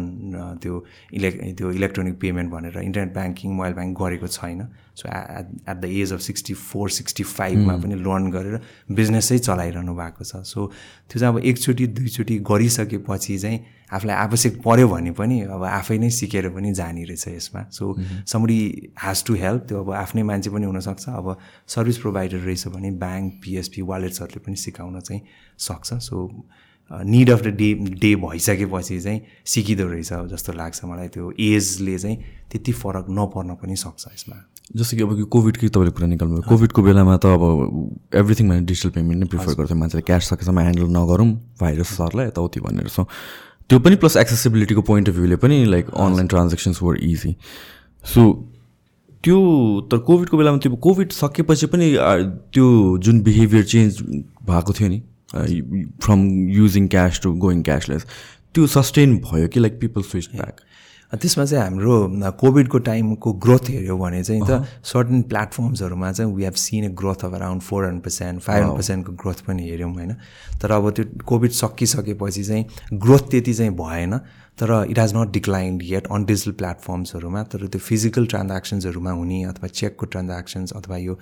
त्यो 0.62 0.84
इलेक् 1.14 1.37
त्यो 1.58 1.70
इलेक्ट्रोनिक 1.70 2.18
पेमेन्ट 2.20 2.50
भनेर. 2.52 2.78
इन्टरनेट 2.78 3.12
ब्याङ्किङ 3.14 3.52
मोबाइल 3.52 3.75
ब्याङ्क 3.75 3.99
गरेको 4.00 4.26
छैन. 4.26 4.66
So 4.94 5.08
at 5.08 5.46
at 5.68 5.76
the 5.76 5.84
age 5.84 6.12
of 6.12 6.20
sixty 6.20 6.54
four 6.54 6.90
sixty 6.96 7.23
फाइभमा 7.23 7.76
पनि 7.82 7.94
लोन 8.02 8.30
गरेर 8.30 8.61
बिजनेसै 8.90 9.38
चलाइरहनु 9.38 9.94
भएको 9.94 10.25
छ. 10.25 10.42
सो 10.42 10.66
त्यो 11.08 11.20
चाहिँ 11.20 11.34
अब 11.34 11.38
एकचोटि 11.44 11.87
दुईचोटि 11.94 12.38
गरिसकेपछि 12.50 13.38
चाहिँ 13.38 13.58
आफूलाई 13.94 14.16
आवश्यक 14.16 14.62
पऱ्यो 14.64 14.88
भने 14.88 15.11
पनि 15.14 15.40
अब 15.54 15.62
आफै 15.62 15.99
नै 15.99 16.11
सिकेर 16.11 16.49
पनि 16.50 16.73
जाने 16.75 17.04
रहेछ 17.04 17.28
यसमा. 17.28 17.62
So 17.70 17.94
summary 18.26 18.58
has 18.99 19.25
to 19.26 19.34
help 19.44 19.62
त्यो 19.68 19.80
अब 19.82 19.90
आफ्नै 20.02 20.23
मान्छे 20.30 20.50
पनि 20.50 20.66
हुनसक्छ. 20.66 21.08
अब 21.08 21.37
सर्भिस 21.75 21.99
प्रोभाइडर 22.02 22.38
रहेछ 22.50 22.66
भने 22.75 22.90
ब्याङ्क 22.99 23.32
पिएसपी 23.44 23.82
वालेट्सहरूले 23.92 24.44
पनि 24.46 24.56
सिकाउन 24.66 25.00
चाहिँ 25.00 25.23
सक्छ. 25.58 25.88
So 25.94 26.16
need 26.90 27.30
of 27.30 27.42
the 27.42 27.46
day 27.56 27.72
day 28.00 28.14
भइसकेपछि 28.22 29.00
चाहिँ 29.00 29.20
सिकिँदो 29.46 29.86
रहेछ 29.88 30.12
जस्तो 30.32 30.52
लाग्छ 30.52 30.84
मलाई 30.84 31.08
त्यो 31.14 31.32
एजले 31.40 31.98
चाहिँ 31.98 32.16
त्यति 32.50 32.72
फरक 32.72 33.06
नपर्न 33.10 33.54
पनि 33.62 33.76
सक्छ 33.76 34.06
यसमा। 34.06 34.36
जस्तो 34.76 34.96
कि 34.96 35.02
अब 35.02 35.22
कोभिडकै 35.28 35.68
तपाईँले 35.68 35.92
कुरा 35.92 36.06
निकाल्नु 36.08 36.42
कोभिडको 36.48 36.82
बेलामा 36.82 37.16
त 37.16 37.26
अब 37.26 37.42
एभ्रिथिङमा 38.14 38.58
डिजिटल 38.68 38.90
पेमेन्ट 38.90 39.20
नै 39.20 39.28
प्रिफर 39.28 39.54
गर्थ्यो। 39.54 39.76
मान्छेले 39.76 40.02
क्यास 40.02 40.28
सकेसम्म 40.30 40.60
ह्यान्डल 40.60 40.88
नगरौँ 40.96 41.28
भाइरस 41.60 41.88
सर्ला 41.96 42.22
यताउति 42.24 42.60
भनेर। 42.60 42.88
सो 42.88 43.04
त्यो 43.68 43.78
पनि 43.80 43.96
प्लस 43.96 44.16
एक्सेसिबिलिटीको 44.16 44.82
पोइन्ट 44.82 45.08
अफ 45.08 45.14
भ्यूले 45.14 45.36
पनि 45.40 45.64
like 45.64 45.90
online 45.90 46.26
transactions 46.28 46.82
were 46.82 46.96
easy 47.02 47.34
so 48.04 48.22
त्यो 49.24 49.38
तर 49.90 49.98
कोभिडको 50.04 50.36
बेलामा 50.36 50.58
त्यो 50.58 50.76
कोभिड 50.84 51.12
सकेपछि 51.12 51.66
पनि 51.72 51.90
त्यो 52.52 52.66
जुन 53.04 53.20
बिहेभियर 53.24 53.64
चेन्ज 53.64 54.00
भएको 54.44 54.72
थियो 54.72 54.88
नि 54.88 55.02
from 55.33 56.28
using 56.50 56.88
cash 56.88 57.21
to 57.23 57.33
going 57.47 57.62
cashless 57.62 58.07
त्यो 58.54 58.66
सस्टेन 58.76 59.16
भयो 59.25 59.49
कि 59.49 59.61
लाइक 59.61 59.81
पिपल 59.81 60.02
स्विच 60.02 60.28
ब्याक 60.35 60.61
त्यसमा 61.12 61.45
चाहिँ 61.45 61.62
हाम्रो 61.64 62.31
कोभिडको 62.40 62.78
टाइमको 62.87 63.33
ग्रोथ 63.45 63.69
हेऱ्यो 63.71 63.97
भने 63.99 64.23
चाहिँ 64.25 64.43
त 64.49 64.66
सर्टन 64.85 65.23
प्लेटफर्म्सहरूमा 65.31 66.11
चाहिँ 66.12 66.35
we 66.35 66.45
have 66.45 66.54
seen 66.59 66.85
a 66.85 66.88
growth 67.00 67.25
of 67.25 67.35
around 67.35 67.63
four 67.63 67.84
hundred 67.84 68.02
percent 68.04 68.41
five 68.43 68.63
hundred 68.63 68.76
पर्सेन्टको 68.76 69.13
growth 69.23 69.45
पनि 69.47 69.69
हेऱ्यौँ 69.69 69.93
होइन? 69.95 70.13
तर 70.63 70.73
अब 70.73 70.91
त्यो 70.91 71.04
कोभिड 71.26 71.50
सकिसकेपछि 71.50 72.45
चाहिँ 72.45 72.99
ग्रोथ 73.04 73.30
त्यति 73.30 73.54
चाहिँ 73.54 73.73
भएन 73.76 74.19
तर 74.58 74.73
it 74.91 74.99
has 74.99 75.15
not 75.17 75.32
declined 75.32 75.82
yet 75.82 76.06
on 76.10 76.25
digital 76.25 76.52
प्लेटफर्म्सहरूमा 76.63 77.43
तर 77.52 77.67
त्यो 77.67 77.80
फिजिकल 77.80 78.26
ट्रान्ज्याक्सन्सहरूमा 78.34 79.10
हुने 79.10 79.43
अथवा 79.45 79.69
चेकको 79.69 80.06
ट्रान्ज्याक्सन्स 80.06 80.73
अथवा 80.73 80.97
यो 80.97 81.19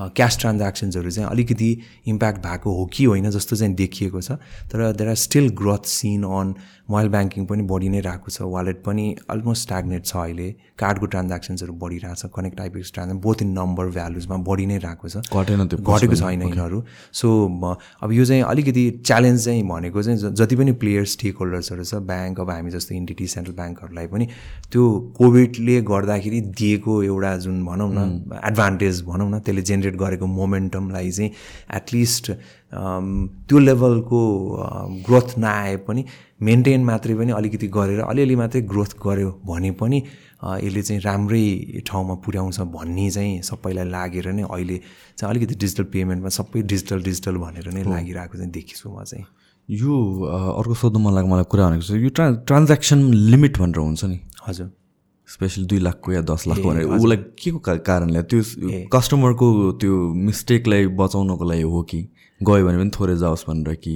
क्यास 0.00 0.38
ट्रान्ज्याक्सन्सहरू 0.40 1.10
चाहिँ 1.10 1.30
अलिकति 1.30 1.78
इम्प्याक्ट 2.06 2.38
भएको 2.38 2.72
हो 2.72 2.86
कि 2.86 3.04
होइन 3.04 3.30
जस्तो 3.30 3.56
चाहिँ 3.56 3.74
देखिएको 3.74 4.20
छ। 4.20 4.32
तर 4.72 4.92
there 4.92 5.10
are 5.10 5.14
still 5.14 5.48
growth 5.48 5.84
seen 5.86 6.24
on 6.24 6.54
mobile 6.92 7.08
banking 7.08 7.46
पनि 7.50 7.62
बढी 7.72 7.88
नै 7.88 8.00
रहेको 8.06 8.28
छ। 8.30 8.48
वालेट 8.54 8.82
पनि 8.84 9.04
अलमोस्ट 9.32 9.62
स्ट्याग्नेट 9.62 10.04
छ 10.04 10.16
अहिले। 10.22 10.48
कार्डको 10.82 11.06
ट्रान्ज्याक्सन्सहरू 11.14 11.72
बढिरहेको 11.82 12.20
छ। 12.20 12.30
Connect 12.36 12.60
IPX 12.60 12.92
transaction 12.92 13.20
both 13.26 13.42
in 13.42 13.50
number 13.58 13.86
भ्यालुजमा 13.96 14.36
बढी 14.48 14.66
नै 14.66 14.78
रहेको 14.84 15.08
छ। 15.08 15.16
घटेन 15.32 15.66
त्यो 15.72 15.78
घटेको 15.78 16.16
छैन 16.22 16.42
यिनीहरू। 16.42 16.82
सो 17.12 17.28
अब 18.02 18.12
यो 18.12 18.24
चाहिँ 18.24 18.42
अलिकति 18.44 18.84
च्यालेन्ज 19.06 19.44
चाहिँ 19.44 19.62
भनेको 19.68 20.02
चाहिँ 20.02 20.34
जति 20.42 20.56
पनि 20.56 20.72
प्लेयर्स 20.82 21.12
स्टेक 21.12 21.36
होल्डर्सहरू 21.40 21.84
छ 21.84 21.94
ब्याङ्क 22.10 22.40
अब 22.40 22.50
हामी 22.50 22.70
जस्तो 22.76 22.94
इन्डिटी 22.94 23.26
सेन्ट्रल 23.34 23.54
ब्याङ्कहरूलाई 23.56 24.06
पनि 24.12 24.26
त्यो 24.72 24.82
कोभिडले 25.18 25.80
गर्दाखेरि 25.92 26.40
दिएको 26.60 27.02
एउटा 27.02 27.36
जुन 27.46 27.64
भनौँ 27.64 27.90
न 27.92 28.40
एडभान्टेज 28.44 29.02
भनौँ 29.08 29.30
न 29.30 29.38
त्यसले 29.40 29.62
जेनेरेट 29.70 29.96
गरेको 30.04 30.26
मोमेन्टमलाई 30.26 31.10
चाहिँ 31.10 31.30
एटलिस्ट 31.78 32.32
त्यो 32.72 33.58
लेभलको 33.58 34.20
ग्रोथ 35.06 35.38
नआए 35.38 35.76
पनि 35.86 36.04
मेन्टेन 36.42 36.84
मात्रै 36.84 37.14
पनि 37.14 37.32
अलिकति 37.32 37.66
गरेर 37.68 38.00
अलिअलि 38.00 38.36
मात्रै 38.36 38.60
ग्रोथ 38.72 38.96
गऱ्यो 39.06 39.30
भने 39.44 39.70
पनि 39.80 39.98
यसले 40.64 40.82
चाहिँ 40.82 41.00
राम्रै 41.02 41.44
ठाउँमा 41.86 42.14
पुर्याउँछ 42.24 42.60
भन्ने 42.72 43.10
चाहिँ 43.10 43.42
सबैलाई 43.44 43.88
लागेर 43.90 44.32
नै 44.32 44.42
अहिले 44.42 44.76
चाहिँ 45.18 45.30
अलिकति 45.30 45.54
डिजिटल 45.54 45.84
पेमेन्टमा 45.92 46.28
सबै 46.38 46.62
डिजिटल 46.72 47.02
डिजिटल 47.02 47.36
भनेर 47.44 47.68
नै 47.72 47.82
लागिरहेको 47.84 48.36
चाहिँ 48.38 48.52
देखेछु 48.52 48.88
म 48.88 49.04
चाहिँ। 49.04 49.24
यो 49.68 49.94
अर्को 50.58 50.74
सोध्नु 50.74 50.98
मन 50.98 51.14
लाग्यो 51.14 51.30
मलाई 51.32 51.44
कुरा 51.52 51.68
भनेको 51.68 51.84
छ 51.86 51.90
यो 52.02 52.08
ट्रा 52.16 52.30
ट्रान्ज्याक्सन 52.48 52.98
लिमिट 53.30 53.58
भनेर 53.58 53.78
हुन्छ 53.78 54.04
नि। 54.04 54.18
हजुर। 54.48 54.70
स्पेसली 55.28 55.64
दुई 55.64 55.78
लाखको 55.78 56.12
या 56.12 56.20
दस 56.26 56.46
लाखको 56.48 56.68
भनेर 56.68 56.84
उसलाई 56.98 57.16
के 57.38 57.50
को 57.50 57.58
कारणले 57.86 58.22
त्यो 58.26 58.40
कस्टमरको 58.92 59.46
त्यो 59.80 59.94
मिस्टेकलाई 60.26 60.86
बचाउनको 60.98 61.44
लागि 61.44 61.62
हो 61.62 61.82
कि? 61.90 62.00
गयो 62.48 62.66
भने 62.66 62.78
पनि 62.78 62.90
थोरै 62.98 63.16
जाओस् 63.18 63.44
भनेर 63.48 63.74
कि 63.84 63.94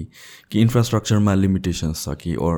कि 0.50 0.61
इन्फ्रास्ट्रक्चरमा 0.61 1.35
लिमिटेसन्स 1.35 2.04
छ 2.04 2.14
कि 2.22 2.35
अर 2.48 2.56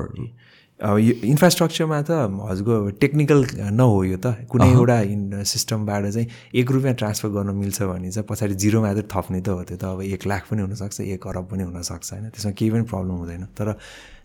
यो 0.79 1.13
इन्फ्रास्ट्रक्चरमा 1.27 2.01
त 2.07 2.11
हजुरको 2.49 2.75
टेक्निकल 3.03 3.39
नहो 3.75 3.97
यो 4.03 4.17
त। 4.17 4.47
कुनै 4.47 4.67
एउटा 4.71 4.97
सिस्टमबाट 5.43 6.03
चाहिँ 6.07 6.27
एक 6.55 6.71
रुपियाँ 6.71 6.93
ट्रान्सफर 7.01 7.29
गर्न 7.35 7.55
मिल्छ 7.55 7.81
भने 7.83 8.11
चाहिँ 8.11 8.27
पछाडि 8.29 8.55
जिरो 8.63 8.81
मात्रै 8.81 9.03
थप्ने 9.11 9.41
त 9.43 9.49
हो 9.49 9.63
त्यो 9.67 9.75
त। 9.75 9.83
अब 9.83 10.01
एक 10.15 10.23
लाख 10.31 10.43
पनि 10.47 10.61
हुनसक्छ 10.63 11.01
एक 11.19 11.27
अरब 11.27 11.45
पनि 11.51 11.63
हुनसक्छ 11.67 12.07
होइन? 12.13 12.29
त्यसमा 12.31 12.51
केही 12.55 12.71
पनि 12.71 12.83
प्रब्लम 12.87 13.15
हुँदैन। 13.21 13.43
तर 13.59 13.67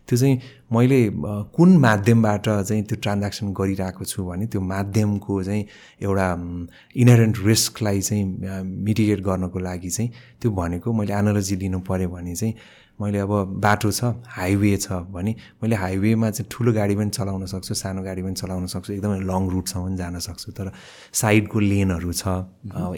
त्यो 0.09 0.17
चाहिँ 0.19 0.39
मैले 0.73 1.01
कुन 1.57 1.77
माध्यमबाट 1.81 2.49
चाहिँ 2.69 2.83
त्यो 2.85 2.97
ट्रान्ज्याक्सन 3.03 3.53
गरिरहेको 3.59 4.05
छु 4.05 4.25
भने 4.25 4.47
त्यो 4.53 4.61
माध्यमको 4.61 5.43
चाहिँ 5.43 5.65
एउटा 6.03 6.29
इनहेरेन्ट 7.03 7.37
रिस्कलाई 7.47 8.01
चाहिँ 8.01 8.25
मिटिगेट 8.85 9.21
गर्नको 9.25 9.59
लागि 9.59 9.91
चाहिँ 9.91 10.11
त्यो 10.41 10.51
भनेको 10.53 10.93
मैले 10.93 11.13
एनालोजी 11.15 11.57
लिनु 11.57 11.81
पऱ्यो 11.89 12.09
भने 12.09 12.35
चाहिँ 12.35 12.55
मैले 13.01 13.19
अब 13.19 13.33
बाटो 13.59 13.91
छ 13.91 14.13
हाइवे 14.39 14.77
छ 14.77 14.93
भने 15.11 15.35
मैले 15.63 15.77
हाइवेमा 15.77 16.31
चाहिँ 16.31 16.49
ठुलो 16.51 16.73
गाडी 16.73 16.95
पनि 16.97 17.11
चलाउन 17.11 17.47
सक्छु 17.51 17.75
सानो 17.75 18.03
गाडी 18.03 18.23
पनि 18.23 18.35
चलाउन 18.39 18.67
सक्छु 18.71 18.93
एकदमै 18.93 19.19
लङ 19.31 19.49
रुटसम्म 19.51 19.97
जान 19.97 20.19
सक्छु। 20.29 20.53
तर 20.53 20.71
साइडको 21.13 21.61
लेनहरू 21.61 22.13
छ 22.13 22.23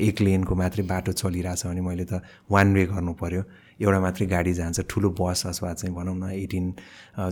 एक 0.08 0.20
लेनको 0.20 0.54
मात्रै 0.54 0.84
बाटो 0.92 1.12
चलिरहेछ 1.12 1.66
भने 1.66 1.80
मैले 1.80 2.04
त 2.04 2.20
वान 2.50 2.74
वे 2.74 2.84
गर्नु 2.92 3.12
पऱ्यो 3.22 3.42
एउटा 3.80 3.98
मात्रै 4.00 4.26
गाडी 4.26 4.52
जान्छ 4.54 4.80
ठुलो 4.88 5.08
बस 5.20 5.46
अथवा 5.46 5.72
चाहिँ 5.74 5.94
भनौँ 5.94 6.16
न 6.16 6.30
एटिन 6.32 6.64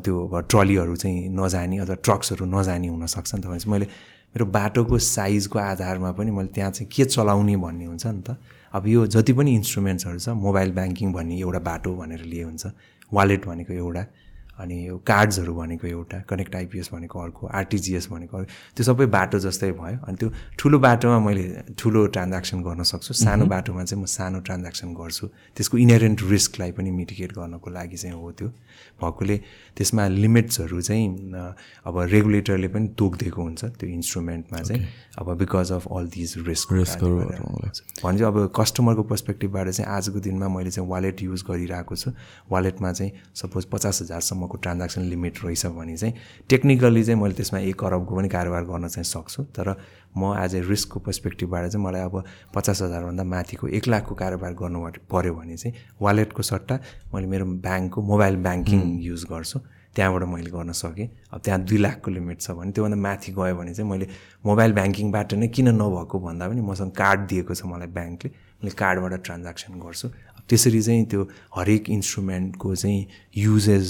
त्यो 0.05 0.41
ट्रलीहरू 0.51 0.97
चाहिँ 0.97 1.29
नजाने 1.33 1.77
अथवा 1.85 1.97
ट्रक्सहरू 2.05 2.45
नजाने 2.47 2.89
हुनसक्छ 2.89 3.35
नि 3.35 3.41
त 3.41 3.47
भनेपछि 3.47 3.71
मैले 3.71 3.87
मेरो 4.35 4.47
बाटोको 4.51 4.99
साइजको 4.99 5.59
आधारमा 5.59 6.11
पनि 6.19 6.31
मैले 6.31 6.51
त्यहाँ 6.55 6.71
चाहिँ 6.71 6.89
के 6.91 7.05
चलाउने 7.05 7.57
भन्ने 7.57 7.85
हुन्छ 7.85 8.07
नि 8.07 8.23
त। 8.27 8.37
अब 8.75 8.87
यो 8.87 9.07
जति 9.07 9.33
पनि 9.33 9.51
इन्स्ट्रुमेन्ट्सहरू 9.55 10.19
छ 10.19 10.29
मोबाइल 10.35 10.71
ब्याङ्किङ 10.75 11.13
भन्ने 11.13 11.39
एउटा 11.39 11.61
बाटो 11.71 11.91
भनेर 11.95 12.23
लिए 12.27 12.43
हुन्छ 12.43 12.67
वालेट 13.13 13.47
भनेको 13.47 13.73
एउटा। 13.73 14.03
अनि 14.61 14.77
यो 14.89 14.97
कार्ड्सहरू 15.07 15.55
भनेको 15.55 15.87
एउटा 15.87 16.19
कनेक्ट 16.31 16.55
आइपिएस 16.57 16.91
भनेको 16.93 17.21
अर्को 17.21 17.47
आरटिजिएस 17.61 18.09
भनेको 18.11 18.37
अर्को 18.37 18.51
त्यो 18.77 18.85
सबै 18.85 19.07
बाटो 19.11 19.39
जस्तै 19.39 19.71
भयो। 19.73 19.99
अनि 20.07 20.17
त्यो 20.17 20.29
ठुलो 20.59 20.79
बाटोमा 20.79 21.19
मैले 21.27 21.45
ठुलो 21.79 22.07
ट्रान्ज्याक्सन 22.15 22.63
गर्न 22.63 22.83
सक्छु। 22.83 23.15
सानो 23.15 23.47
बाटोमा 23.47 23.85
चाहिँ 23.85 24.03
म 24.03 24.07
सानो 24.07 24.41
ट्रान्ज्याक्सन 24.47 24.95
गर्छु। 24.95 25.27
त्यसको 25.57 25.79
इनहेरेन्ट 25.79 26.23
रिस्कलाई 26.31 26.73
पनि 26.73 26.91
मिटिगेट 26.91 27.33
गर्नको 27.35 27.71
लागि 27.71 27.97
चाहिँ 27.97 28.15
हो 28.15 28.31
त्यो। 28.31 28.49
भएकोले 29.03 29.37
त्यसमा 29.77 30.07
लिमिट्सहरू 30.09 30.81
चाहिँ 30.81 31.09
अब 31.87 31.95
रेगुलेटरले 32.15 32.69
पनि 32.69 32.87
तोकिदिएको 32.99 33.43
हुन्छ 33.43 33.65
त्यो 33.65 33.89
इन्स्ट्रुमेन्टमा 33.91 34.59
चाहिँ। 34.61 34.83
अब 35.19 35.27
because 35.39 35.73
of 35.73 35.87
all 35.91 36.07
these 36.15 36.35
risk 36.47 36.73
रिस्कहरू 36.73 37.19
भने 37.19 37.71
चाहिँ 38.19 38.23
अब 38.23 38.53
कस्टमरको 38.55 39.03
पर्सपेक्टिभबाट 39.03 39.69
चाहिँ 39.69 39.91
आजको 39.91 40.21
दिनमा 40.21 40.49
मैले 40.49 40.71
चाहिँ 40.71 40.89
वालेट 40.89 41.23
युज 41.23 41.43
गरिरहेको 41.51 41.97
छु। 41.97 42.11
वालेटमा 42.51 42.93
चाहिँ 42.93 43.13
सपोज 43.35 43.65
पचास 43.73 44.03
हजारसम्म 44.03 44.44
अरबसम्मको 44.45 44.57
ट्रान्ज्याक्सन 44.63 45.03
लिमिट 45.03 45.45
रहेछ 45.45 45.67
भने 45.67 45.97
चाहिँ 45.97 46.15
टेक्निकली 46.49 47.05
चाहिँ 47.05 47.21
मैले 47.21 47.35
त्यसमा 47.35 47.59
एक 47.61 47.85
अरबको 47.85 48.17
पनि 48.17 48.29
कारोबार 48.29 48.65
गर्न 48.65 48.89
चाहिँ 48.89 49.05
सक्छु। 49.05 49.43
तर 49.57 49.77
म 50.17 50.35
एज 50.39 50.55
ए 50.55 50.61
रिस्कको 50.69 51.01
पर्सपेक्टिभबाट 51.01 51.69
चाहिँ 51.71 51.85
मलाई 51.85 52.03
अब 52.03 52.25
पचास 52.55 52.83
हजारभन्दा 52.83 53.25
माथिको 53.25 53.69
एक 53.69 53.89
लाखको 53.89 54.15
कारोबार 54.15 54.53
गर्नु 54.55 54.79
पऱ्यो 55.11 55.35
भने 55.35 55.57
चाहिँ 55.57 55.75
वालेटको 56.01 56.43
सट्टा 56.43 56.75
मैले 57.15 57.27
मेरो 57.27 57.45
ब्याङ्कको 57.65 58.03
मोबाइल 58.03 58.37
ब्याङ्किङ 58.37 58.81
युज 59.03 59.25
गर्छु। 59.33 59.59
त्यहाँबाट 59.95 60.23
मैले 60.27 60.51
गर्न 60.51 60.73
सकेँ। 60.75 61.09
अब 61.33 61.41
त्यहाँ 61.41 61.61
दुई 61.63 61.79
लाखको 61.79 62.11
लिमिट 62.11 62.41
छ 62.41 62.51
भने 62.51 62.73
त्योभन्दा 62.75 62.99
माथि 62.99 63.31
गयो 63.33 63.55
भने 63.55 63.75
चाहिँ 63.75 63.91
मैले 63.91 64.07
मोबाइल 64.43 64.73
ब्याङ्किङबाट 64.75 65.35
नै 65.39 65.49
किन 65.55 65.69
नभएको 65.79 66.19
भन्दा 66.19 66.49
पनि 66.51 66.61
मसँग 66.61 66.91
कार्ड 66.99 67.21
दिएको 67.31 67.55
छ 67.55 67.63
मलाई 67.71 67.89
ब्याङ्कले। 67.95 68.31
मैले 68.59 68.75
कार्डबाट 68.75 69.23
ट्रान्ज्याक्सन 69.23 69.79
गर्छु। 69.79 70.07
त्यसरी 70.49 70.81
चाहिँ 70.83 71.05
त्यो 71.05 71.23
हरेक 71.57 71.91
इन्स्ट्रुमेन्टको 71.91 72.75
चाहिँ 72.75 73.07
युजेज 73.37 73.89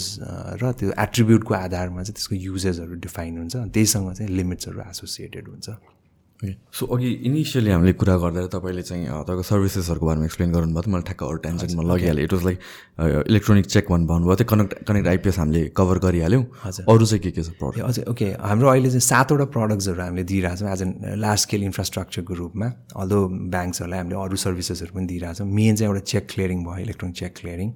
र 0.63 0.73
त्यो 0.79 0.91
एट्रिब्युटको 0.99 1.55
आधारमा 1.55 2.03
चाहिँ 2.03 2.15
त्यसको 2.15 2.35
युजेसहरू 2.35 2.95
डिफाइन 3.07 3.39
हुन्छ 3.39 3.57
त्यहीसँग 3.57 4.13
चाहिँ 4.13 4.31
लिमिट्सहरू 4.31 4.81
एसोसिएटेड 4.91 5.49
हुन्छ। 5.49 5.69
सो 6.43 6.87
अघि 6.95 7.11
इनिसियली 7.25 7.71
हामीले 7.71 7.93
कुरा 7.95 8.17
गर्दा 8.19 8.47
तपाईँले 8.53 8.83
चाहिँ 8.83 9.07
तपाईँको 9.07 9.43
सर्भिसेसहरूको 9.49 10.07
बारेमा 10.07 10.25
एक्सप्लेन 10.25 10.53
गर्नुभयो 10.53 10.83
त 10.83 10.89
मलाई 10.93 11.03
ठ्याक्क 11.09 11.23
अरू 11.25 11.39
टेन्सनमा 11.47 11.83
लगिहाल्यो 11.95 12.25
it 12.25 12.33
was 12.33 12.45
like 12.45 12.59
electronic 13.31 13.67
cheque 13.67 13.85
भन्नु 13.91 14.07
भन्नुभयो 14.07 14.37
त्यो 14.37 14.47
कनेक्ट 14.53 14.73
कनेक्ट 14.89 15.09
आइपिएस 15.09 15.39
हामीले 15.39 15.63
कभर 15.79 15.99
गरिहाल्यौँ। 16.05 16.45
हजुर। 16.65 16.85
अरू 16.85 17.07
चाहिँ 17.07 17.23
के 17.23 17.31
के 17.31 17.43
छ 17.43 17.49
प्रडक्ट 17.61 17.87
हजुर 17.89 18.05
ओके 18.13 18.27
हाम्रो 18.51 18.69
अहिले 18.69 18.89
चाहिँ 18.91 19.07
सातवटा 19.09 19.47
प्रडक्ट्सहरू 19.57 20.01
हामीले 20.03 20.25
दिइरहेको 20.33 20.59
छौँ 20.61 20.73
एज 20.75 20.83
एन 20.83 20.93
लार्ज 21.25 21.41
स्केल 21.47 21.63
इन्फ्रास्ट्रक्चरको 21.71 22.35
रूपमा। 22.43 22.67
अल्दो 23.03 23.19
ब्याङ्क्सहरूलाई 23.55 23.99
हामीले 23.99 24.17
अरू 24.25 24.37
सर्भिसेसहरू 24.45 24.93
पनि 24.95 25.07
दिइरहेको 25.07 25.39
छौँ 25.39 25.49
मेन 25.49 25.77
चाहिँ 25.77 25.89
एउटा 25.91 26.03
चेक 26.13 26.27
क्लियरिङ 26.35 26.59
भयो 26.67 26.83
इलेक्ट्रोनिक 26.85 27.17
चेक 27.17 27.33
क्लियरिङ 27.41 27.69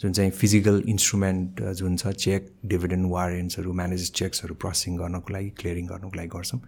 जुन 0.00 0.12
चाहिँ 0.12 0.30
फिजिकल 0.30 0.82
इन्स्ट्रुमेन्ट 0.88 1.62
जुन 1.80 1.96
छ 1.96 2.06
चेक 2.06 2.52
डिभिडेन्ड 2.66 3.06
वारेन्ट्सहरू 3.10 3.72
म्यानेज 3.72 4.10
चेक्सहरू 4.12 4.54
प्रोसेसिङ 4.54 4.96
गर्नको 4.98 5.32
लागि 5.32 5.50
क्लियरिङ 5.60 5.86
गर्नको 5.86 6.16
लागि 6.16 6.28
गर्छौँ। 6.28 6.60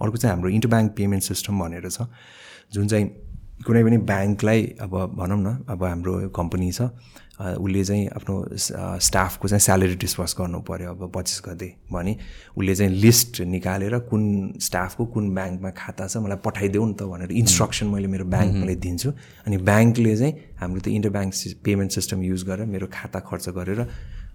अर्को 0.00 0.16
चाहिँ 0.16 0.34
हाम्रो 0.34 0.50
इन्टर 0.50 0.68
ब्याङ्क 0.68 0.92
पेमेन्ट 0.96 1.22
सिस्टम 1.24 1.60
भनेर 1.60 1.88
छ 1.88 2.06
जुन 2.72 2.88
चाहिँ 2.88 3.06
कुनै 3.66 3.82
पनि 3.84 3.98
ब्याङ्कलाई 4.10 4.60
अब 4.80 4.94
भनौँ 5.16 5.40
न 5.40 5.64
अब 5.68 5.84
हाम्रो 5.84 6.14
कम्पनी 6.36 6.70
छ 6.72 6.90
उसले 7.34 7.84
चाहिँ 7.84 8.06
आफ्नो 8.16 8.34
स्टाफको 9.02 9.48
चाहिँ 9.48 9.60
स्यालेरी 9.60 9.94
डिस्पर्स 9.98 10.34
गर्नु 10.38 10.58
पऱ्यो 10.62 10.90
अब 10.90 11.10
पच्चिस 11.14 11.42
गते 11.46 11.68
भने। 11.92 12.16
उसले 12.56 12.74
चाहिँ 12.74 12.92
लिस्ट 12.94 13.40
निकालेर 13.54 13.98
कुन 14.10 14.22
स्टाफको 14.62 15.06
कुन 15.14 15.34
ब्याङ्कमा 15.34 15.70
खाता 15.74 16.06
छ 16.06 16.16
मलाई 16.22 16.38
पठाइदेऊ 16.46 16.84
नि 16.86 16.94
त 16.94 17.02
भनेर 17.10 17.32
इन्स्ट्रक्सन 17.34 17.86
मैले 17.90 18.06
मेरो 18.14 18.24
ब्याङ्कलाई 18.30 18.76
दिन्छु। 18.86 19.10
अनि 19.46 19.56
ब्याङ्कले 19.66 20.16
चाहिँ 20.16 20.34
हाम्रो 20.62 20.80
त्यो 20.80 20.92
inter 20.94 21.10
bank 21.10 21.32
payment 21.64 21.90
system 21.98 22.22
use 22.22 22.42
गरेर 22.46 22.66
मेरो 22.70 22.86
खाता 22.94 23.18
खर्च 23.26 23.48
गरेर 23.58 23.80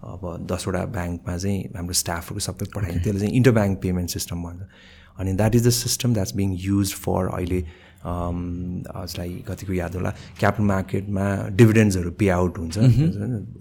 अब 0.03 0.23
दसवटा 0.51 0.85
ब्याङ्कमा 0.91 1.37
चाहिँ 1.37 1.57
हाम्रो 1.75 1.95
स्टाफहरू 2.03 2.39
सबै 2.39 2.65
पठाइन्छ 2.75 3.03
त्यसले 3.03 3.19
चाहिँ 3.19 3.35
इन्टर 3.35 3.51
ब्याङ्क 3.51 3.79
पेमेन्ट 3.79 4.09
सिस्टम 4.09 4.43
भन्छ। 4.43 4.61
अनि 5.19 5.31
that 5.39 5.55
is 5.55 5.67
the 5.67 5.69
system 5.75 6.13
that's 6.13 6.35
being 6.35 6.49
use 6.67 6.93
for 7.03 7.27
अहिले 7.39 7.59
हजुरलाई 7.99 9.43
कतिको 9.47 9.73
याद 9.73 9.95
होला 9.95 10.09
क्यापिटल 10.39 10.63
मार्केटमा 10.65 11.25
डिभिडेन्ड्सहरू 11.59 12.11
पे 12.19 12.29
आउट 12.29 12.57
हुन्छ। 12.57 12.77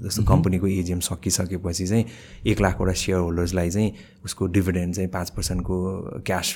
जस्तो 0.04 0.22
कम्पनीको 0.24 0.66
एजिएम 0.66 1.00
सकिसकेपछि 1.00 1.86
चाहिँ 1.86 2.04
एक 2.46 2.60
लाखवटा 2.60 2.92
सेयर 3.02 3.18
होल्डर्सलाई 3.18 3.70
चाहिँ 3.70 3.92
उसको 4.24 4.46
डिभिडेन्ड 4.56 4.94
चाहिँ 4.94 5.10
पाँच 5.10 5.30
पर्सेन्टको 5.36 5.76
क्यास 6.26 6.46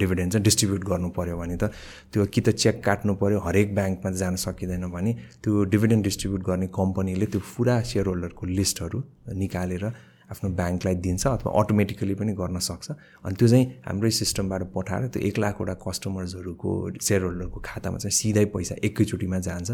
डिभिडेन्ड 0.00 0.32
चाहिँ 0.32 0.44
डिस्ट्रिब्युट 0.44 0.84
गर्नु 0.84 1.08
पऱ्यो 1.16 1.36
भने 1.36 1.56
त 1.56 1.70
त्यो 2.12 2.26
कि 2.32 2.40
त 2.40 2.56
चेक 2.56 2.82
काट्नु 2.84 3.14
पऱ्यो 3.20 3.40
हरेक 3.46 3.74
ब्याङ्कमा 3.74 4.10
जान 4.22 4.36
सकिँदैन 4.44 4.88
भने 4.88 5.12
त्यो 5.44 5.64
डिभिडेन्ड 5.74 6.04
डिस्ट्रिब्युट 6.04 6.42
गर्ने 6.48 6.66
कम्पनीले 6.72 7.26
त्यो 7.26 7.40
पुरा 7.56 7.80
सेयर 7.92 8.06
होल्डरको 8.06 8.46
लिस्टहरू 8.46 9.02
निकालेर 9.36 9.84
आफ्नो 10.30 10.50
ब्याङ्कलाई 10.60 10.94
दिन्छ 10.94 11.26
अथवा 11.26 11.50
अटोमेटिकली 11.60 12.14
पनि 12.14 12.32
गर्न 12.32 12.58
सक्छ। 12.58 12.90
अनि 13.26 13.34
त्यो 13.34 13.48
चाहिँ 13.48 13.66
हाम्रै 13.86 14.10
सिस्टमबाट 14.10 14.62
पठाएर 14.74 15.06
त्यो 15.08 15.22
एक 15.28 15.38
लाखवटा 15.38 15.74
कस्टमर्सहरूको 15.86 16.70
सेयर 17.00 17.22
होल्डरको 17.22 17.58
खातामा 17.64 17.98
चाहिँ 17.98 18.16
सिधै 18.20 18.44
पैसा 18.54 18.74
एकैचोटिमा 18.84 19.38
जान्छ। 19.38 19.70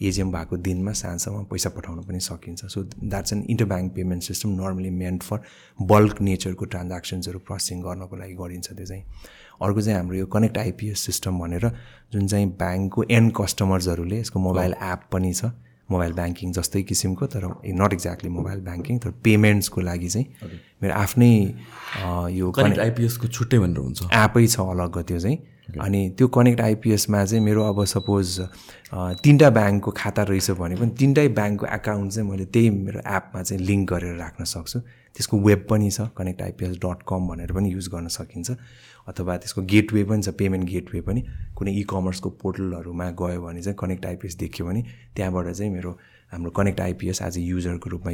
एजिएम 0.00 0.32
भएको 0.32 0.56
दिनमा 0.56 0.92
साँझसम्म 0.96 1.44
पैसा 1.52 1.70
पठाउन 1.76 2.00
पनि 2.08 2.20
सकिन्छ। 2.20 2.64
So 2.64 2.82
that's 2.82 3.32
an 3.32 3.44
inter 3.50 3.64
bank 3.64 3.92
payment 3.94 4.22
system 4.22 4.48
normally 4.60 4.90
meant 4.90 5.22
for 5.22 5.38
bulk 5.78 6.20
नेचरको 6.20 6.64
ट्रान्ज्याक्सन्सहरू 6.64 7.38
प्रोसेसिङ 7.38 7.82
गर्नको 7.82 8.16
लागि 8.16 8.34
गरिन्छ 8.34 8.72
त्यो 8.72 8.86
चाहिँ। 8.86 9.04
अर्को 9.60 9.80
चाहिँ 9.80 9.96
हाम्रो 9.98 10.16
यो 10.16 10.26
कनेक्ट 10.26 10.58
आइपिएस 10.58 11.00
सिस्टम 11.06 11.38
भनेर 11.38 11.68
जुन 12.12 12.26
चाहिँ 12.26 12.46
ब्याङ्कको 12.56 13.04
एन्ड 13.10 13.32
कस्टमर्सहरूले 13.36 14.20
यसको 14.20 14.40
मोबाइल 14.40 14.72
एप 14.72 15.00
पनि 15.12 15.32
छ। 15.34 15.52
मोबाइल 15.90 16.12
ब्याङ्किङ 16.12 16.52
जस्तै 16.58 16.82
किसिमको 16.90 17.26
तर 17.34 17.44
नट 17.82 17.92
एक्ज्याक्टली 17.92 18.30
मोबाइल 18.30 18.60
ब्याङ्किङ 18.68 18.98
तर 19.04 19.10
पेमेन्ट्सको 19.26 19.80
लागि 19.80 20.08
चाहिँ 20.08 20.26
मेरो 20.82 20.94
आफ्नै 20.94 21.32
यो 22.40 22.50
कनेक्ट 22.50 22.80
आइपिएसको 22.80 23.26
छुट्टै 23.28 23.58
भनेर 23.58 23.78
हुन्छ। 23.78 24.00
एपै 24.24 24.46
छ 24.46 24.60
अलग 24.74 25.02
त्यो 25.02 25.18
चाहिँ। 25.18 25.38
अनि 25.70 25.98
त्यो 26.18 26.26
कनेक्ट 26.34 26.60
आइपिएसमा 26.60 27.24
चाहिँ 27.24 27.44
मेरो 27.44 27.62
अब 27.64 27.84
सपोज 27.86 28.26
तिनवटा 29.22 29.50
ब्याङ्कको 29.58 29.90
खाता 29.96 30.22
रहेछ 30.30 30.50
भने 30.58 30.76
पनि 30.76 30.90
तिनटै 30.98 31.26
ब्याङ्कको 31.38 31.66
एकाउन्ट 31.78 32.12
चाहिँ 32.12 32.30
मैले 32.30 32.44
त्यही 32.54 32.70
मेरो 32.70 33.00
एपमा 33.06 33.42
चाहिँ 33.42 33.62
लिङ्क 33.62 33.92
गरेर 33.92 34.16
राख्न 34.18 34.44
सक्छु। 34.54 34.78
त्यसको 35.14 35.38
वेब 35.46 35.66
पनि 35.70 35.90
छ 35.90 36.10
कनेक्ट 36.18 36.42
आइपिएस 36.42 36.74
डट 36.84 36.98
कम 37.06 37.28
भनेर 37.28 37.52
पनि 37.54 37.70
युज 37.70 37.88
गर्न 37.94 38.08
सकिन्छ। 38.18 38.50
अथवा 39.08 39.36
त्यसको 39.36 39.62
गेटवे 39.62 40.04
पनि 40.04 40.22
छ 40.22 40.28
पेमेन्ट 40.38 40.64
गेटवे 40.70 41.00
पनि। 41.00 41.20
कुनै 41.56 41.72
इ 41.72 41.82
कमर्सको 41.90 42.30
पोर्टलहरूमा 42.42 43.10
गयो 43.20 43.40
भने 43.42 43.62
चाहिँ 43.62 43.76
कनेक्ट 43.80 44.06
आइपिएस 44.06 44.36
देख्यो 44.38 44.66
भने 44.66 44.82
त्यहाँबाट 45.16 45.52
चाहिँ 45.52 45.72
मेरो 45.72 45.90
हाम्रो 46.32 46.50
कनेक्ट 46.56 46.80
आइपिएस 46.80 47.22
एज 47.22 47.38
ए 47.38 47.40
युजरको 47.42 47.90
रूपमा 47.90 48.10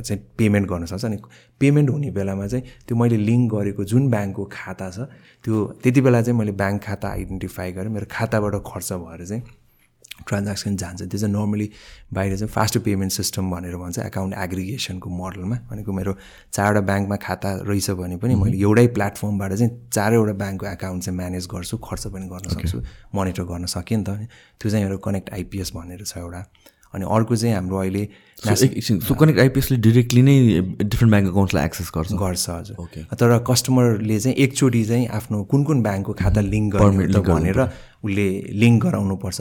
चाहिँ 0.00 0.20
पेमेन्ट 0.38 0.68
गर्न 0.68 0.84
सक्छ। 0.86 1.04
अनि 1.04 1.18
पेमेन्ट 1.60 1.90
हुने 1.90 2.10
बेलामा 2.12 2.46
चाहिँ 2.46 2.64
त्यो 2.86 2.96
मैले 2.96 3.16
लिङ्क 3.16 3.52
गरेको 3.54 3.84
जुन 3.84 4.10
ब्याङ्कको 4.10 4.44
खाता 4.52 4.90
छ 4.90 5.08
त्यो 5.44 5.64
त्यति 5.82 6.00
बेला 6.00 6.22
चाहिँ 6.22 6.38
मैले 6.38 6.52
ब्याङ्क 6.52 6.82
खाता 6.84 7.08
आइडेन्टिफाई 7.08 7.72
गरेँ। 7.72 7.92
मेरो 7.92 8.06
खाताबाट 8.10 8.54
खर्च 8.66 8.92
भएर 8.92 9.24
चाहिँ 9.26 9.42
ट्रान्ज्याक्सन 10.26 10.76
जान्छ। 10.76 11.02
त्यो 11.02 11.18
चाहिँ 11.20 11.32
नर्मली 11.32 11.68
बाहिर 12.14 12.36
चाहिँ 12.36 12.52
फास्ट 12.52 12.78
पेमेन्ट 12.86 13.12
सिस्टम 13.12 13.50
भनेर 13.50 13.76
भन्छ 13.76 13.98
एकाउन्ट 13.98 14.34
एग्रिगेसनको 14.34 15.08
मोडलमा 15.10 15.56
भनेको 15.70 15.92
मेरो 15.92 16.12
चारवटा 16.52 16.80
ब्याङ्कमा 16.80 17.16
खाता 17.26 17.48
रहेछ 17.68 17.90
भने 18.00 18.16
पनि 18.16 18.34
मैले 18.34 18.56
एउटै 18.58 18.86
प्लेटफर्मबाट 18.96 19.52
चाहिँ 19.52 19.70
चारैवटा 19.92 20.34
ब्याङ्कको 20.42 20.66
एकाउन्ट 20.66 21.02
चाहिँ 21.04 21.16
म्यानेज 21.16 21.46
गर्छु 21.52 21.76
खर्च 21.78 22.06
पनि 22.14 22.26
गर्न 22.32 22.48
सक्छु 22.54 22.78
मोनिटर 23.14 23.44
गर्न 23.44 23.66
सकेँ 23.66 23.98
नि 23.98 24.04
त। 24.04 24.28
त्यो 24.60 24.70
चाहिँ 24.70 24.84
एउटा 24.86 24.98
कनेक्ट 25.04 25.28
आइपिएस 25.36 25.72
भनेर 25.76 26.04
छ 26.04 26.18
एउटा। 26.18 26.40
अनि 26.96 27.04
अर्को 27.04 27.36
चाहिँ 27.36 27.54
हाम्रो 27.54 27.76
अहिले 27.78 28.08
सो 28.36 29.14
कनेक्ट 29.14 29.40
आइपिएसले 29.40 29.76
डिरेक्टली 29.84 30.22
नै 30.22 30.36
डिफ्रेन्ट 30.60 31.10
ब्याङ्क 31.12 31.28
एकाउन्ट्सलाई 31.28 31.64
एक्सेस 31.64 31.90
गर्छ? 31.96 32.12
गर्छ 32.12 32.50
हजुर। 32.50 32.76
ओके 32.82 33.00
तर 33.16 33.38
कस्टमरले 33.48 34.18
चाहिँ 34.20 34.36
एकचोटि 34.44 34.84
चाहिँ 34.84 35.06
आफ्नो 35.18 35.42
कुन 35.52 35.64
कुन 35.64 35.82
ब्याङ्कको 35.82 36.12
खाता 36.20 36.40
लिङ्क 36.40 36.76
गर्ने 36.76 37.06
भनेर 37.28 37.60
उसले 38.04 38.26
लिङ्क 38.62 38.82
गराउनुपर्छ। 38.84 39.40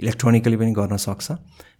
इलेक्ट्रोनिकली 0.00 0.56
पनि 0.56 0.72
गर्न 0.80 0.96
सक्छ। 0.96 1.26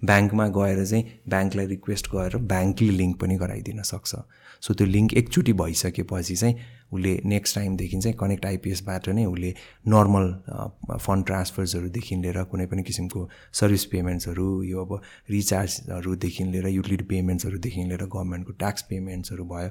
ब्याङ्कमा 0.05 0.47
गएर 0.57 0.85
चाहिँ 0.85 1.05
ब्याङ्कलाई 1.29 1.67
रिक्वेस्ट 1.67 2.07
गरेर 2.13 2.37
ब्याङ्कले 2.53 2.93
लिङ्क 3.01 3.17
पनि 3.21 3.37
गराइदिन 3.37 3.83
सक्छ। 3.93 4.13
सो 4.61 4.75
त्यो 4.75 4.87
लिङ्क 4.87 5.15
एकचोटि 5.21 5.53
भइसकेपछि 5.57 6.37
चाहिँ 6.37 6.55
उसले 6.93 7.21
नेक्स्ट 7.25 7.55
टाइमदेखि 7.55 7.99
चाहिँ 7.99 8.17
कनेक्ट 8.17 8.47
आइपिएसबाट 8.47 9.09
नै 9.09 9.25
उसले 9.25 9.55
नर्मल 9.89 10.27
फन्ड 10.97 11.27
ट्रान्सफर्सहरूदेखि 11.27 12.17
लिएर 12.17 12.43
कुनै 12.45 12.67
पनि 12.67 12.83
किसिमको 12.83 13.29
सर्भिस 13.53 13.85
पेमेन्ट्सहरू 13.85 14.63
यो 14.63 14.85
अब 14.85 15.01
रिचार्जहरूदेखि 15.31 16.45
लिएर 16.45 16.69
युटिलिटी 16.69 17.05
पेमेन्ट्सहरूदेखि 17.05 17.85
लिएर 17.85 18.05
गभर्मेन्टको 18.07 18.53
ट्याक्स 18.53 18.83
पेमेन्ट्सहरू 18.83 19.45
भयो 19.45 19.71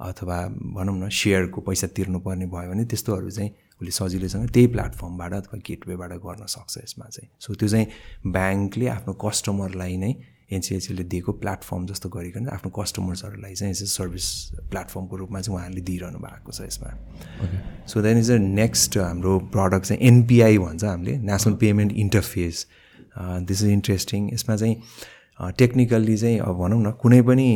अथवा 0.00 0.36
भनौँ 0.76 0.96
न 0.98 1.08
सेयरको 1.12 1.60
पैसा 1.60 1.86
तिर्नुपर्ने 1.86 2.46
भयो 2.46 2.70
भने 2.70 2.84
त्यस्तोहरू 2.84 3.30
चाहिँ 3.30 3.50
उसले 3.80 3.90
सजिलैसँग 3.90 4.50
त्यही 4.50 4.66
प्लेटफर्मबाट 4.66 5.32
अथवा 5.34 5.58
गेटवेबाट 5.66 6.12
गर्न 6.24 6.46
सक्छ 6.46 6.78
यसमा 6.78 7.08
चाहिँ। 7.08 7.28
सो 7.40 7.54
त्यो 7.54 7.68
चाहिँ 7.68 7.86
ब्याङ्कले 8.26 8.86
आफ्नो 8.88 9.12
कस्टमरलाई 9.24 9.96
नै 9.96 10.12
एनसिएचसीले 10.52 11.04
दिएको 11.04 11.32
प्लेटफर्म 11.32 11.86
जस्तो 11.86 12.08
गरिकन 12.08 12.48
आफ्नो 12.48 12.70
कस्टमर्सहरूलाई 12.82 13.54
चाहिँ 13.54 13.70
यसो 13.72 13.86
सर्भिस 13.86 14.26
प्लेटफर्मको 14.70 15.16
रूपमा 15.16 15.40
चाहिँ 15.40 15.56
उहाँहरूले 15.56 15.80
दिइरहनु 15.80 16.18
भएको 16.18 16.52
छ 16.52 16.60
यसमा। 16.60 16.90
So 17.86 18.02
then 18.02 18.18
is 18.18 18.30
a 18.30 18.38
next 18.38 18.98
हाम्रो 18.98 19.38
प्रडक्ट 19.54 19.86
चाहिँ 19.86 20.02
एनपिआई 20.02 20.58
भन्छ 20.58 20.84
हामीले 20.84 21.18
national 21.18 21.54
payment 21.54 21.92
interface 21.92 22.66
this 23.18 23.62
is 23.62 23.68
interesting 23.68 24.32
यसमा 24.34 24.56
चाहिँ 24.56 24.76
टेक्निकल्ली 25.40 26.16
चाहिँ 26.16 26.38
अब 26.38 26.54
भनौँ 26.58 26.80
न 26.82 26.90
कुनै 27.00 27.20
पनि 27.24 27.48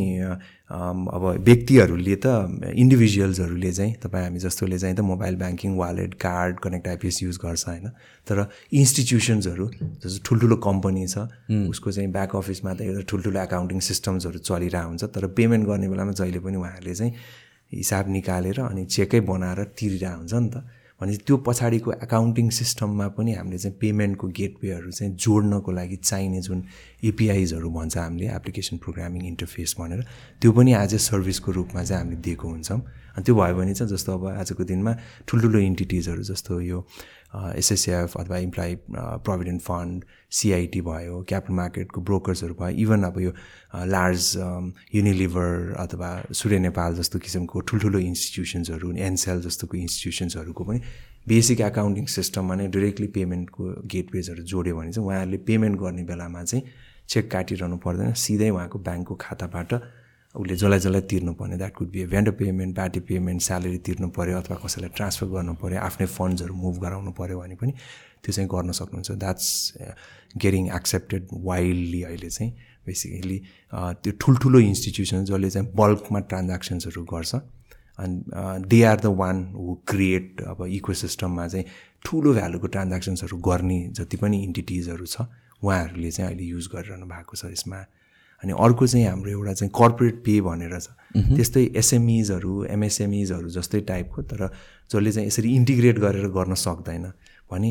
अब 0.72 1.24
व्यक्तिहरूले 1.44 2.16
त 2.24 2.26
इन्डिभिजुअल्सहरूले 2.72 3.72
चाहिँ 3.72 3.92
तपाईँ 4.02 4.24
हामी 4.24 4.38
जस्तोले 4.40 4.78
चाहिँ 4.78 4.96
त 4.96 5.00
mobile 5.04 5.34
banking 5.36 5.76
wallet 5.76 6.14
card 6.16 6.60
connect 6.64 6.88
IPS 6.88 7.22
use 7.22 7.36
गर्छ 7.44 7.64
होइन? 7.68 7.88
तर 8.26 8.36
इन्स्टिट्युसन्सहरू 8.72 9.66
जस्तो 10.00 10.22
ठुल्ठुलो 10.24 10.56
कम्पनी 10.68 11.06
छ 11.06 11.28
उसको 11.68 11.92
चाहिँ 11.92 12.10
ब्याक 12.12 12.36
अफिसमा 12.36 12.72
त 12.74 12.80
एउटा 12.88 13.02
ठुल्ठुलो 13.04 13.38
एकाउन्टिङ 13.40 13.80
सिस्टम्सहरू 13.90 14.38
चलिरहेको 14.48 14.88
हुन्छ 14.88 15.04
तर 15.12 15.26
पेमेन्ट 15.36 15.66
गर्ने 15.68 15.88
बेलामा 15.92 16.12
जहिले 16.16 16.40
पनि 16.40 16.56
उहाँहरूले 16.56 16.94
चाहिँ 16.94 17.12
हिसाब 17.72 18.08
निकालेर 18.16 18.60
अनि 18.60 18.84
चेकै 18.96 19.20
बनाएर 19.28 19.60
तिरिरहेको 19.76 20.18
हुन्छ 20.24 20.34
नि 20.34 20.50
त। 20.50 20.56
भने 21.04 21.16
त्यो 21.26 21.36
पछाडिको 21.46 21.92
एकाउन्टिङ 22.02 22.50
सिस्टममा 22.50 23.08
पनि 23.16 23.32
हामीले 23.34 23.58
चाहिँ 23.58 23.76
पेमेन्टको 23.78 24.28
गेटवेहरू 24.40 24.90
चाहिँ 24.90 25.12
जोड्नको 25.14 25.72
लागि 25.72 25.96
चाहिने 25.96 26.40
जुन 26.40 26.64
एपिआइजहरू 27.04 27.70
भन्छ 27.70 27.96
हामीले 27.98 28.28
एप्लिकेसन 28.34 28.76
प्रोग्रामिङ 28.84 29.26
इन्टरफेस 29.26 29.74
भनेर 29.78 30.04
त्यो 30.40 30.52
पनि 30.52 30.74
एज 30.74 30.94
ए 30.94 30.98
सर्भिसको 31.06 31.52
रूपमा 31.52 31.82
चाहिँ 31.84 32.02
हामीले 32.02 32.20
दिएको 32.20 32.48
हुन्छौँ। 32.48 32.80
अनि 33.16 33.24
त्यो 33.24 33.34
भयो 33.34 33.54
भने 33.54 33.74
चाहिँ 33.74 33.90
जस्तो 33.92 34.12
अब 34.12 34.26
आजको 34.26 34.64
दिनमा 34.64 34.92
ठुल्ठुलो 35.28 35.58
इन्टिटिजहरू 35.70 36.22
जस्तो 36.22 36.60
यो 36.60 36.86
एसएसएफ 37.34 38.16
अथवा 38.16 38.38
इम्प्लोइ 38.38 38.76
प्रोभिडेन्ट 38.90 39.62
फन्ड 39.62 40.04
सिआइटी 40.32 40.80
भयो 40.82 41.22
क्यापिटल 41.28 41.54
मार्केटको 41.54 42.00
ब्रोकर्सहरू 42.02 42.54
भयो 42.54 42.76
इभन 42.82 43.02
अब 43.02 43.20
यो 43.20 43.32
लार्ज 43.86 44.32
युनिलिभर 44.94 45.74
अथवा 45.78 46.10
सूर्य 46.32 46.58
नेपाल 46.60 46.94
जस्तो 46.94 47.18
किसिमको 47.18 47.60
ठुल्ठुलो 47.62 47.98
इन्स्टिट्युसन्सहरू 48.00 48.92
एनसेल 49.02 49.40
जस्तोको 49.42 49.76
इन्स्टिट्युसन्सहरूको 49.78 50.64
पनि 50.64 50.80
बेसिक 51.26 51.60
एकाउन्टिङ 51.62 52.06
सिस्टममा 52.12 52.54
नै 52.54 52.66
डिरेक्टली 52.70 53.06
पेमेन्टको 53.12 53.68
गेटवेजहरू 53.88 54.42
जोड्यो 54.46 54.76
भने 54.76 54.92
चाहिँ 54.92 55.08
उहाँहरूले 55.08 55.38
पेमेन्ट 55.46 55.80
गर्ने 55.80 56.04
बेलामा 56.04 56.44
चाहिँ 56.44 56.64
चेक 57.08 57.30
काटिरहनु 57.30 57.76
पर्दैन 57.84 58.12
सिधै 58.20 58.50
उहाँको 58.50 58.78
ब्याङ्कको 58.80 59.14
खाताबाट 59.20 59.72
उसले 60.34 60.54
जसलाई 60.56 60.78
जसलाई 60.78 61.00
तिर्नुपर्ने 61.10 61.56
that 61.56 61.74
could 61.74 61.90
be 61.90 62.00
a 62.00 62.06
vendor 62.10 62.32
payment 62.42 62.76
party 62.76 63.00
payment 63.08 63.42
salary 63.42 63.78
तिर्नु 63.86 64.08
पऱ्यो 64.16 64.38
अथवा 64.38 64.56
कसैलाई 64.64 64.90
ट्रान्सफर 64.96 65.26
गर्नु 65.34 65.54
पऱ्यो 65.62 65.80
आफ्नै 65.80 66.06
फन्ड्सहरू 66.10 66.54
मुभ 66.54 66.78
गराउनु 66.84 67.12
पऱ्यो 67.18 67.38
भने 67.40 67.54
पनि 67.54 67.72
त्यो 68.24 68.32
चाहिँ 68.32 68.48
गर्न 68.50 68.72
सक्नुहुन्छ। 68.72 69.10
द्याट्स 69.22 69.48
गेटिङ 70.42 70.68
एक्सेप्टेड 70.76 71.22
वाइल्डली 71.46 72.02
अहिले 72.02 72.30
चाहिँ 72.30 72.50
बेसिकली 72.86 73.38
त्यो 74.02 74.12
ठुल्ठुलो 74.20 74.58
इन्स्टिट्युसन 74.58 75.24
जसले 75.24 75.50
चाहिँ 75.50 75.68
बल्कमा 75.76 76.20
ट्रान्ज्याक्सन्सहरू 76.30 77.04
गर्छ। 77.14 77.34
अनि 77.98 78.66
they 78.66 78.82
are 78.82 79.00
the 79.00 79.06
one 79.22 79.44
who 79.54 79.74
create 79.88 80.40
अब 80.50 80.66
इको 80.66 80.92
सिस्टममा 80.98 81.46
चाहिँ 81.48 81.66
ठुलो 82.04 82.32
भ्यालुको 82.34 82.66
ट्रान्ज्याक्सन्सहरू 82.74 83.36
गर्ने 83.48 83.78
जति 83.96 84.16
पनि 84.18 84.42
इन्टिटिजहरू 84.44 85.06
छ 85.06 85.30
उहाँहरूले 85.62 86.10
चाहिँ 86.10 86.30
अहिले 86.30 86.44
युज 86.50 86.66
गरिरहनु 86.74 87.06
भएको 87.06 87.36
छ 87.36 87.52
यसमा। 87.52 87.78
अनि 88.44 88.52
अर्को 88.52 88.86
चाहिँ 88.86 89.06
हाम्रो 89.06 89.30
एउटा 89.30 89.52
चाहिँ 89.52 89.72
कर्पोरेट 89.72 90.16
पे 90.24 90.40
भनेर 90.40 90.78
छ। 90.78 90.88
त्यस्तै 91.14 91.64
एसएमइजहरू 91.76 92.64
एमएसएमइजहरू 92.70 93.48
जस्तै 93.48 93.80
टाइपको 93.88 94.22
तर 94.22 94.40
जसले 94.90 95.12
चाहिँ 95.12 95.26
यसरी 95.28 95.54
इन्टिग्रेट 95.56 95.98
गरेर 95.98 96.28
गर्न 96.28 96.54
सक्दैन। 96.54 97.04
भने 97.50 97.70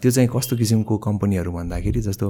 त्यो 0.00 0.10
चाहिँ 0.10 0.28
कस्तो 0.32 0.56
किसिमको 0.56 0.96
कम्पनीहरू 0.98 1.52
भन्दाखेरि 1.52 2.00
जस्तो 2.00 2.26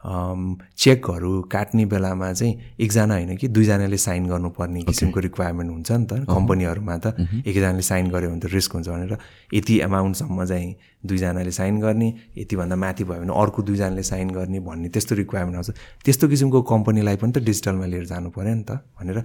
चेकहरू 0.00 1.30
काट्ने 1.52 1.84
बेलामा 1.86 2.32
चाहिँ 2.32 2.54
एकजना 2.80 3.14
होइन 3.14 3.36
कि 3.36 3.48
दुईजनाले 3.48 3.96
साइन 3.96 4.26
गर्नुपर्ने 4.28 4.82
किसिमको 4.82 5.20
रिक्वायरमेन्ट 5.20 5.70
हुन्छ 5.70 5.90
नि 5.92 6.06
त 6.06 6.24
कम्पनीहरूमा 6.24 6.96
त। 6.96 7.06
एकजनाले 7.44 7.82
साइन 7.82 8.10
गऱ्यो 8.10 8.30
भने 8.30 8.40
त 8.40 8.46
रिस्क 8.48 8.72
हुन्छ 8.74 8.88
भनेर 8.88 9.18
यति 9.54 9.74
एमाउन्टसम्म 9.80 10.44
चाहिँ 10.44 10.74
दुईजनाले 11.04 11.52
साइन 11.52 11.80
गर्ने 11.80 12.08
यतिभन्दा 12.38 12.76
माथि 12.76 13.04
भयो 13.04 13.20
भने 13.20 13.32
अर्को 13.32 13.62
दुईजनाले 13.62 14.02
साइन 14.02 14.30
गर्ने 14.30 14.60
भन्ने 14.60 14.88
त्यस्तो 14.88 15.14
रिक्वायरमेन्ट 15.20 15.56
आउँछ। 15.56 15.70
त्यस्तो 16.04 16.28
किसिमको 16.28 16.62
कम्पनीलाई 16.64 17.16
पनि 17.20 17.32
त 17.32 17.44
डिजिटलमा 17.44 17.86
लिएर 17.92 18.04
जानु 18.08 18.30
पऱ्यो 18.32 18.54
नि 18.54 18.64
त 18.64 18.80
भनेर। 18.96 19.18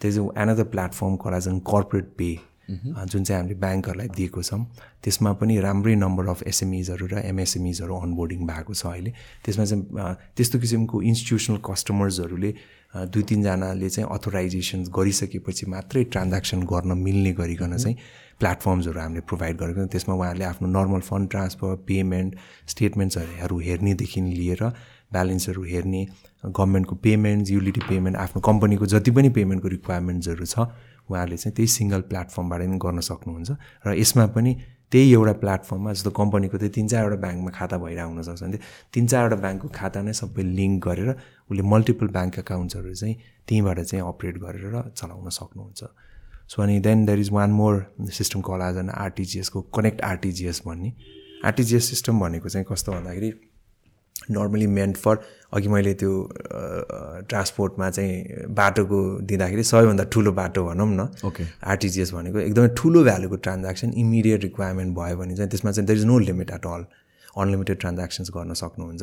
त्यो 0.00 0.10
चाहिँ 0.10 0.28
एनदर 0.32 0.64
प्लेटफर्म 0.72 1.14
करा 1.20 1.38
कर्पोरेट 1.60 2.08
पे 2.18 2.30
जुन 2.70 3.24
चाहिँ 3.24 3.40
हामीले 3.40 3.58
ब्याङ्कहरूलाई 3.60 4.08
दिएको 4.16 4.42
छौँ 4.42 4.62
त्यसमा 5.02 5.32
पनि 5.40 5.58
राम्रै 5.60 5.94
नम्बर 5.94 6.26
अफ 6.28 6.42
एसएमइजहरू 6.46 7.06
र 7.06 7.14
एमएसएमइजहरू 7.26 7.94
अनबोर्डिङ 7.98 8.46
भएको 8.46 8.74
छ 8.74 8.86
अहिले। 8.86 9.12
त्यसमा 9.44 9.64
चाहिँ 9.64 9.84
त्यस्तो 10.36 10.58
किसिमको 10.58 11.02
इन्स्टिट्युसनल 11.02 11.58
कस्टमर्सहरूले 11.60 12.50
दुई 13.12 13.22
तिनजनाले 13.22 13.88
चाहिँ 13.88 14.08
अथोराइजेसन 14.08 14.80
गरिसकेपछि 14.94 15.66
मात्रै 15.66 16.04
ट्रान्ज्याक्सन 16.12 16.62
गर्न 16.72 16.98
मिल्ने 16.98 17.32
गरिकन 17.40 17.76
चाहिँ 17.76 17.96
प्लेटफर्म्सहरू 18.40 18.98
हामीले 19.00 19.20
प्रोभाइड 19.26 19.56
गरेको 19.58 19.86
त्यसमा 19.92 20.14
उहाँहरूले 20.14 20.44
आफ्नो 20.44 20.68
नर्मल 20.68 21.00
फन्ड 21.10 21.30
ट्रान्सफर 21.30 21.74
पेमेन्ट 21.88 22.30
स्टेटमेन्ट्सहरू 22.68 23.58
हेर्नेदेखि 23.58 24.20
लिएर 24.20 24.62
ब्यालेन्सहरू 25.12 25.62
हेर्ने 25.64 26.02
गभर्मेन्टको 26.44 26.94
पेमेन्ट्स 27.06 27.50
युटिलिटी 27.50 27.80
पेमेन्ट 27.88 28.16
आफ्नो 28.18 28.40
कम्पनीको 28.48 28.86
जति 28.94 29.10
पनि 29.16 29.28
पेमेन्टको 29.38 29.68
रिक्वायरमेन्ट्सहरू 29.68 30.46
छ 30.46 30.68
उहाँहरूले 31.08 31.36
चाहिँ 31.36 31.54
त्यही 31.56 31.68
सिङ्गल 31.78 32.00
प्लेटफर्मबाट 32.10 32.60
पनि 32.60 32.78
गर्न 32.84 33.00
सक्नुहुन्छ। 33.00 33.50
र 33.86 33.88
यसमा 34.02 34.26
पनि 34.36 34.52
त्यही 34.92 35.12
एउटा 35.12 35.32
प्लेटफर्ममा 35.42 35.92
जस्तो 35.92 36.10
कम्पनीको 36.20 36.56
त्यही 36.58 36.72
तिन 36.76 36.86
चारवटा 36.92 37.16
ब्याङ्कमा 37.24 37.50
खाता 37.58 37.76
भइरहेको 37.80 38.10
हुनसक्छ 38.12 38.42
भने 38.42 38.58
तिन 38.92 39.06
चारवटा 39.06 39.36
ब्याङ्कको 39.44 39.68
खाता 39.72 39.98
नै 40.04 40.12
सबै 40.12 40.42
लिङ्क 40.58 40.76
गरेर 40.86 41.10
उसले 41.48 41.62
मल्टिपल 41.72 42.06
ब्याङ्क 42.16 42.38
एकाउन्ट्सहरू 42.38 42.94
चाहिँ 42.94 43.14
त्यहीँबाट 43.48 43.78
चाहिँ 43.80 44.04
अपरेट 44.04 44.36
गरेर 44.44 44.74
चलाउन 44.92 45.28
सक्नुहुन्छ। 45.38 45.80
सो 46.52 46.56
अनि 46.62 46.78
then 46.84 47.06
there 47.06 47.18
is 47.24 47.30
one 47.32 47.50
more 47.50 47.74
system 48.18 48.40
call 48.44 48.60
an 48.78 48.90
आरटिजिएसको 48.90 49.60
connect 49.72 50.00
RTGS 50.02 50.62
भन्ने। 50.66 50.92
आरटिजिएस 51.48 51.84
सिस्टम 51.90 52.20
भनेको 52.20 52.48
चाहिँ 52.48 52.66
कस्तो 52.70 52.92
भन्दाखेरि 52.92 53.30
नर्मली 54.30 54.66
मेन्ट 54.66 54.96
फर 54.96 55.18
अघि 55.54 55.68
मैले 55.68 55.94
त्यो 56.00 56.12
ट्रान्सपोर्टमा 57.28 57.90
चाहिँ 57.90 58.46
बाटोको 58.54 58.98
दिँदाखेरि 59.28 59.64
सबैभन्दा 59.64 60.04
ठुलो 60.12 60.32
बाटो 60.32 60.64
भनौँ 60.64 60.86
न। 60.88 61.08
ओके 61.26 61.44
आरटिजिएस 61.72 62.12
भनेको 62.14 62.38
एकदमै 62.38 62.68
ठुलो 62.78 63.02
भ्यालुको 63.04 63.36
ट्रान्ज्याक्सन 63.46 63.92
इमिडिएट 64.04 64.42
रिक्वायरमेन्ट 64.42 64.96
भयो 64.96 65.16
भने 65.16 65.36
चाहिँ 65.36 65.50
त्यसमा 65.50 65.72
चाहिँ 65.72 65.86
there 65.86 65.98
is 65.98 66.04
no 66.06 66.18
limit 66.18 66.50
at 66.50 66.66
all 66.66 66.84
unlimited 67.36 67.78
transactions 67.80 68.30
गर्न 68.36 68.54
सक्नुहुन्छ। 68.62 69.02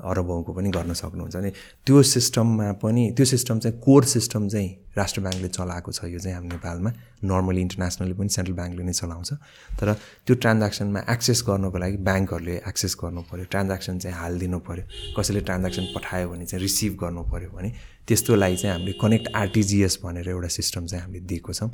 अरबौँको 0.00 0.52
पनि 0.52 0.70
गर्न 0.70 0.92
सक्नुहुन्छ 0.92 1.36
अनि 1.36 1.50
त्यो 1.86 2.02
सिस्टममा 2.02 2.72
पनि 2.82 3.02
त्यो 3.16 3.24
सिस्टम 3.24 3.58
चाहिँ 3.58 3.78
कोर 3.80 4.04
सिस्टम 4.04 4.48
चाहिँ 4.48 4.68
राष्ट्र 4.96 5.20
ब्याङ्कले 5.20 5.48
चलाएको 5.48 5.92
छ 5.92 6.04
यो 6.04 6.18
चाहिँ 6.18 6.36
हाम्रो 6.36 6.56
नेपालमा। 6.56 6.90
नर्मली 7.24 7.60
इन्टरनेसनली 7.60 8.14
पनि 8.16 8.28
सेन्ट्रल 8.28 8.56
ब्याङ्कले 8.56 8.84
नै 8.84 8.92
चलाउँछ। 8.92 9.32
तर 9.80 9.92
त्यो 10.26 10.34
ट्रान्ज्याक्सनमा 10.36 11.00
एक्सेस 11.14 11.42
गर्नको 11.48 11.78
लागि 11.78 11.96
ब्याङ्कहरूले 12.08 12.56
एक्सेस 12.68 12.96
गर्नु 13.00 13.20
पऱ्यो 13.28 13.44
ट्रान्ज्याक्सन 13.52 13.98
चाहिँ 13.98 14.16
हालिदिनु 14.16 14.58
पऱ्यो 14.68 14.84
कसैले 15.16 15.40
ट्रान्ज्याक्सन 15.48 15.84
पठायो 15.96 16.28
भने 16.30 16.44
चाहिँ 16.46 16.62
रिसिभ 16.62 16.92
गर्नु 17.00 17.22
पऱ्यो 17.32 17.50
भने 17.56 17.70
त्यस्तोलाई 18.08 18.56
चाहिँ 18.56 18.72
हामीले 18.76 18.92
कनेक्ट 19.00 19.26
आरटिजिएस 19.36 19.98
भनेर 20.04 20.28
एउटा 20.28 20.48
सिस्टम 20.60 20.86
चाहिँ 20.86 21.02
हामीले 21.04 21.24
दिएको 21.24 21.52
छौँ। 21.52 21.70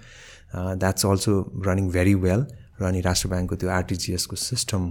That's 0.82 1.06
also 1.06 1.32
running 1.66 1.87
very 1.90 2.14
well 2.26 2.42
र 2.80 2.85
अनि 2.87 3.00
राष्ट्र 3.06 3.28
ब्याङ्कको 3.28 3.56
त्यो 3.56 3.70
आरटिजिएसको 3.70 4.37
सिस्टम 4.37 4.82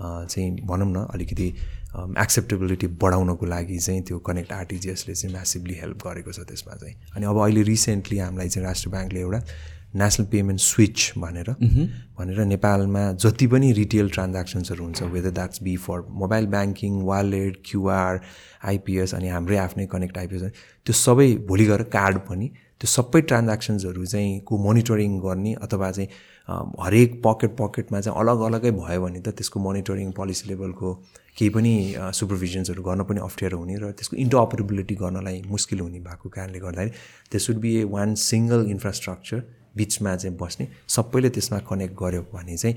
चाहिँ 0.00 0.50
भनौँ 0.64 0.92
न 0.92 1.06
अलिकति 1.14 1.48
एक्सेप्टेबिलिटी 1.96 2.86
बढाउनको 2.86 3.46
लागि 3.46 3.78
चाहिँ 3.78 4.02
त्यो 4.02 4.18
कनेक्ट 4.18 4.52
आरटिजिएसले 4.52 5.14
चाहिँ 5.14 5.32
म्यासिभली 5.32 5.74
हेल्प 5.74 6.06
गरेको 6.06 6.32
छ 6.32 6.40
त्यसमा 6.40 6.74
चाहिँ। 6.74 6.94
अनि 7.16 7.26
अब 7.26 7.42
अहिले 7.42 7.62
रिसेन्टली 7.62 8.18
हामीलाई 8.18 8.48
चाहिँ 8.48 8.66
राष्ट्र 8.66 8.90
ब्याङ्कले 8.90 9.20
एउटा 9.20 9.40
नेसनल 9.94 10.26
पेमेन्ट 10.26 10.60
स्विच 10.60 11.12
भनेर 11.18 11.50
भनेर 12.18 12.44
नेपालमा 12.44 13.12
जति 13.12 13.46
पनि 13.46 13.72
रिटेल 13.72 14.10
ट्रान्ज्याक्सन्सहरू 14.10 14.84
हुन्छ 14.84 15.02
whether 15.02 15.30
that's 15.30 15.62
be 15.62 15.76
for 15.76 16.00
mobile 16.10 16.46
banking 16.46 17.02
wallet 17.02 17.62
QR 17.64 18.20
IPS 18.64 19.14
अनि 19.14 19.28
हाम्रै 19.28 19.56
आफ्नै 19.56 19.86
कनेक्ट 19.86 20.18
आइपिएस 20.18 20.42
त्यो 20.42 20.92
सबै 20.92 21.34
भोलि 21.48 21.64
गएर 21.64 21.82
कार्ड 21.82 22.18
पनि 22.18 22.50
त्यो 22.80 22.86
सबै 22.86 23.20
ट्रान्ज्याक्सन्सहरू 23.20 24.04
चाहिँ 24.06 24.40
को 24.40 24.58
मोनिटरिङ 24.58 25.18
गर्ने 25.20 25.54
अथवा 25.62 25.90
चाहिँ 25.90 26.08
हरेक 26.48 27.20
पकेट 27.24 27.56
पकेटमा 27.56 28.00
चाहिँ 28.00 28.18
अलग 28.18 28.40
अलगै 28.46 28.70
भयो 28.72 29.00
भने 29.02 29.20
त 29.20 29.34
त्यसको 29.34 29.60
मोनिटरिङ 29.60 30.10
पोलिसी 30.12 30.48
लेभलको 30.48 30.92
केही 31.36 31.50
पनि 31.50 31.72
सुपरभिजन्सहरू 32.12 32.82
गर्न 32.82 33.02
पनि 33.04 33.20
अप्ठ्यारो 33.20 33.58
हुने 33.58 33.76
र 33.76 33.90
त्यसको 33.92 34.16
इन्टरअपरेबिलिटी 34.16 34.94
गर्नलाई 34.96 35.42
मुस्किल 35.48 35.80
हुने 35.80 36.00
भएको 36.02 36.28
कारणले 36.30 36.58
गर्दाखेरि 36.60 36.90
त्यो 37.30 37.40
should 37.40 37.58
be 37.58 37.74
a 37.76 37.84
one 37.90 38.14
single 38.22 38.66
infrastructure 38.70 39.42
बिचमा 39.76 40.16
चाहिँ 40.16 40.36
बस्ने 40.36 40.68
सबैले 40.90 41.30
त्यसमा 41.30 41.58
कनेक्ट 41.66 41.94
गर्यो 41.96 42.22
भने 42.32 42.56
चाहिँ 42.56 42.76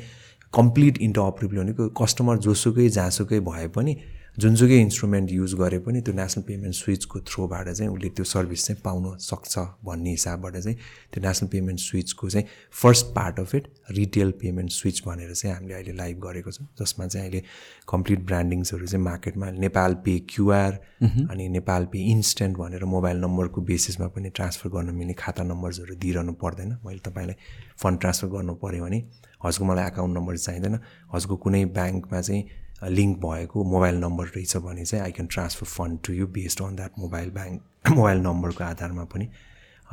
कम्प्लिट 0.54 0.98
इन्टरअपरेबिलिटी 1.00 1.62
भनेको 1.62 1.90
कस्टमर 1.96 2.38
जोसुकै 2.40 2.90
जहाँसुकै 2.92 3.40
भए 3.46 3.68
पनि 3.76 3.96
जुनसुकै 4.40 4.78
इन्स्ट्रुमेन्ट 4.80 5.32
युज 5.32 5.54
गरे 5.60 5.78
पनि 5.86 6.02
त्यो 6.02 6.14
नेसनल 6.16 6.44
पेमेन्ट 6.48 6.76
स्विचको 6.76 7.20
थ्रोबाट 7.30 7.70
चाहिँ 7.70 7.92
उसले 7.92 8.10
त्यो 8.18 8.26
सर्भिस 8.26 8.66
चाहिँ 8.66 8.82
पाउन 8.84 9.18
सक्छ 9.20 9.60
भन्ने 9.86 10.12
हिसाबबाट 10.12 10.56
चाहिँ 10.58 10.78
त्यो 11.12 11.22
नेसनल 11.24 11.50
पेमेन्ट 11.50 11.80
स्विचको 11.80 12.30
चाहिँ 12.30 12.46
first 12.82 13.06
part 13.16 13.40
of 13.40 13.56
it 13.56 13.68
retail 13.92 14.32
payment 14.42 14.72
switch 14.72 15.02
भनेर 15.08 15.34
चाहिँ 15.34 15.56
हामीले 15.56 15.74
अहिले 15.74 15.94
लाइभ 15.98 16.20
गरेको 16.26 16.52
छौँ 16.52 16.68
जसमा 16.82 17.08
चाहिँ 17.08 17.28
अहिले 17.28 17.42
कम्प्लिट 17.90 18.26
ब्रान्डिङ्सहरू 18.26 18.88
चाहिँ 18.88 19.04
मार्केटमा 19.06 19.52
नेपाल 19.66 19.94
पे 20.06 20.18
क्युआर 20.30 20.80
अनि 21.04 21.50
नेपाल 21.58 21.86
पे 21.92 22.06
इन्स्टेन्ट 22.12 22.58
भनेर 22.58 22.86
मोबाइल 22.96 23.18
नम्बरको 23.26 23.62
बेसिसमा 23.72 24.08
पनि 24.16 24.30
ट्रान्सफर 24.40 24.70
गर्न 24.70 24.96
मिल्ने 24.96 25.14
खाता 25.20 25.44
नम्बर्सहरू 25.44 25.96
दिइरहनु 26.06 26.34
पर्दैन। 26.44 26.78
मैले 26.86 27.02
तपाईँलाई 27.10 27.36
फन्ड 27.82 28.00
ट्रान्सफर 28.00 28.28
गर्नु 28.38 28.56
पऱ्यो 28.64 28.84
भने 28.86 29.00
हजुरको 29.44 29.66
मलाई 29.66 29.86
एकाउन्ट 29.88 30.18
नम्बर 30.18 30.38
चाहिँदैन। 30.38 30.80
हजुरको 31.14 31.36
कुनै 31.44 31.66
ब्याङ्कमा 31.76 32.22
चाहिँ 32.22 32.44
लिङ्क 32.88 33.18
भएको 33.20 33.64
मोबाइल 33.64 33.96
नम्बर 34.00 34.26
रहेछ 34.26 34.58
भने 34.58 34.86
चाहिँ 34.86 35.04
I 35.04 35.12
can 35.12 35.28
transfer 35.28 35.68
fund 35.68 36.00
to 36.06 36.14
you 36.14 36.28
based 36.28 36.62
on 36.64 36.76
that 36.76 36.92
mobile 37.00 37.30
bank 37.32 37.92
mobile 37.92 38.20
नम्बरको 38.22 38.64
आधारमा 38.64 39.04
पनि 39.12 39.30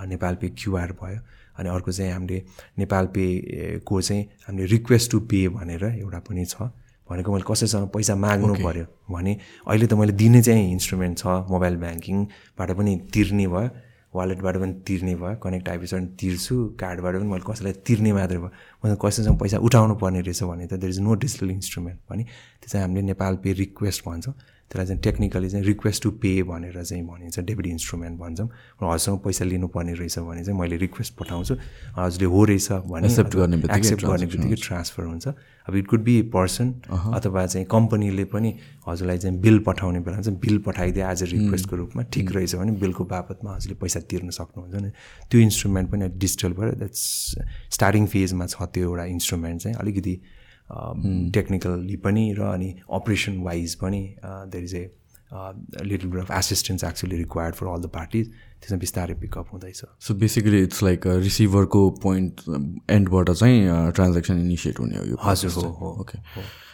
नेपाल 0.06 0.34
पे 0.40 0.48
क्युआर 0.58 0.92
भयो। 1.02 1.20
अनि 1.58 1.68
अर्को 1.68 1.92
चाहिँ 1.92 2.12
हामीले 2.12 2.42
नेपाल 2.78 3.06
पेको 3.16 4.00
चाहिँ 4.00 4.22
हामीले 4.46 4.66
रिक्वेस्ट 4.66 5.10
टु 5.10 5.20
पे 5.30 5.48
भनेर 5.48 5.84
एउटा 5.84 6.18
पनि 6.28 6.44
छ। 6.44 6.68
भनेको 7.08 7.32
मैले 7.32 7.44
कसैसँग 7.48 7.88
पैसा 7.94 8.14
माग्नु 8.14 8.54
पऱ्यो 8.54 8.84
भने 9.10 9.32
अहिले 9.66 9.86
त 9.86 9.92
मैले 9.94 10.12
दिने 10.12 10.42
चाहिँ 10.42 10.70
इन्स्ट्रुमेन्ट 10.72 11.18
छ 11.18 11.26
मोबाइल 11.50 11.76
ब्याङ्किङबाट 11.82 12.70
पनि 12.78 12.96
तिर्ने 13.14 13.46
भयो। 13.46 13.68
वालेटबाट 14.18 14.56
पनि 14.56 14.72
तिर्ने 14.86 15.14
भयो 15.22 15.36
कनेक्ट 15.44 15.68
आइपिएसबाट 15.68 16.02
तिर्छु 16.20 16.56
कार्डबाट 16.80 17.14
पनि 17.14 17.28
मैले 17.30 17.44
कसैलाई 17.50 17.72
तिर्ने 17.86 18.12
मात्रै 18.12 18.38
भयो। 18.38 18.50
मतलब 18.84 18.98
कसैसँग 19.04 19.38
पैसा 19.40 19.58
उठाउनु 19.68 19.94
पर्ने 20.02 20.20
रहेछ 20.26 20.42
भने 20.42 20.66
त 20.66 20.80
there 20.80 20.90
is 20.90 21.00
no 21.00 21.14
digital 21.24 21.50
instrument 21.50 21.98
भने 22.10 22.22
त्यो 22.24 22.68
चाहिँ 22.68 22.82
हामीले 22.86 23.02
नेपाल 23.12 23.36
पे 23.44 23.52
रिक्वेस्ट 23.62 24.04
भन्छौँ। 24.08 24.34
त्यसलाई 24.66 24.86
चाहिँ 24.86 25.02
टेक्निकली 25.02 25.48
चाहिँ 25.48 25.64
रिक्वेस्ट 25.66 26.02
टु 26.02 26.10
पे 26.22 26.42
भनेर 26.42 26.82
चाहिँ 26.82 27.02
भनिन्छ 27.06 27.38
डेबिट 27.38 27.66
इन्स्ट्रुमेन्ट 27.66 28.18
भन्छौँ। 28.20 28.48
र 28.82 28.84
हजुरसँग 28.84 29.18
पैसा 29.24 29.44
लिनुपर्ने 29.44 29.94
रहेछ 29.94 30.18
भने 30.18 30.44
चाहिँ 30.44 30.58
मैले 30.60 30.76
रिक्वेस्ट 30.76 31.14
पठाउँछु। 31.16 31.54
हजुरले 31.96 32.26
हो 32.26 32.44
रहेछ 32.44 32.72
भने 32.90 33.08
Accept 33.08 33.34
गर्ने 33.36 33.56
एक्सेप्ट 33.76 34.04
गर्ने 34.04 34.26
बित्तिकै 34.26 34.56
ट्रान्सफर 34.66 35.04
हुन्छ। 35.04 35.28
अब 35.66 35.76
इट 35.76 35.86
कुड 35.86 36.02
बी 36.02 36.14
पर्सन 36.34 36.68
अथवा 36.90 37.46
चाहिँ 37.46 37.66
कम्पनीले 37.70 38.24
पनि 38.30 38.50
हजुरलाई 38.88 39.18
चाहिँ 39.18 39.38
बिल 39.40 39.58
पठाउने 39.66 40.00
बेला 40.00 40.20
चाहिँ 40.20 40.38
बिल 40.40 40.58
पठाइदिए 40.66 41.02
आज 41.02 41.22
रिक्वेस्टको 41.32 41.76
रूपमा 41.76 42.02
ठिक 42.12 42.32
रहेछ 42.32 42.54
भने 42.54 42.72
बिलको 42.82 43.04
बापतमा 43.04 43.54
हजुरले 43.54 43.78
पैसा 43.82 44.00
तिर्न 44.10 44.30
सक्नुहुन्छ 44.30 44.82
नि 44.82 44.90
त्यो 45.30 45.40
इन्स्ट्रुमेन्ट 45.40 45.90
पनि 45.90 46.08
डिजिटल 46.18 46.52
भयो 46.58 46.72
द्याट्स 46.82 47.02
स्टार्टिङ 47.74 48.06
फेजमा 48.06 48.46
छ 48.46 48.62
त्यो 48.74 48.82
एउटा 48.90 49.04
इन्स्ट्रुमेन्ट 49.14 49.62
चाहिँ 49.62 49.76
अलिकति 49.76 50.14
टेक्निकली 50.70 51.96
पनि 52.04 52.32
र 52.38 52.42
अनि 52.52 52.74
अपरेसन 52.92 53.40
वाइज 53.42 53.74
पनि 53.82 54.02
there 54.22 54.64
is 54.64 54.74
a 54.74 54.90
little 55.84 56.08
bit 56.08 56.20
of 56.20 56.30
assistance 56.38 56.84
actually 56.84 57.16
required 57.16 57.54
for 57.54 57.66
all 57.66 57.80
the 57.82 57.90
parties 57.94 58.28
त्यसमा 58.60 58.78
बिस्तारै 58.78 59.14
पिकअप 59.20 59.48
हुँदैछ। 59.52 59.82
सो 60.00 60.14
बेसिकली 60.14 60.62
इट्स 60.62 60.82
लाइक 60.82 61.06
रिसिभरको 61.06 61.88
पोइन्ट 62.02 62.40
एन्डबाट 62.90 63.30
चाहिँ 63.30 63.90
ट्रान्जेक्सन 63.92 64.38
इनिसिएट 64.40 64.80
हुने 64.80 64.98
हो 64.98 65.04
यो 65.04 65.16
हजुर 65.24 65.50
हो 65.52 65.68
हो 65.80 65.90
ओके 66.00 66.18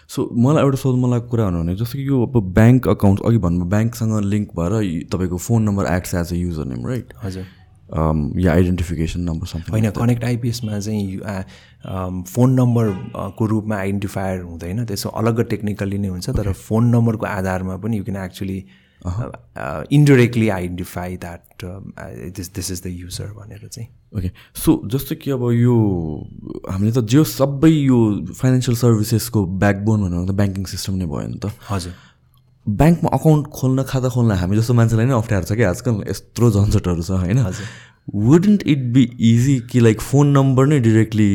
सो 0.09 0.29
मलाई 0.45 0.63
एउटा 0.63 0.77
सोध्नु 0.77 1.07
मलाई 1.07 1.21
कुरा 1.33 1.45
हुनु 1.45 1.59
भने 1.63 1.75
जस्तो 1.77 1.99
कि 1.99 2.07
यो 2.09 2.23
अब 2.27 2.53
ब्याङ्क 2.55 2.89
अकाउन्ट 2.89 3.21
अघि 3.27 3.39
भन्नु 3.47 3.65
ब्याङ्कसँग 3.75 4.21
लिङ्क 4.25 4.49
भएर 4.59 4.73
तपाईँको 5.13 5.37
phone 5.49 5.63
number 5.63 5.93
acts 5.95 6.15
as 6.15 6.33
a 6.33 6.37
user 6.37 6.65
name 6.75 6.87
right 6.87 7.13
हजुर। 7.23 7.45
या 8.39 8.53
आइडेन्टिफिकेसन 8.53 9.21
नम्बर 9.21 9.47
समथिङ 9.47 9.71
होइन 9.71 9.91
कनेक्ट 9.91 10.25
आइपिएसमा 10.25 10.79
चाहिँ 10.81 11.13
यु- 11.13 11.25
आ, 11.25 11.43
अम, 11.85 12.23
फोन 12.23 12.53
नम्बरको 12.53 13.47
रूपमा 13.47 13.77
आइडेन्टिफायर 13.77 14.41
हुँदैन। 14.41 14.85
त्यसो 14.85 15.09
अलग्गै 15.09 15.45
टेक्निकल्ली 15.45 15.99
नै 15.99 16.09
हुन्छ 16.09 16.31
तर 16.31 16.53
फोन 16.53 16.85
नम्बरको 16.85 17.27
आधारमा 17.27 17.77
पनि 17.77 17.99
you 17.99 18.05
can 18.05 18.25
actually 18.25 18.65
indirectly 19.93 20.49
identify 20.49 21.17
that 21.17 21.41
this 22.37 22.55
this 22.55 22.71
is 22.71 22.83
the 22.83 22.87
user 22.87 23.25
भनेर 23.25 23.69
चाहिँ। 23.69 23.89
ओके 24.19 24.31
सो 24.55 24.83
जस्तो 24.87 25.15
कि 25.15 25.31
अब 25.31 25.51
यो 25.51 25.77
हामीले 26.71 26.93
त 26.93 26.99
जो 26.99 27.25
सबै 27.25 27.69
यो 27.69 28.27
फाइनेन्सियल 28.35 28.77
सर्भिसेसको 28.77 29.47
ब्याकबोन 29.47 30.11
भनेर 30.11 30.29
त 30.29 30.31
ब्याङ्किङ 30.31 30.65
सिस्टम 30.65 30.95
नै 30.95 31.07
भयो 31.07 31.29
नि 31.29 31.39
त। 31.39 31.51
हजुर। 31.71 31.93
ब्याङ्कमा 32.67 33.11
अकाउन्ट 33.13 33.47
खोल्न 33.53 33.83
खाता 33.83 34.09
खोल्न 34.09 34.33
हामी 34.39 34.57
जस्तो 34.57 34.75
मान्छेलाई 34.75 35.07
नै 35.07 35.15
अप्ठ्यारो 35.15 35.47
छ 35.47 35.53
कि 35.59 35.63
आजकल 35.67 35.95
यत्रो 36.09 36.51
झन्झटहरू 36.51 37.03
छ 37.03 37.11
होइन? 37.23 37.39
वुडन्ट 38.27 38.63
इट 38.67 38.79
बी 38.93 39.03
इजी 39.31 39.59
कि 39.71 39.81
लाइक 39.81 40.01
फोन 40.01 40.27
नम्बर 40.37 40.67
नै 40.67 40.79
डिरेक्टली 40.81 41.27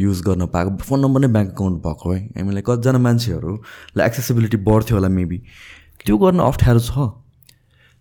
युज 0.00 0.20
गर्न 0.28 0.46
पाएको? 0.52 0.76
फोन 0.84 1.00
नम्बर 1.00 1.20
नै 1.20 1.28
ब्याङ्क 1.32 1.50
अकाउन्ट 1.52 1.82
भएको 1.86 2.12
है? 2.12 2.20
हामीलाई 2.36 2.62
कतिजना 2.66 2.98
मान्छेहरूलाई 2.98 4.06
एक्सेसिबिलिटी 4.06 4.56
बढ्थ्यो 4.68 4.96
होला 4.96 5.08
मेबी 5.08 5.38
त्यो 6.04 6.16
गर्न 6.18 6.38
अप्ठ्यारो 6.44 6.80
छ। 6.80 7.23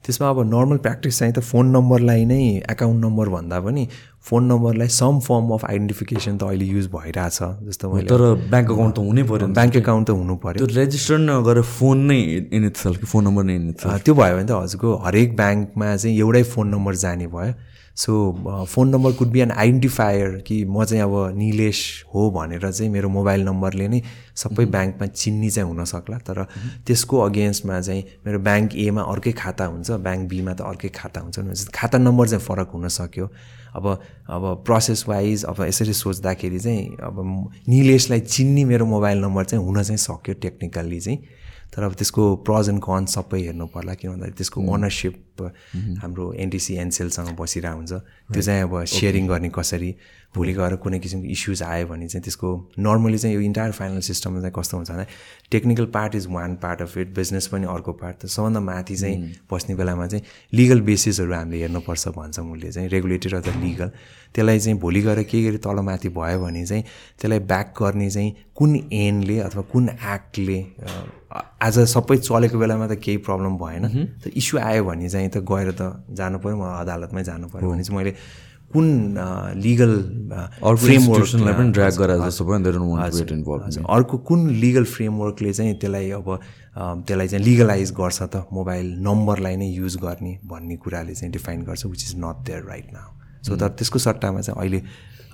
त्यसमा 0.05 0.29
अब 0.29 0.39
नर्मल 0.53 0.77
प्र्याक्टिस 0.85 1.19
चाहिँ 1.19 1.33
त 1.33 1.39
फोन 1.49 1.65
नम्बरलाई 1.75 2.25
नै 2.31 2.39
एकाउन्ट 2.73 2.99
नम्बर 3.05 3.29
भन्दा 3.35 3.59
पनि 3.67 3.83
फोन 4.29 4.43
नम्बरलाई 4.51 4.87
सम 4.99 5.19
फर्म 5.27 5.51
अफ 5.57 5.65
आइडेन्टिफिकेसन 5.69 6.37
त 6.37 6.43
अहिले 6.49 6.65
युज 6.75 6.87
भइरहेछ 6.95 7.39
जस्तो 7.67 7.91
मैले 7.93 8.07
तर 8.11 8.23
ब्याङ्क 8.53 8.71
अकाउन्ट 8.75 8.95
त 8.95 8.99
हुनै 9.07 9.23
पऱ्यो। 9.31 9.47
ब्याङ्क 9.59 9.75
एकाउन्ट 9.83 10.07
त। 10.07 10.11
हुनु 10.19 10.35
पऱ्यो 10.45 10.65
रेजिस्टर 10.79 11.17
नगरेर 11.27 11.61
फोन 11.75 11.97
नै 12.11 12.19
इन 12.59 12.65
इट 12.71 12.75
सेल्फ 12.83 12.99
कि 12.99 13.07
फोन 13.13 13.23
नम्बर 13.27 13.43
नै 13.49 13.55
इन 13.55 13.69
इट 13.69 13.85
अँ, 13.85 13.99
त्यो 14.05 14.13
भयो 14.21 14.35
भने 14.37 14.47
त 14.47 14.51
हजुरको 14.63 14.95
हरेक 15.05 15.35
ब्याङ्कमा 15.41 15.95
चाहिँ 15.95 16.17
एउटै 16.19 16.43
फोन 16.55 16.67
नम्बर 16.75 16.95
जाने 17.03 17.27
भयो। 17.35 17.53
So 17.95 18.65
phone 18.69 18.89
number 18.89 19.11
could 19.11 19.27
be 19.31 19.39
an 19.39 19.51
identifier 19.51 20.29
कि 20.47 20.63
म 20.65 20.83
चाहिँ 20.85 21.03
अब 21.03 21.37
निलेश 21.37 21.81
हो 22.15 22.29
भनेर 22.31 22.71
चाहिँ 22.71 22.91
मेरो 22.91 23.09
मोबाइल 23.09 23.43
नम्बरले 23.45 23.87
नै 23.87 24.01
सबै 24.35 24.65
ब्याङ्कमा 24.65 25.07
चिन्नी 25.07 25.49
चाहिँ 25.49 25.69
हुनसक्ला 25.69 26.17
तर 26.17 26.43
त्यसको 26.87 27.19
अगेन्स्टमा 27.19 27.79
चाहिँ 27.81 28.03
मेरो 28.25 28.39
ब्याङ्क 28.39 28.75
एमा 28.75 29.01
अर्कै 29.01 29.31
खाता 29.31 29.65
हुन्छ 29.65 29.91
ब्याङ्क 29.91 30.29
बीमा 30.29 30.53
त 30.53 30.61
अर्कै 30.61 30.89
खाता 30.89 31.21
हुन्छ। 31.21 31.69
खाता 31.69 31.97
नम्बर 31.97 32.27
चाहिँ 32.27 32.45
फरक 32.45 32.69
हुन 32.73 32.87
सक्यो। 32.87 33.29
अब 33.77 33.85
अब 34.29 34.43
प्रोसेस 34.65 35.05
वाइज 35.07 35.43
अब 35.45 35.61
यसरी 35.61 35.93
सोच्दाखेरि 35.93 36.59
चाहिँ 36.59 36.97
अब 36.97 37.15
निलेशलाई 37.69 38.19
चिन्ने 38.19 38.65
मेरो 38.65 38.85
मोबाइल 38.85 39.17
नम्बर 39.21 39.43
चाहिँ 39.45 39.65
हुन 39.65 39.81
चाहिँ 39.83 39.97
सक्यो 39.97 40.33
टेक्निकल्ली 40.41 40.99
चाहिँ। 40.99 41.17
तर 41.73 41.83
अब 41.83 41.93
त्यसको 41.97 42.23
प्रज 42.45 42.69
एन्ड 42.69 42.81
कन 42.85 43.05
सबै 43.09 43.39
हेर्नु 43.49 43.65
पर्ला 43.73 43.93
किन 43.97 44.09
भन्दाखेरि 44.13 44.37
त्यसको 44.37 44.61
ओनरसिप 44.61 45.41
हाम्रो 46.01 46.25
एनटिसी 46.37 46.73
एनसेलसँग 46.85 47.33
बसिरहेको 47.33 47.77
हुन्छ। 47.77 47.93
त्यो 48.29 48.41
चाहिँ 48.41 48.61
अब 48.63 48.73
सेयरिङ 48.85 49.27
गर्ने 49.27 49.49
कसरी? 49.49 49.91
भोलि 50.35 50.53
गएर 50.53 50.75
कुनै 50.83 50.99
किसिमको 50.99 51.27
इस्युज 51.29 51.61
आयो 51.63 51.87
भने 51.87 52.07
चाहिँ 52.07 52.23
त्यसको 52.23 52.49
नर्मली 52.79 53.17
चाहिँ 53.17 53.35
यो 53.35 53.41
इन्टायर 53.41 53.71
फाइनल 53.71 53.99
सिस्टममा 54.09 54.39
चाहिँ 54.39 54.53
कस्तो 54.55 54.77
हुन्छ 54.77 54.91
भने 54.91 55.05
technical 55.51 55.85
part 55.93 56.15
is 56.15 56.27
one 56.31 56.55
part 56.63 56.81
of 56.81 56.97
it 56.97 57.13
business 57.15 57.47
पनि 57.47 57.65
अर्को 57.75 57.91
पार्ट 58.01 58.17
त 58.21 58.25
सबभन्दा 58.35 58.59
माथि 58.59 58.95
चाहिँ 58.95 59.33
बस्ने 59.51 59.75
बेलामा 59.75 60.07
चाहिँ 60.07 60.23
लिगल 60.53 60.81
बेसिसहरू 60.89 61.33
हामीले 61.33 61.61
हेर्नुपर्छ 61.61 62.07
भन्छ 62.17 62.39
उसले 62.39 62.71
चाहिँ 62.71 62.89
रेगुलेटेड 62.89 63.33
अथवा 63.33 63.61
लिगल 63.61 63.91
त्यसलाई 64.35 64.59
चाहिँ 64.59 64.79
भोलि 64.79 65.01
गएर 65.01 65.23
केही 65.23 65.43
गरी 65.45 65.57
तलमाथि 65.65 66.09
भयो 66.09 66.39
भने 66.41 66.65
चाहिँ 66.65 66.83
त्यसलाई 66.83 67.39
ब्याक 67.51 67.73
गर्ने 67.81 68.09
चाहिँ 68.09 68.35
कुन 68.55 68.75
एनले 68.93 69.39
अथवा 69.39 69.61
कुन 69.73 69.89
एक्टले 69.89 70.59
आज 71.61 71.79
सबै 71.93 72.17
चलेको 72.17 72.57
बेलामा 72.59 72.87
त 72.87 72.97
केही 73.03 73.17
प्रब्लम 73.27 73.57
भएन। 73.57 73.85
त 74.25 74.33
इस्यु 74.33 74.59
आयो 74.59 74.83
भने 74.85 75.09
चाहिँ 75.09 75.29
त 75.29 75.37
गएर 75.51 75.71
त 75.77 76.05
जानु 76.09 76.39
पऱ्यो 76.39 76.57
म 76.57 76.65
अदालतमै 76.81 77.23
जानु 77.23 77.47
पऱ्यो 77.53 77.69
भने 77.69 77.83
चाहिँ 77.83 77.97
मैले 77.97 78.13
कुन 78.73 78.87
लिगल 79.57 79.93
इन्स्टिट्युसनलाई 80.33 81.53
पनि 81.53 81.71
ड्र्याग 81.71 81.97
गराएर 81.97 82.19
जस्तो 82.21 82.45
हजुर 83.63 83.85
अर्को 83.89 84.17
कुन 84.29 84.49
लिगल 84.57 84.85
फ्रेमवर्कले 84.93 85.53
चाहिँ 85.53 85.73
त्यसलाई 85.75 86.09
अब 86.11 86.29
त्यसलाई 86.77 87.27
चाहिँ 87.27 87.45
लिगलाइज 87.45 87.91
गर्छ 87.97 88.21
त 88.23 88.45
मोबाइल 88.53 88.93
नम्बरलाई 89.07 89.55
नै 89.55 89.67
युज 89.71 89.97
गर्ने 90.03 90.37
भन्ने 90.45 90.75
कुराले 90.85 91.15
चाहिँ 91.15 91.31
डिफाइन 91.33 91.61
गर्छ 91.63 91.85
which 91.85 92.03
is 92.03 92.15
not 92.23 92.45
there 92.47 92.63
right 92.65 92.93
now 92.93 93.11
so 93.45 93.55
तर 93.55 93.69
त्यसको 93.77 93.99
सट्टामा 93.99 94.41
चाहिँ 94.41 94.59
अहिले 94.59 94.81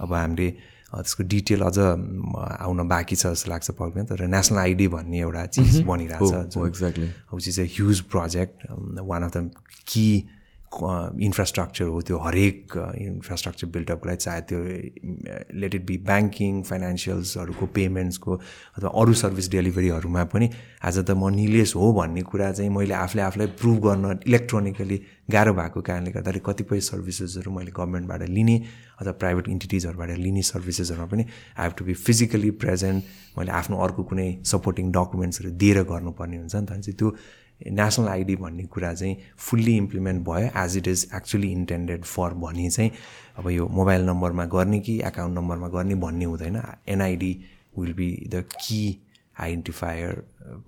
अब 0.01 0.13
हामीले 0.13 0.49
त्यसको 0.91 1.23
डिटेल 1.31 1.61
अझ 1.61 1.77
आउन 1.77 2.87
बाँकी 2.87 3.15
छ 3.15 3.27
जस्तो 3.27 3.51
लाग्छ 3.51 3.71
पक्कै 3.79 4.03
तर 4.09 4.25
नेसनल 4.27 4.59
आइडी 4.59 4.87
भन्ने 4.95 5.19
एउटा 5.19 5.45
चिज 5.55 5.81
बनिरहेको 5.87 6.31
छ 6.49 6.65
exactly 6.67 7.07
which 7.33 7.47
is 7.47 7.59
a 7.59 7.65
huge 7.75 8.01
project 8.11 8.67
one 9.05 9.23
of 9.23 9.37
the 9.37 9.51
कि 9.87 10.05
इन्फ्रास्ट्रक्चर 10.69 11.85
हो 11.85 12.01
त्यो 12.01 12.17
हरेक 12.17 12.73
इन्फ्रास्ट्रक्चर 13.01 13.67
बिल्डअपको 13.67 14.07
लागि 14.09 14.17
चाहे 14.17 14.41
त्यो 14.49 14.59
लेट 15.61 15.75
इट 15.75 15.85
बी 15.85 15.97
ब्याङ्किङ 16.09 16.61
फाइनेन्सियल्सहरूको 16.69 17.65
पेमेन्ट्सको 17.77 18.35
अथवा 18.77 18.89
अरू 19.01 19.13
सर्भिस 19.23 19.49
डेलिभरीहरूमा 19.51 20.23
पनि 20.33 20.49
आज 20.83 20.97
त 20.99 21.11
म 21.11 21.29
निलेश 21.35 21.75
हो 21.75 21.91
भन्ने 21.93 22.21
कुरा 22.31 22.51
चाहिँ 22.51 22.71
मैले 22.71 22.93
आफूले 22.93 23.21
आफूलाई 23.21 23.47
प्रुभ 23.61 23.77
गर्न 23.87 24.19
इलेक्ट्रोनिकली 24.27 24.97
गाह्रो 25.31 25.53
भएको 25.53 25.81
कारणले 25.89 26.11
गर्दाखेरि 26.11 26.41
कतिपय 26.45 26.79
सर्भिसेसहरू 26.91 27.51
मैले 27.51 27.71
गभर्मेन्टबाट 27.71 28.21
लिने 28.29 28.57
अथवा 29.01 29.11
प्राइभेट 29.23 29.49
इन्टिटिजहरूबाट 29.49 30.09
लिने 30.17 30.41
सर्भिसेसहरूमा 30.53 31.07
पनि 31.11 31.23
I 31.57 31.63
have 31.65 31.73
to 31.77 31.85
be 31.85 31.93
physically 32.05 32.51
present 32.63 33.03
मैले 33.37 33.51
आफ्नो 33.59 33.77
अर्को 33.85 34.03
कुनै 34.11 34.29
सपोर्टिङ 34.53 34.91
डकुमेन्ट्सहरू 34.91 35.51
दिएर 35.61 35.83
गर्नुपर्ने 35.91 36.37
हुन्छ 36.37 36.55
नि 36.55 36.65
त। 36.65 36.97
त्यो 36.99 37.15
नेसनल 37.67 38.07
आइडी 38.07 38.35
भन्ने 38.35 38.63
कुरा 38.63 38.93
चाहिँ 38.93 39.17
फुल्ली 39.37 39.75
इम्प्लिमेन्ट 39.77 40.23
भयो 40.27 40.49
as 40.63 40.77
it 40.77 40.87
is 40.87 41.09
actually 41.15 41.51
intended 41.51 42.03
for 42.05 42.33
भनी 42.43 42.69
चाहिँ 42.69 42.91
अब 43.37 43.49
यो 43.49 43.67
मोबाइल 43.67 44.05
नम्बरमा 44.05 44.45
गर्ने 44.45 44.79
कि 44.79 44.99
एकाउन्ट 45.07 45.37
नम्बरमा 45.37 45.67
गर्ने 45.67 45.95
भन्ने 45.95 46.25
हुँदैन। 46.25 46.61
एनआइडी 46.87 47.33
विल 47.77 47.93
बी 47.93 48.11
द 48.33 48.43
कि 48.61 48.97
आइडेन्टिफायर 49.39 50.23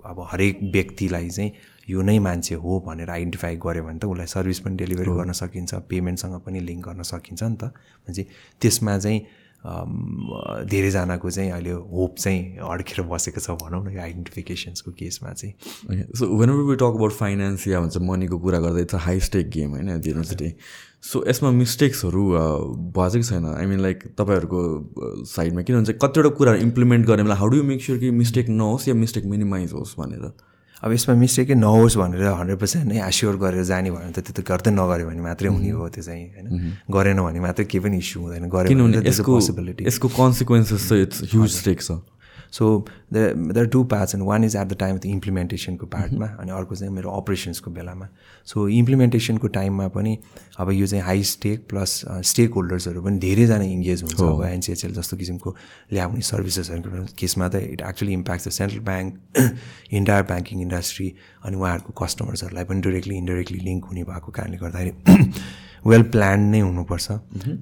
अब 0.05 0.25
हरेक 0.31 0.59
व्यक्तिलाई 0.63 1.29
चाहिँ 1.29 1.51
यो 1.89 2.01
नै 2.01 2.17
मान्छे 2.19 2.55
हो 2.55 2.79
भनेर 2.87 3.09
आइडेन्टिफाई 3.09 3.55
गऱ्यो 3.55 3.83
भने 3.83 3.99
त 3.99 4.05
उसलाई 4.05 4.27
सर्भिस 4.27 4.59
पनि 4.59 4.75
डेलिभरी 4.75 5.11
गर्न 5.11 5.31
सकिन्छ 5.31 5.73
पेमेन्टसँग 5.89 6.39
पनि 6.45 6.59
लिङ्क 6.59 6.87
गर्न 6.87 7.03
सकिन्छ 7.03 7.43
नि 7.43 7.55
त। 7.55 7.63
भनेपछि 7.63 8.25
त्यसमा 8.61 8.97
चाहिँ 8.99 9.21
धेरैजनाको 9.61 11.29
चाहिँ 11.31 11.51
अहिले 11.51 11.71
होप 11.71 12.15
चाहिँ 12.17 12.57
अड्केर 12.69 13.05
बसेको 13.07 13.41
छ 13.41 13.49
भनौँ 13.63 13.83
न 13.85 13.93
यो 13.93 14.01
आइडेन्टिफिकेसन्सको 14.01 14.91
केसमा 14.91 15.33
चाहिँ। 15.33 16.03
So 16.17 16.27
when 16.37 16.49
we 16.51 16.75
talk 16.75 16.97
about 16.97 17.11
finance 17.13 17.67
या 17.67 17.79
भन्छ 17.79 17.97
मनीको 18.01 18.39
कुरा 18.39 18.59
गर्दा 18.59 18.79
इट्स 18.81 18.95
हाई 19.05 19.19
स्टेक 19.19 19.49
गेम 19.49 19.71
होइन 19.71 19.89
एट 19.89 20.55
सो 21.03 21.23
यसमा 21.27 21.51
मिस्टेक्सहरू 21.51 22.23
भएको 22.97 23.21
छैन? 23.23 23.45
आई 23.45 23.65
मिन 23.65 23.79
लाइक 23.81 24.03
तपाईँहरूको 24.17 25.25
साइडमा 25.25 25.61
किन 25.61 25.75
भन्छ 25.75 25.89
कतिवटा 26.03 26.29
कुराहरू 26.37 26.61
इम्प्लिमेन्ट 26.61 27.07
गर्ने 27.07 27.23
बेला 27.23 27.35
हाउ 27.35 27.47
डु 27.49 27.63
मिक 27.63 27.83
स्योर 27.83 27.99
कि 27.99 28.11
मिस्टेक 28.11 28.49
नहोस् 28.49 28.87
या 28.87 28.93
मिस्टेक 28.95 29.25
मिनिमाइज 29.25 29.73
होस् 29.73 29.95
भनेर? 29.99 30.31
अब 30.81 30.91
यसमा 30.91 31.13
मिस्टेकै 31.13 31.55
नहोस् 31.61 31.95
भनेर 32.01 32.25
हन्ड्रेड 32.41 32.57
पर्सेन्ट 32.57 32.85
नै 32.89 32.97
एस्योर 33.05 33.35
गरेर 33.37 33.63
जाने 33.69 33.89
भयो 33.93 34.01
भने 34.01 34.13
त 34.17 34.25
त्यो 34.25 34.33
त 34.33 34.41
गर्दै 34.41 34.71
नगऱ्यो 34.73 35.05
भने 35.13 35.21
मात्रै 35.21 35.49
हुने 35.53 35.69
हो 35.77 35.85
त्यो 35.93 36.01
चाहिँ 36.01 36.25
होइन? 36.33 36.47
गरेन 36.89 37.19
भने 37.21 37.39
मात्रै 37.45 37.65
केही 37.69 37.81
पनि 37.85 37.97
इस्यु 38.01 38.17
हुँदैन। 38.17 38.49
त्यसको 38.49 39.31
यसको 39.85 40.07
कन्सिक्वेन्सेस 40.09 40.81
चाहिँ 40.89 41.03
इट्स 41.05 41.17
ह्युज 41.29 41.51
स्टेक 41.61 41.79
छ। 41.85 42.01
So 42.51 42.85
the 43.13 43.51
there 43.55 43.67
two 43.67 43.83
parts 43.83 44.15
and 44.15 44.25
one 44.27 44.43
is 44.43 44.55
at 44.55 44.67
the 44.67 44.77
time 44.79 44.95
of 44.95 45.01
the 45.01 45.05
इम्प्लिमेन्टेसनको 45.05 45.85
पार्टमा 45.85 46.27
अनि 46.39 46.51
अर्को 46.51 46.75
चाहिँ 46.75 46.93
मेरो 46.93 47.11
अपरेसन्सको 47.11 47.71
बेलामा। 47.71 48.07
सो 48.45 48.67
इम्प्लिमेन्टेसनको 48.67 49.47
टाइममा 49.47 49.87
पनि 49.87 50.17
अब 50.59 50.71
यो 50.71 50.87
चाहिँ 50.87 51.03
हाई 51.03 51.23
स्टेक 51.23 51.65
प्लस 51.69 52.01
स्टेक 52.31 52.53
होल्डर्सहरू 52.53 53.01
पनि 53.01 53.19
धेरैजना 53.19 53.63
इङ्गेज 53.63 54.03
हुन्छ 54.03 54.21
अब 54.21 54.43
एनसिएचएल 54.45 54.93
जस्तो 54.93 55.17
किसिमको 55.17 55.55
ल्याउने 55.93 56.21
सर्भिसेसहरूको 56.31 57.05
केसमा 57.17 57.47
त 57.47 57.63
it 57.71 57.81
actually 57.89 58.13
impact 58.13 58.47
the 58.47 58.51
central 58.51 58.79
bank 58.91 59.93
entire 59.93 60.23
banking 60.31 60.61
industry 60.61 61.13
अनि 61.45 61.57
उहाँहरूको 61.57 62.05
कस्टमर्सहरूलाई 62.05 62.63
पनि 62.63 62.81
डिरेक्टली 62.81 63.17
इन्डाइरेक्टली 63.17 63.59
लिङ्क 63.59 63.85
हुने 63.85 64.03
भएको 64.03 64.31
कारणले 64.31 64.57
गर्दाखेरि 64.57 64.91
वेल 65.81 66.03
प्लान 66.13 66.39
नै 66.53 66.59
हुनुपर्छ। 66.61 67.07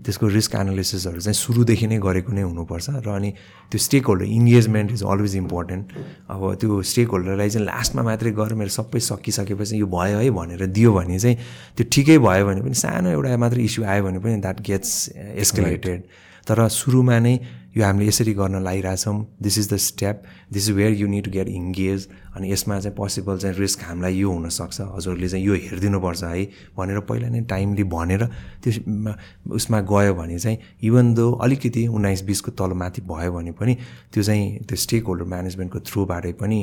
त्यसको 0.04 0.28
रिस्क 0.28 0.56
एनालिसिसहरू 0.56 1.20
चाहिँ 1.24 1.40
सुरुदेखि 1.40 1.88
नै 1.88 1.98
गरेको 2.04 2.32
नै 2.36 2.44
हुनुपर्छ 2.44 3.00
र 3.00 3.10
अनि 3.10 3.30
त्यो 3.72 3.80
stake 3.80 4.04
holder 4.12 4.26
engagement 4.28 4.92
is 4.92 5.04
always 5.08 5.36
important. 5.36 5.86
अब 6.28 6.42
त्यो 6.60 6.82
स्टेक 6.84 7.08
होल्डरलाई 7.16 7.50
चाहिँ 7.50 7.66
लास्टमा 7.66 8.02
मात्रै 8.04 8.32
गएर 8.36 8.54
मेरो 8.60 8.72
सबै 8.76 9.00
सकिसकेपछि 9.00 9.80
यो 9.80 9.88
भयो 9.88 10.20
है 10.20 10.30
भनेर 10.36 10.66
दियो 10.68 10.92
भने 10.92 11.20
चाहिँ 11.20 11.38
त्यो 11.80 11.84
ठिकै 11.88 12.18
भयो 12.20 12.44
भने 12.48 12.62
पनि 12.68 12.76
सानो 12.76 13.10
एउटा 13.16 13.38
मात्रै 13.40 13.64
इस्यु 13.64 13.84
आयो 13.88 14.04
भने 14.04 14.20
पनि 14.20 14.36
द्याट 14.44 14.58
गेट्स 14.68 14.92
एस्केलेटेड। 15.40 16.00
तर 16.44 16.68
सुरुमा 16.68 17.18
नै 17.24 17.36
यो 17.78 17.86
हामीले 17.86 18.08
यसरी 18.08 18.34
गर्न 18.34 18.64
लागिरहेछौँ. 18.64 19.16
This 19.42 19.58
is 19.60 19.74
the 19.74 19.78
step 19.78 20.24
this 20.54 20.70
is 20.70 20.76
where 20.76 20.94
you 20.94 21.08
need 21.08 21.26
to 21.26 21.32
get 21.32 21.48
engage 21.48 22.08
अनि 22.36 22.52
यसमा 22.52 22.80
चाहिँ 22.80 22.96
पोसिबल 22.96 23.38
चाहिँ 23.38 23.56
रिस्क 23.58 23.84
हामीलाई 23.84 24.16
यो 24.16 24.32
हुनसक्छ। 24.32 24.82
हजुरले 24.96 25.28
चाहिँ 25.30 25.46
यो 25.46 25.54
हेरिदिनुपर्छ 25.54 26.24
है। 26.24 26.46
भनेर 26.78 27.00
पहिला 27.10 27.30
नै 27.30 27.42
टाइमली 27.50 27.84
भनेर 27.84 28.26
त्यो 28.64 29.14
उसमा 29.56 29.80
गयो 29.92 30.14
भने 30.14 30.40
चाहिँ 30.40 30.58
इभन 30.84 31.14
दो 31.14 31.32
अलिकति 31.46 31.88
उन्नाइस 31.88 32.22
बिसको 32.26 32.52
तलमाथि 32.58 33.02
भयो 33.06 33.32
भने 33.34 33.52
पनि 33.54 33.76
त्यो 34.14 34.24
चाहिँ 34.24 34.66
त्यो 34.66 34.76
स्टेक 34.76 35.04
होल्डर 35.06 35.26
म्यानेजमेन्टको 35.26 35.80
थ्रुबाटै 35.90 36.32
पनि 36.42 36.60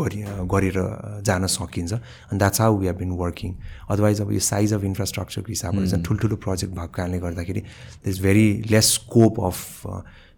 गरि 0.00 0.24
गरेर 0.52 0.78
जान 1.26 1.46
सकिन्छ। 1.46 1.92
अनि 1.92 2.38
that's 2.38 2.60
how 2.60 2.78
we 2.78 2.86
have 2.86 2.96
been 2.98 3.10
working 3.20 3.54
otherwise 3.90 4.20
अब 4.20 4.32
यो 4.32 4.40
साइज 4.52 4.74
अफ 4.74 4.84
इन्फ्रास्ट्रक्चरको 4.84 5.48
हिसाबबाट 5.48 5.86
चाहिँ 5.88 6.04
ठुल्ठुलो 6.04 6.36
प्रोजेक्ट 6.36 6.72
भएको 6.74 6.92
कारणले 6.96 7.18
गर्दाखेरि 7.18 7.60
the 7.60 8.08
is 8.08 8.22
very 8.22 8.46
less 8.70 8.92
scope 8.94 9.40
of 9.40 9.60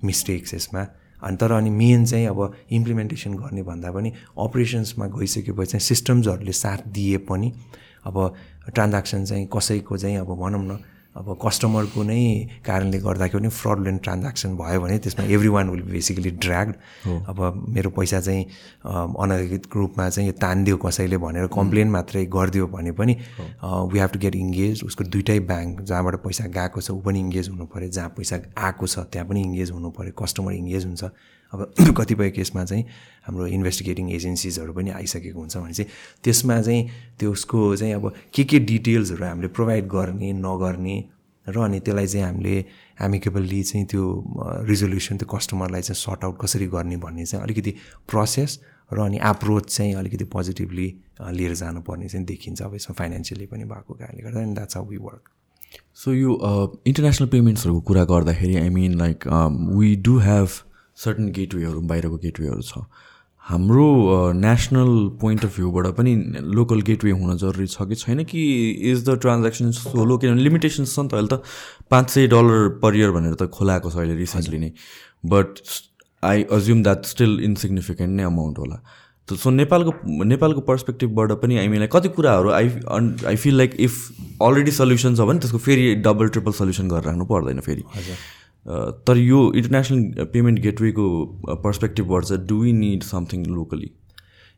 mistakes 0.05 0.55
यसमा। 0.55 0.87
अनि 1.23 1.37
तर 1.37 1.53
अनि 1.53 1.71
मेन 1.71 2.05
चाहिँ 2.05 2.27
अब 2.27 2.57
इम्प्लिमेन्टेसन 2.71 3.35
गर्ने 3.35 3.63
भन्दा 3.63 3.91
पनि 3.93 4.13
अपरेसन्समा 4.39 5.07
गइसकेपछि 5.07 5.71
चाहिँ 5.71 5.81
सिस्टम्सहरूले 5.81 6.53
साथ 6.53 6.79
दिए 6.89 7.19
पनि 7.19 7.53
अब 8.05 8.35
ट्रान्ज्याक्सन 8.75 9.25
चाहिँ 9.25 9.49
कसैको 9.57 9.99
चाहिँ 9.99 10.17
अब 10.17 10.27
भनौँ 10.27 10.65
न 10.65 10.79
अब 11.17 11.27
कस्टमरको 11.43 12.03
नै 12.07 12.23
कारणले 12.67 12.99
गर्दाखेरि 13.03 13.39
पनि 13.43 13.49
फ्रडलेन्ट 13.51 14.03
ट्रान्ज्याक्सन 14.03 14.55
भयो 14.57 14.81
भने 14.81 14.99
त्यसमा 15.05 15.25
every 15.35 15.49
one 15.55 15.71
will 15.71 15.83
basically 15.91 16.31
dragged 16.45 16.75
अब 17.31 17.39
मेरो 17.69 17.91
पैसा 17.99 18.21
चाहिँ 18.21 18.45
अनधिकृत 18.87 19.67
रूपमा 19.77 20.09
चाहिँ 20.09 20.29
यो 20.29 20.35
तानिदियो 20.41 20.77
कसैले 20.87 21.19
भनेर 21.25 21.47
कम्प्लेन 21.59 21.91
मात्रै 21.91 22.25
गरिदियो 22.37 22.67
भने 22.77 22.93
पनि 23.01 23.17
we 23.93 23.99
have 23.99 24.11
to 24.11 24.19
get 24.19 24.35
engage 24.37 24.85
उसको 24.87 25.05
दुइटै 25.11 25.39
ब्याङ्क 25.51 25.81
जहाँबाट 25.91 26.17
पैसा 26.27 26.47
गएको 26.59 26.81
छ 26.81 26.91
ऊ 26.91 27.01
पनि 27.03 27.21
इङ्गेज 27.21 27.49
हुनु 27.49 27.67
पऱ्यो। 27.75 27.89
जहाँ 27.91 28.15
पैसा 28.17 28.41
आएको 28.69 28.87
छ 28.87 28.99
त्यहाँ 29.11 29.29
पनि 29.29 29.43
इङ्गेज 29.43 29.71
हुनु 29.71 29.91
पऱ्यो। 29.99 30.13
कस्टमर 30.23 30.53
इङ्गेज 30.63 30.87
हुन्छ। 30.87 31.05
अब 31.53 31.73
कतिपय 31.99 32.31
केसमा 32.31 32.65
चाहिँ 32.65 32.85
हाम्रो 33.25 33.47
इन्भेस्टिगेटिङ 33.49 34.11
एजेन्सिजहरू 34.13 34.73
पनि 34.73 34.91
आइसकेको 34.93 35.41
हुन्छ 35.41 35.57
भने 35.59 35.73
चाहिँ 35.73 35.91
त्यसमा 36.25 36.61
चाहिँ 36.63 36.83
त्यो 37.19 37.33
उसको 37.33 37.77
चाहिँ 37.77 37.95
अब 37.95 38.13
के 38.35 38.45
के 38.45 38.59
डिटेल्सहरू 38.67 39.25
हामीले 39.25 39.49
प्रोभाइड 39.51 39.87
गर्ने 39.89 40.33
नगर्ने 40.41 40.97
र 41.47 41.59
अनि 41.59 41.81
त्यसलाई 41.81 42.07
चाहिँ 42.07 42.27
हामीले 42.27 42.57
एमिकेबल्ली 43.01 43.63
चाहिँ 43.65 43.87
त्यो 43.87 44.05
रिजोल्युसन 44.65 45.17
त्यो 45.17 45.29
कस्टमरलाई 45.29 45.83
चाहिँ 45.83 45.99
सर्ट 45.99 46.25
आउट 46.25 46.37
कसरी 46.41 46.67
गर्ने 46.69 46.97
भन्ने 46.99 47.25
चाहिँ 47.25 47.45
अलिकति 47.45 47.75
प्रोसेस 48.07 48.59
र 48.91 49.01
अनि 49.01 49.19
एप्रोच 49.25 49.67
चाहिँ 49.69 49.95
अलिकति 49.97 50.25
पोजिटिभली 50.29 50.89
लिएर 51.33 51.55
जानुपर्ने 51.57 52.09
चाहिँ 52.09 52.27
देखिन्छ 52.27 52.63
अब 52.63 52.75
यसमा 52.75 52.95
फाइनेन्सियली 52.95 53.47
पनि 53.47 53.65
भएको 53.67 53.95
कारणले 53.95 54.23
गर्दा 54.23 54.41
and 54.41 54.55
that's 54.55 54.77
how 54.77 54.87
we 54.87 54.97
work 55.03 55.31
so 55.97 56.13
यो 56.15 56.33
इन्टरनेसनल 56.87 57.29
पेमेन्ट्सहरूको 57.29 57.81
कुरा 57.83 58.05
गर्दाखेरि 58.05 58.57
I 58.57 58.69
mean 58.71 58.99
like 58.99 59.27
we 59.73 59.95
do 60.03 60.19
have 60.19 60.49
certain 61.05 61.31
गेटवेहरू 61.33 61.81
बाहिरको 61.91 62.17
गेटवेहरू 62.25 62.63
छ। 62.63 62.85
हाम्रो 63.45 63.87
नेसनल 64.37 64.91
पोइन्ट 65.21 65.45
अफ 65.45 65.57
भ्यूबाट 65.57 65.87
पनि 65.97 66.15
लोकल 66.57 66.81
गेटवे 66.89 67.11
हुन 67.11 67.37
जरुरी 67.39 67.67
छ 67.67 67.87
कि 67.89 67.95
छैन 67.97 68.25
कि 68.25 68.41
इज 68.91 69.05
द 69.09 69.19
ट्रान्ज्याक्सन 69.21 69.71
सोलो 69.77 70.19
किनभने 70.19 70.43
लिमिटेसन्स 70.43 70.95
छ 70.95 70.99
नि 71.01 71.09
त 71.09 71.15
अहिले 71.15 71.29
त। 71.29 71.43
पाँच 71.91 72.11
सय 72.11 72.27
डलर 72.35 72.69
पर 72.83 72.97
इयर 72.97 73.11
भनेर 73.11 73.35
त 73.35 73.49
खोलाएको 73.51 73.91
छ 73.91 73.97
अहिले 73.97 74.15
रिसेन्टली 74.17 74.59
नै। 74.59 74.71
But 75.27 75.63
I 76.23 76.43
assume 76.53 76.83
that 76.83 77.05
still 77.07 77.39
insignificant 77.45 78.13
नै 78.17 78.25
अमाउन्ट 78.25 78.59
होला। 78.59 78.83
सो 79.29 79.51
नेपालको 79.51 80.25
नेपालको 80.25 80.61
पर्सपेक्टिभबाट 80.69 81.33
पनि 81.41 81.69
मिन 81.69 81.87
कति 81.87 82.09
कुराहरू 82.15 82.51
I 82.51 82.69
I 83.27 83.37
feel 83.37 83.57
like 83.57 83.75
if 83.81 83.97
already 84.43 84.71
solution 84.75 85.15
छ 85.15 85.27
भने 85.31 85.39
त्यसको 85.41 85.59
फेरि 85.67 85.95
डबल 86.07 86.29
ट्रिपल 86.37 86.53
सल्युसन 86.61 86.89
गरेर 86.89 87.05
राख्नु 87.07 87.25
पर्दैन 87.31 87.61
फेरि। 87.63 87.85
तर 88.67 89.17
यो 89.19 89.41
इन्टरनेसनल 89.57 90.25
पेमेन्ट 90.33 90.61
गेटवेको 90.61 91.07
पर्सपेक्टिभबाट 91.65 92.25
चाहिँ 92.25 92.47
do 92.47 92.61
we 92.63 92.73
need 92.73 93.03
something 93.03 93.47
locally 93.47 93.91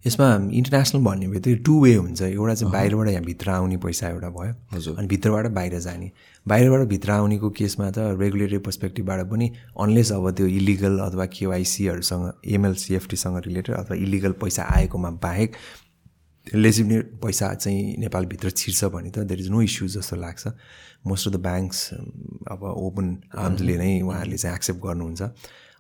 यसमा 0.05 0.27
इन्टरनेसनल 0.59 1.03
भन्ने 1.03 1.27
बित्तिकै 1.29 1.63
टु 1.67 1.75
वे 1.83 1.95
हुन्छ। 1.95 2.23
एउटा 2.23 2.55
चाहिँ 2.55 2.73
बाहिरबाट 2.73 3.09
यहाँ 3.09 3.25
भित्र 3.25 3.51
आउने 3.51 3.77
पैसा 3.85 4.09
एउटा 4.09 4.29
भयो 4.31 4.55
हजुर। 4.73 4.97
अनि 4.99 5.07
भित्रबाट 5.09 5.47
बाहिर 5.55 5.79
जाने। 5.81 6.11
बाहिरबाट 6.47 6.87
भित्र 6.89 7.11
आउनेको 7.13 7.51
केसमा 7.59 7.91
त 7.91 8.19
रेगुलेटरी 8.21 8.59
पर्सपेक्टिभबाट 8.67 9.21
पनि 9.31 9.51
अनलेस 9.81 10.13
अब 10.13 10.31
त्यो 10.37 10.47
इलिगल 10.59 10.99
अथवा 11.07 11.27
केवाइसीहरूसँग 11.39 12.33
एमएलसिएफटीसँग 12.55 13.37
रिलेटेड 13.47 13.77
अथवा 13.77 13.97
इलिगल 13.97 14.33
पैसा 14.43 14.63
आएकोमा 14.77 15.11
बाहेक 15.23 15.55
लेजिमिनेट 16.47 17.11
पैसा 17.23 17.53
चाहिँ 17.55 17.97
नेपालभित्र 17.99 18.51
छिर्छ 18.51 18.85
भने 18.85 19.11
त 19.11 19.19
देयर 19.27 19.41
इज 19.41 19.49
नो 19.51 19.63
इस्युज 19.63 19.97
जस्तो 19.97 20.17
लाग्छ। 20.17 20.47
मोस्ट 21.07 21.29
अफ 21.29 21.33
द 21.35 21.37
ब्याङ्क्स 21.43 21.89
अब 22.51 22.63
ओपन 22.63 23.17
आर्म्सले 23.39 23.77
नै 23.79 24.01
उहाँहरूले 24.01 24.37
चाहिँ 24.37 24.57
एक्सेप्ट 24.57 24.81
गर्नुहुन्छ। 24.83 25.23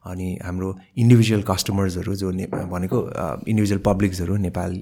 अनि 0.05 0.29
हाम्रो 0.43 0.69
इन्डिभिजुअल 0.99 1.43
कस्टमर्सहरू 1.49 2.15
जो 2.15 2.31
ने 2.31 2.47
भनेको 2.47 2.99
इन्डिभिजुअल 3.49 3.81
पब्लिक्सहरू 3.87 4.37
नेपाल 4.37 4.73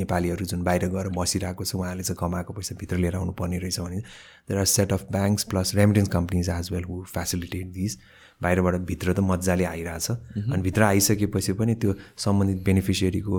नेपालीहरू 0.00 0.44
जुन 0.46 0.62
बाहिर 0.64 0.88
गएर 0.88 1.08
बसिरहेको 1.16 1.64
छ 1.64 1.74
उहाँले 1.74 2.02
चाहिँ 2.02 2.16
कमाएको 2.20 2.52
पैसा 2.52 2.76
भित्र 2.80 2.96
लिएर 2.96 3.16
आउनु 3.16 3.32
पर्ने 3.40 3.58
रहेछ 3.58 3.80
भने 3.80 4.00
there 4.00 4.58
are 4.60 4.64
set 4.72 4.92
of 4.92 5.06
banks 5.12 5.44
plus 5.52 5.74
remittance 5.74 6.08
companies 6.16 6.48
as 6.56 6.68
well 6.72 6.84
who 6.84 7.02
facilitate 7.08 7.66
this 7.72 7.96
बाहिरबाट 8.42 8.74
भित्र 8.88 9.12
त 9.12 9.20
मजाले 9.20 9.64
आइरहेछ। 9.64 10.10
अनि 10.50 10.62
भित्र 10.62 10.82
आइसकेपछि 10.82 11.52
पनि 11.60 11.74
त्यो 11.76 11.94
सम्बन्धित 12.16 12.64
बेनिफिसियरीको 12.64 13.36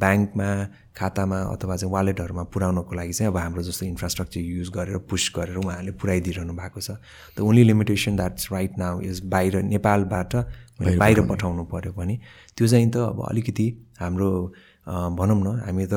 ब्याङ्कमा 0.00 0.48
खातामा 0.96 1.38
अथवा 1.52 1.76
चाहिँ 1.76 1.92
वालेटहरूमा 1.92 2.42
पुऱ्याउनको 2.54 2.94
लागि 2.94 3.12
चाहिँ 3.12 3.30
अब 3.32 3.36
हाम्रो 3.36 3.62
जस्तो 3.62 3.86
इन्फ्रास्ट्रक्चर 3.86 4.40
युज 4.40 4.68
गरेर 4.76 4.98
पुस 5.10 5.32
गरेर 5.36 5.56
उहाँहरूले 5.58 5.92
पुऱ्याइदिइरहनु 6.00 6.54
भएको 6.54 6.80
छ। 6.80 6.90
The 7.36 7.40
only 7.40 7.64
limitation 7.64 8.16
that's 8.16 8.52
right 8.52 8.78
now 8.78 9.00
is 9.00 9.20
बाहिर 9.26 9.62
नेपालबाट 9.62 10.32
बाहिर 10.80 11.20
पठाउनु। 11.28 11.64
पऱ्यो 11.66 11.92
भने 11.92 12.18
त्यो 12.56 12.66
चाहिँ 12.66 12.90
त 12.90 12.96
अब 12.96 13.26
अलिकति 13.28 13.66
हाम्रो 14.00 14.30
भनौँ 14.88 15.40
न 15.40 15.60
हामी 15.64 15.86
त 15.92 15.94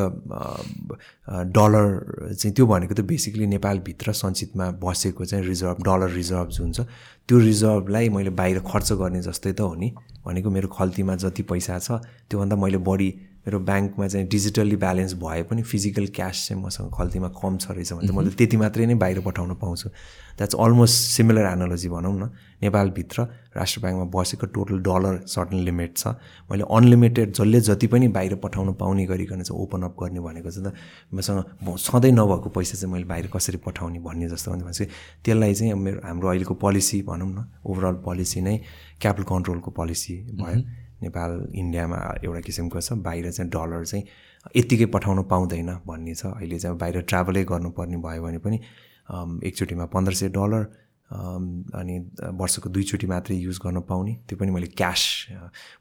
डलर 1.52 2.34
चाहिँ 2.34 2.54
त्यो 2.56 2.66
भनेको 2.68 2.94
त 2.96 3.02
बेसिकली 3.04 3.48
नेपालभित्र 3.48 4.14
सञ्चितमा 4.14 4.66
बसेको 4.84 5.26
चाहिँ 5.26 5.46
रिजर्भ 5.46 5.78
डलर 5.84 6.10
रिजर्भ 6.12 6.50
हुन्छ 6.60 6.80
त्यो 7.28 7.38
रिजर्भलाई 7.40 8.10
मैले 8.10 8.30
बाहिर 8.40 8.60
खर्च 8.64 8.92
गर्ने 8.94 9.22
जस्तै 9.22 9.52
त 9.54 9.62
हो 9.62 9.76
नि। 9.76 9.92
भनेको 10.26 10.50
मेरो 10.50 10.68
खल्तीमा 10.68 11.16
जति 11.16 11.44
पैसा 11.44 11.80
छ 11.80 11.92
त्योभन्दा 12.32 12.56
मैले 12.56 12.78
बढी 12.88 13.10
मेरो 13.48 13.60
ब्याङ्कमा 13.64 14.08
चाहिँ 14.08 14.28
डिजिटल्ली 14.28 14.76
ब्यालेन्स 14.76 15.14
भए 15.24 15.44
पनि 15.48 15.62
फिजिकल 15.64 16.08
क्यास 16.16 16.48
चाहिँ 16.48 16.62
मसँग 16.64 16.92
खल्तीमा 16.92 17.28
कम 17.40 17.58
छ 17.58 17.72
रहेछ 17.72 17.94
भने 17.94 18.08
त 18.08 18.12
मैले 18.12 18.36
त्यति 18.36 18.58
मात्रै 18.60 18.86
नै 18.86 18.96
बाहिर 19.00 19.20
पठाउन 19.24 19.54
पाउँछु। 19.56 19.90
द्याट्स 20.38 20.56
अलमोस्ट 20.56 20.96
सिमिलर 21.16 21.46
एनालोजी 21.48 21.90
भनौँ 21.90 22.14
न। 22.14 22.30
नेपालभित्र 22.62 23.18
राष्ट्र 23.56 23.82
ब्याङ्कमा 23.82 24.06
बसेको 24.12 24.46
टोटल 24.52 24.78
डलर 24.84 25.16
सर्टन 25.26 25.58
लिमिट 25.64 25.92
छ। 25.98 26.08
मैले 26.52 26.64
अनलिमिटेड 26.68 27.32
जसले 27.34 27.60
जति 27.62 27.88
पनि 27.88 28.08
बाहिर 28.18 28.36
पठाउनु 28.44 28.74
पाउने 28.76 29.06
गरिकन 29.08 29.42
चाहिँ 29.48 29.62
ओपन 29.64 29.82
अप 29.88 29.96
गर्ने 30.02 30.20
भनेको 30.20 30.52
चाहिँ 30.52 30.68
त 30.68 30.76
मसँग 31.16 31.78
सधैँ 31.88 32.12
नभएको 32.12 32.50
पैसा 32.52 32.76
चाहिँ 32.78 32.92
मैले 32.94 33.08
बाहिर 33.08 33.28
कसरी 33.32 33.58
पठाउने 33.64 34.00
भन्ने 34.04 34.28
जस्तो 34.28 34.52
भनेपछि 34.52 34.86
त्यसलाई 35.24 35.54
चाहिँ 35.54 35.74
मेरो 35.74 36.02
हाम्रो 36.04 36.28
अहिलेको 36.30 36.54
पोलिसी 36.60 37.02
भनौँ 37.08 37.32
न 37.32 37.48
ओभरअल 37.64 37.96
पोलिसी 38.04 38.42
नै 38.42 38.58
क्यापिटल 39.00 39.24
कन्ट्रोलको 39.32 39.72
पोलिसी 39.72 40.14
भयो। 40.36 40.60
नेपाल 41.02 41.32
इन्डियामा 41.54 41.98
एउटा 42.24 42.42
किसिमको 42.48 42.82
छ। 42.82 42.94
बाहिर 43.06 43.32
चाहिँ 43.32 43.52
डलर 43.52 43.86
चाहिँ 43.86 44.04
यत्तिकै 44.56 44.86
पठाउनु 44.96 45.24
पाउँदैन 45.30 45.70
भन्ने 45.88 46.14
छ। 46.16 46.26
अहिले 46.38 46.60
चाहिँ 46.60 46.78
बाहिर 46.78 47.02
ट्राभलै 47.06 47.44
गर्नुपर्ने 47.44 47.98
भयो 47.98 48.22
भने 48.24 48.40
पनि 48.40 48.58
एकचोटिमा 49.44 49.86
पन्ध्र 49.94 50.14
सय 50.14 50.30
डलर 50.34 50.64
अनि 51.08 51.96
वर्षको 52.36 52.70
दुईचोटि 52.70 53.08
मात्रै 53.08 53.36
युज 53.38 53.58
गर्न 53.64 53.80
पाउने। 53.88 54.14
त्यो 54.28 54.38
पनि 54.38 54.52
मैले 54.52 54.68
क्यास 54.76 55.02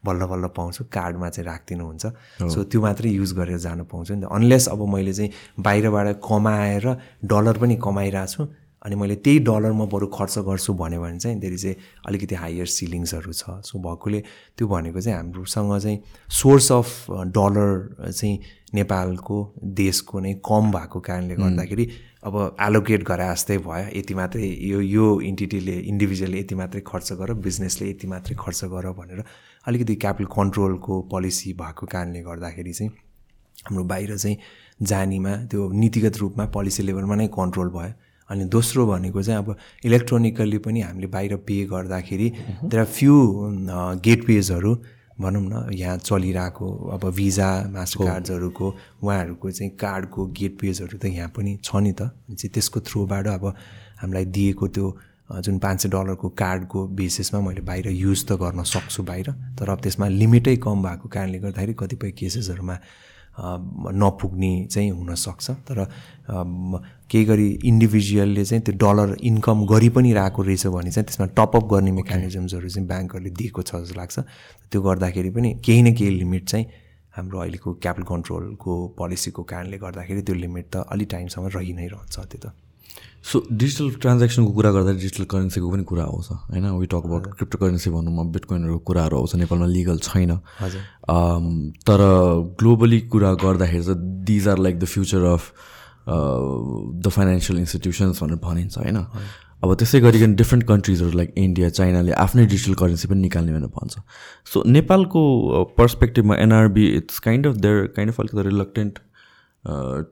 बल्ल 0.05 0.25
बल्ल 0.31 0.47
पाउँछु। 0.55 0.83
कार्डमा 0.87 1.29
चाहिँ 1.29 1.47
राखिदिनु 1.47 1.83
हुन्छ 1.83 2.05
सो 2.47 2.63
त्यो 2.63 2.79
मात्रै 2.81 3.09
युज 3.11 3.33
गरेर 3.35 3.57
जानु 3.59 3.83
पाउँछु 3.91 4.13
नि 4.15 4.21
त। 4.23 4.31
अनलेस 4.31 4.67
अब 4.71 4.81
मैले 4.87 5.13
चाहिँ 5.13 5.31
बाहिरबाट 5.59 6.07
कमाएर 6.23 6.85
डलर 7.27 7.57
पनि 7.59 7.75
कमाइरहेको 7.75 8.31
छु 8.31 8.43
अनि 8.83 8.95
मैले 8.95 9.15
त्यही 9.25 9.39
डलरमा 9.47 9.85
बरु 9.85 10.07
खर्च 10.13 10.37
गर्छु 10.47 10.73
भन्यो 10.73 11.01
भने 11.01 11.19
चाहिँ 11.19 11.39
धेरै 11.39 11.57
चाहिँ 11.57 11.75
अलिकति 12.07 12.35
हायर 12.35 12.65
सिलिङ्सहरू 12.65 13.33
छ। 13.33 13.43
सो 13.65 13.79
भएकोले 13.79 14.19
त्यो 14.57 14.67
भनेको 14.67 15.01
चाहिँ 15.01 15.17
हाम्रोसँग 15.17 15.77
चाहिँ 15.79 15.99
सोर्स 16.29 16.71
अफ 16.71 16.89
डलर 17.33 18.11
चाहिँ 18.11 18.39
नेपालको 18.75 19.37
देशको 19.81 20.19
नै 20.19 20.33
कम 20.45 20.71
भएको 20.71 20.99
कारणले 20.99 21.35
गर्दाखेरि 21.35 21.85
अब 22.27 22.35
एलोकेट 22.61 23.03
गरे 23.07 23.27
जस्तै 23.33 23.57
भयो। 23.65 23.97
यति 23.97 24.13
मात्रै 24.13 24.47
यो 24.69 24.79
यो 24.81 25.05
इन्टिटीले 25.23 25.75
इन्डिभिजुअलले 25.91 26.39
यति 26.39 26.55
मात्रै 26.55 26.81
खर्च 26.87 27.13
गर 27.19 27.33
बिजनेसले 27.43 27.89
यति 27.89 28.07
मात्रै 28.07 28.35
खर्च 28.39 28.63
गर 28.71 28.91
भनेर 28.93 29.23
अलिकति 29.67 29.95
क्यापिटल 29.95 30.29
कन्ट्रोलको 30.31 31.01
पोलिसी 31.11 31.53
भएको 31.53 31.85
कारणले 31.87 32.21
गर्दाखेरि 32.21 32.73
चाहिँ 32.73 32.91
हाम्रो 33.65 33.83
बाहिर 33.83 34.17
चाहिँ 34.17 34.37
जानीमा 34.81 35.35
त्यो 35.51 35.71
नीतिगत 35.73 36.17
रूपमा 36.17 36.45
पोलिसी 36.53 36.83
लेभलमा 36.83 37.15
नै 37.15 37.27
कन्ट्रोल 37.33 37.69
भयो। 37.69 37.93
अनि 38.29 38.45
दोस्रो 38.45 38.85
भनेको 38.87 39.23
चाहिँ 39.23 39.39
अब 39.43 39.55
इलेक्ट्रोनिकल्ली 39.85 40.57
पनि 40.65 40.81
हामीले 40.81 41.07
बाहिर 41.07 41.35
पे 41.47 41.63
गर्दाखेरि 41.71 42.29
देयर 42.63 42.79
आर 42.79 42.85
फ्यु 42.85 43.15
गेटवेजहरू 44.03 44.75
भनौँ 45.21 45.41
न 45.41 45.69
यहाँ 45.73 45.97
चलिरहेको 45.97 46.67
अब 46.93 47.09
भिजा 47.15 47.49
मास्टर 47.73 48.05
कार्ड्सहरूको 48.05 48.67
उहाँहरूको 49.03 49.51
चाहिँ 49.51 49.71
कार्डको 49.79 50.25
गेटवेजहरू 50.39 50.97
त 50.97 51.05
यहाँ 51.05 51.29
पनि 51.35 51.57
छ 51.63 51.75
नि 51.81 51.91
त। 51.91 52.13
चाहिँ 52.29 52.51
त्यसको 52.53 52.79
थ्रुबाट 52.85 53.27
अब 53.27 53.45
हामीलाई 54.01 54.25
दिएको 54.37 54.67
त्यो 54.67 54.85
जुन 55.41 55.57
पाँच 55.59 55.81
सय 55.81 55.89
डलरको 55.89 56.29
कार्डको 56.37 56.87
बेसिसमा 56.99 57.39
मैले 57.41 57.61
बाहिर 57.65 57.87
युज 57.89 58.25
त 58.27 58.37
गर्न 58.37 58.63
सक्छु 58.63 59.03
बाहिर 59.03 59.31
तर 59.57 59.69
अब 59.69 59.79
त्यसमा 59.81 60.07
लिमिटै 60.07 60.55
कम 60.61 60.83
भएको 60.83 61.09
कारणले 61.09 61.39
गर्दाखेरि 61.39 61.73
कतिपय 61.79 62.11
केसेसहरूमा 62.19 62.77
नपुग्ने 63.97 64.53
चाहिँ 64.71 64.91
हुनसक्छ 64.91 65.51
तर 65.67 65.77
केही 67.09 67.25
गरी 67.25 67.47
इन्डिभिजुअलले 67.65 68.43
चाहिँ 68.45 68.63
त्यो 68.63 68.75
डलर 68.83 69.15
इन्कम 69.23 69.65
गरि 69.65 69.89
पनि 69.95 70.13
रहेको 70.13 70.41
रहेछ 70.43 70.67
भने 70.75 70.91
चाहिँ 70.91 71.05
त्यसमा 71.07 71.27
टपअप 71.37 71.65
गर्ने 71.73 71.91
मेकानिजम्सहरू 71.99 72.69
चाहिँ 72.69 72.87
ब्याङ्कहरूले 72.87 73.29
दिएको 73.39 73.61
छ 73.61 73.75
जस्तो 73.75 73.95
लाग्छ। 73.99 74.19
त्यो 74.71 74.81
गर्दाखेरि 74.81 75.29
पनि 75.31 75.53
केही 75.65 75.81
न 75.81 75.93
केही 75.95 76.11
लिमिट 76.19 76.49
चाहिँ 76.49 76.65
हाम्रो 77.13 77.39
अहिलेको 77.39 77.73
क्यापिटल 77.81 78.05
कन्ट्रोलको 78.13 78.71
पोलिसीको 78.97 79.43
कारणले 79.43 79.77
गर्दाखेरि 79.77 80.21
त्यो 80.21 80.35
लिमिट 80.35 80.65
त 80.73 80.85
अलि 80.91 81.05
टाइमसम्म 81.13 81.47
रहि 81.55 81.73
नै 81.73 81.87
रहन्छ 81.87 82.19
त्यो 82.19 82.39
त। 82.43 82.51
सो 83.27 83.39
डिजिटल 83.51 83.89
ट्रान्जेक्सनको 84.01 84.51
कुरा 84.53 84.71
गर्दा 84.71 84.91
डिजिटल 84.99 85.23
करेन्सीको 85.31 85.69
पनि 85.71 85.83
कुरा 85.83 86.03
आउँछ 86.03 86.27
होइन? 86.51 86.65
We 86.79 86.85
talk 86.87 87.03
about 87.07 87.25
crypto 87.37 87.57
currency 87.57 87.89
भनौँ 87.89 88.13
अब 88.19 88.31
बिटकोइनहरूको 88.33 88.83
कुराहरू 88.87 89.17
आउँछ 89.17 89.35
नेपालमा 89.35 89.67
लिगल 89.67 89.97
छैन। 90.03 90.31
तर 91.87 91.99
ग्लोबली 92.59 92.99
कुरा 93.11 93.33
गर्दाखेरि 93.43 93.83
चाहिँ 93.83 93.99
these 94.25 94.47
are 94.47 94.57
like 94.59 94.79
the 94.79 94.85
future 94.85 95.23
of 95.33 95.51
the 96.07 97.09
financial 97.09 97.59
institutions 97.59 98.23
भनेर 98.23 98.39
भनिन्छ 98.43 98.77
होइन? 98.77 98.97
अब 99.63 99.73
त्यसै 99.73 99.99
गरिकन 100.01 100.35
डिफ्रेन्ट 100.35 100.67
कन्ट्रिजहरू 100.67 101.17
लाइक 101.17 101.33
इन्डिया 101.37 101.69
चाइनाले 101.69 102.11
आफ्नै 102.23 102.45
डिजिटल 102.45 102.73
करेन्सी 102.81 103.07
पनि 103.07 103.21
निकाल्ने 103.21 103.53
भनेर 103.53 103.69
भन्छ। 103.79 103.99
सो 104.53 104.63
नेपालको 104.67 105.21
पर्सपेक्टिभमा 105.77 106.35
NRB 106.45 106.85
it's 106.97 107.19
kind 107.27 107.47
of 107.47 107.55
there 107.65 107.85
kind 107.95 108.13
of 108.13 108.19
अलिकति 108.21 108.49
रिलक्टेन्ट 108.49 108.99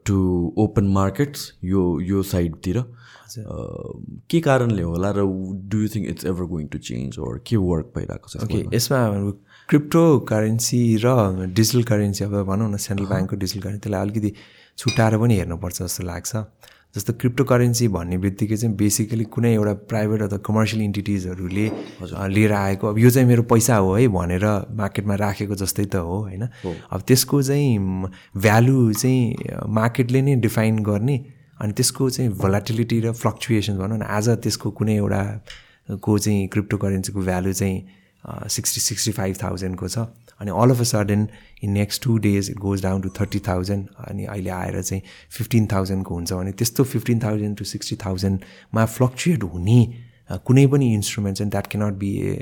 टु 0.05 0.17
ओपन 0.59 0.87
मार्केट्स 0.93 1.51
यो 1.63 1.83
यो 2.03 2.23
साइडतिर 2.31 2.83
के 4.29 4.39
कारणले 4.47 4.81
होला 4.81 5.11
र 5.17 5.21
do 5.71 5.77
you 5.81 5.87
think 5.95 6.09
it's 6.09 6.25
ever 6.25 6.45
going 6.51 6.67
to 6.73 6.77
change 6.89 7.19
or 7.19 7.41
के 7.47 7.55
वर्क 7.69 7.91
भइरहेको 7.95 8.27
छ 8.29 8.43
ओके 8.43 8.75
यसमा 8.75 8.99
क्रिप्टो 9.69 10.03
करेन्सी 10.33 10.81
र 11.05 11.07
डिजिटल 11.61 11.83
करेन्सी 11.93 12.23
अब 12.25 12.35
भनौँ 12.51 12.69
न 12.71 12.77
सेन्ट्रल 12.83 13.07
ब्याङ्कको 13.07 13.35
डिजिटल 13.45 13.61
करेन्सी 13.61 13.81
त्यसलाई 13.87 14.01
अलिकति 14.07 14.33
छुट्याएर 14.77 15.17
पनि 15.17 15.35
हेर्नुपर्छ 15.37 15.81
जस्तो 15.81 16.03
लाग्छ। 16.03 16.35
जस्तो 16.95 17.13
क्रिप्टो 17.13 17.43
करेन्सी 17.43 17.87
भन्ने 17.87 18.17
बित्तिकै 18.17 18.57
चाहिँ 18.57 18.75
बेसिकली 18.75 19.23
कुनै 19.27 19.53
एउटा 19.53 19.73
प्राइभेट 19.91 20.21
अथवा 20.21 20.37
कमर्सियल 20.47 20.81
इन्टिटिजहरूले 20.83 21.65
लिएर 22.31 22.53
आएको। 22.53 22.87
अब 22.87 22.99
यो 22.99 23.09
चाहिँ 23.09 23.27
मेरो 23.27 23.43
पैसा 23.43 23.75
हो 23.75 23.93
है 23.95 24.07
भनेर 24.07 24.45
मार्केटमा 24.79 25.15
राखेको 25.15 25.55
जस्तै 25.55 25.85
त 25.85 25.95
हो 25.95 26.19
होइन? 26.19 26.47
अब 26.91 27.01
त्यसको 27.01 27.41
चाहिँ 27.43 27.79
भ्यालु 28.37 28.93
चाहिँ 28.93 29.35
मार्केटले 29.67 30.21
नै 30.21 30.35
डिफाइन 30.47 30.79
गर्ने 30.79 31.17
अनि 31.61 31.73
त्यसको 31.73 32.09
चाहिँ 32.09 32.31
भोलाटिलिटी 32.31 32.99
र 32.99 33.11
फ्लक्चुएसन 33.11 33.77
भनौँ 33.77 33.97
न 33.97 34.01
आज 34.01 34.29
त्यसको 34.43 34.71
कुनै 34.71 34.95
एउटा 34.95 35.21
को 35.99 36.17
चाहिँ 36.17 36.47
क्रिप्टो 36.47 36.77
करेन्सीको 36.77 37.19
भ्यालु 37.19 37.53
चाहिँ 37.53 37.77
सिक्सटी 38.25 38.81
सिक्सटी 38.81 39.11
फाइभ 39.11 39.35
थाउजन्डको 39.43 39.87
छ। 39.87 39.97
अनि 40.41 40.51
all 40.51 40.69
of 40.71 40.79
a 40.79 40.83
sudden 40.83 41.27
in 41.63 41.71
next 41.71 42.03
two 42.03 42.17
days 42.17 42.49
it 42.49 42.57
goes 42.59 42.81
down 42.83 43.01
to 43.01 43.09
thirty 43.19 43.39
thousand 43.47 43.87
अनि 44.07 44.25
अहिले 44.25 44.49
आएर 44.49 44.81
चाहिँ 44.81 45.01
फिफ्टिन 45.31 45.67
थाउजन्डको 45.73 46.15
हुन्छ। 46.15 46.33
भने 46.33 46.51
त्यस्तो 46.51 46.83
फिफ्टिन 46.83 47.19
थाउजन्ड 47.23 47.57
टु 47.57 47.65
सिक्सटी 47.65 47.95
थाउजन्डमा 48.05 48.85
फ्लक्चुएट 48.97 49.43
हुने 49.43 49.79
कुनै 50.45 50.65
पनि 50.67 50.93
इन्स्ट्रुमेन्ट 50.93 51.37
चाहिँ 51.37 51.49
द्याट 51.51 51.67
क्यानट 51.67 51.93
बी 52.01 52.11
ए 52.19 52.33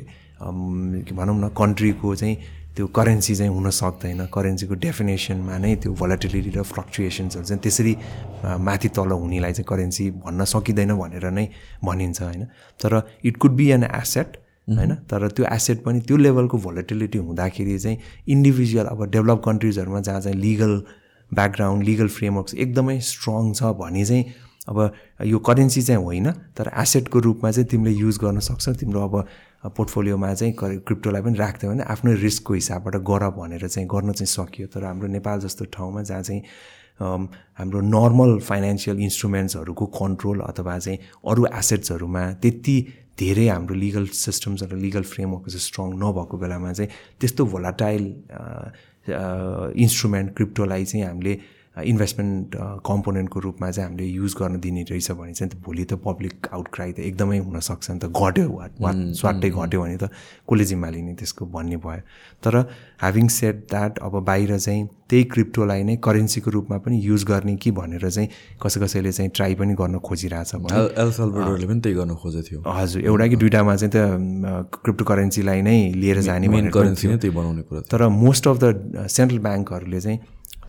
भनौँ 0.41 1.37
न 1.39 1.49
कन्ट्रीको 1.57 2.15
चाहिँ 2.15 2.37
त्यो 2.75 2.87
करेन्सी 2.89 3.35
चाहिँ 3.35 3.51
हुन 3.53 3.69
सक्दैन। 3.69 4.25
करेन्सीको 4.33 4.75
डेफिनेसनमा 4.81 5.57
नै 5.57 5.75
त्यो 5.77 5.93
भोलाटिलिटी 5.93 6.49
र 6.57 6.63
फ्लक्चुएसन्सहरू 6.63 7.45
चाहिँ 7.45 7.61
त्यसरी 7.61 7.93
माथि 8.65 8.89
तल 8.97 9.11
हुनेलाई 9.13 9.53
चाहिँ 9.53 9.67
करेन्सी 9.69 10.09
भन्न 10.25 10.45
सकिँदैन 10.47 10.95
भनेर 10.97 11.29
नै 11.29 11.45
भनिन्छ 11.85 12.21
होइन? 12.21 12.43
तर 12.81 12.91
it 13.25 13.37
could 13.37 13.51
be 13.53 13.67
an 13.77 13.83
asset 13.83 14.37
होइन? 14.67 14.95
तर 15.09 15.27
त्यो 15.29 15.45
एसेट 15.45 15.83
पनि 15.83 15.99
त्यो 16.01 16.17
लेभलको 16.17 16.57
भोलेटिलिटी 16.57 17.17
हुँदाखेरि 17.19 17.77
चाहिँ 17.79 17.97
इन्डिभिजुअल 18.27 18.85
अब 18.85 19.03
डेभलप 19.11 19.41
कन्ट्रिजहरूमा 19.45 19.99
जहाँ 20.01 20.21
चाहिँ 20.21 20.37
लिगल 20.37 20.81
ब्याकग्राउन्ड 21.31 21.83
लिगल 21.83 22.07
फ्रेमवर्क्स 22.09 22.53
एकदमै 22.55 22.99
स्ट्रङ 23.01 23.53
छ 23.53 23.73
भने 23.79 24.05
चाहिँ 24.05 24.25
अब 24.69 24.79
यो 25.25 25.39
करेन्सी 25.39 25.81
चाहिँ 25.81 26.03
होइन 26.03 26.31
तर 26.57 26.71
एसेटको 26.81 27.19
रूपमा 27.19 27.51
चाहिँ 27.51 27.67
तिमीले 27.67 27.91
युज 27.91 28.17
गर्न 28.17 28.39
सक्छौ। 28.39 28.73
तिम्रो 28.73 29.01
अब 29.03 29.15
पोर्टफोलियोमा 29.75 30.33
चाहिँ 30.33 30.53
क्रिप्टोलाई 30.53 31.21
पनि 31.21 31.37
राख्थ्यो 31.37 31.69
भने 31.71 31.83
आफ्नै 31.83 32.13
रिस्कको 32.21 32.53
हिसाबबाट 32.53 32.95
गर 33.03 33.29
भनेर 33.37 33.67
चाहिँ 33.67 33.87
गर्न 33.87 34.11
चाहिँ 34.13 34.27
सकियो। 34.27 34.67
तर 34.67 34.83
हाम्रो 34.83 35.07
नेपाल 35.07 35.39
जस्तो 35.39 35.65
ठाउँमा 35.73 36.01
जहाँ 36.03 36.23
चाहिँ 36.23 36.41
हाम्रो 37.59 37.81
नर्मल 37.81 38.39
फाइनेन्सियल 38.39 38.99
इन्स्ट्रुमेन्ट्सहरूको 38.99 39.85
कन्ट्रोल 39.99 40.39
अथवा 40.41 40.77
चाहिँ 40.79 40.99
अरू 41.27 41.45
एसेट्सहरूमा 41.59 42.23
त्यति 42.41 42.77
धेरै 43.17 43.47
हाम्रो 43.47 43.75
लिगल 43.75 44.05
सिस्टम्स 44.17 44.63
र 44.63 44.75
लिगल 44.75 45.03
फ्रेमवर्क 45.05 45.45
चाहिँ 45.47 45.65
स्ट्रङ 45.67 45.87
नभएको 46.03 46.37
बेलामा 46.37 46.73
चाहिँ 46.73 46.89
त्यस्तो 47.19 47.45
भोलाटाइल 47.45 48.03
इन्स्ट्रुमेन्ट 49.77 50.35
क्रिप्टोलाई 50.35 50.85
चाहिँ 50.85 51.05
हामीले 51.05 51.33
इन्भेस्टमेन्ट 51.73 52.55
कम्पोनेन्टको 52.85 53.39
रूपमा 53.39 53.69
चाहिँ 53.71 53.89
हामीले 53.89 54.07
युज 54.07 54.33
गर्न 54.39 54.59
दिने 54.61 54.81
रहेछ 54.89 55.11
भने 55.11 55.33
चाहिँ 55.33 55.61
भोलि 55.65 55.83
त 55.89 55.93
पब्लिक 56.05 56.47
आउटक्राई 56.53 56.91
त 56.93 56.99
एकदमै 57.09 57.37
हुनसक्छ 57.37 57.91
नि 57.91 57.99
त। 57.99 58.05
घट्यो 58.13 58.49
वा 58.49 58.91
स्वाटै 59.17 59.49
घट्यो 59.49 59.81
भने 59.81 59.97
त 59.97 60.09
कसले 60.45 60.65
जिम्मा 60.69 60.89
लिने 60.89 61.13
त्यसको 61.17 61.45
भन्ने 61.49 61.77
भयो। 61.81 62.01
तर 62.45 62.53
ह्याभिङ 63.01 63.27
सेट 63.27 63.55
द्याट 63.73 63.99
अब 64.05 64.13
बाहिर 64.21 64.57
चाहिँ 64.57 64.87
त्यही 65.09 65.23
क्रिप्टोलाई 65.33 65.83
नै 65.83 65.95
करेन्सीको 65.97 66.51
रूपमा 66.51 66.77
पनि 66.85 66.99
युज 67.05 67.23
गर्ने 67.25 67.55
कि 67.57 67.71
भनेर 67.73 68.09
चाहिँ 68.09 68.29
कसै 68.61 68.79
कसैले 68.81 69.11
चाहिँ 69.11 69.31
ट्राई 69.33 69.55
पनि 69.57 69.73
गर्न 69.73 69.97
खोजिरहेछ 70.05 70.51
पनि 70.55 71.79
त्यही 71.81 71.95
गर्न 71.95 72.15
खोजेको 72.21 72.47
थियो। 72.49 72.61
हजुर 72.69 73.01
एउटा 73.01 73.27
कि 73.27 73.35
दुइटामा 73.41 73.75
चाहिँ 73.75 73.91
त 73.95 74.69
क्रिप्टो 74.85 75.05
करेन्सीलाई 75.05 75.61
नै 75.61 75.77
लिएर 75.97 76.21
जाने 76.21 76.47
मेन 76.53 76.69
करेन्सी 76.69 77.07
नै 77.07 77.17
त्यही 77.17 77.35
बनाउने 77.35 77.61
कुरा 77.65 77.81
तर 77.89 78.07
मोस्ट 78.21 78.47
अफ 78.47 78.57
द 78.63 79.07
सेन्ट्रल 79.09 79.39
ब्याङ्कहरूले 79.49 80.01
चाहिँ 80.01 80.19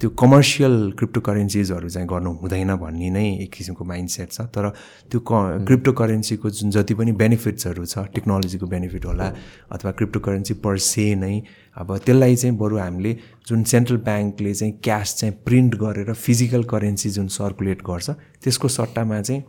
त्यो 0.05 0.11
कमर्सियल 0.21 0.75
क्रिप्टो 1.01 1.21
करेन्सिजहरू 1.25 1.89
चाहिँ 1.89 2.09
गर्नु 2.09 2.31
हुँदैन 2.37 2.75
भन्ने 2.77 3.09
नै 3.11 3.25
एक 3.41 3.51
किसिमको 3.53 3.85
माइन्ड 3.85 4.09
सेट 4.11 4.33
छ। 4.33 4.41
तर 4.53 4.69
त्यो 5.09 5.21
क 5.25 5.65
क्रिप्टो 5.65 5.93
करेन्सीको 5.97 6.51
जुन 6.51 6.71
जति 6.71 6.95
पनि 6.95 7.13
बेनिफिट्सहरू 7.17 7.85
छ 7.87 8.05
टेक्नोलोजीको 8.13 8.67
बेनिफिट 8.69 9.05
होला 9.05 9.33
अथवा 9.73 9.91
क्रिप्टो 9.97 10.21
करेन्सी 10.21 10.55
पर 10.61 10.77
से 10.85 11.15
नै 11.15 11.41
अब 11.77 11.97
त्यसलाई 12.05 12.37
चाहिँ 12.37 12.57
बरु 12.59 12.79
हामीले 12.79 13.17
जुन 13.49 13.65
सेन्ट्रल 13.65 13.97
ब्याङ्कले 14.05 14.53
चाहिँ 14.55 14.75
क्यास 14.85 15.17
चाहिँ 15.17 15.35
प्रिन्ट 15.41 15.75
गरेर 15.81 16.13
फिजिकल 16.13 16.63
करेन्सी 16.69 17.11
जुन 17.11 17.29
सर्कुलेट 17.33 17.83
गर्छ 17.83 18.11
त्यसको 18.45 18.69
सट्टामा 18.77 19.21
चाहिँ 19.23 19.43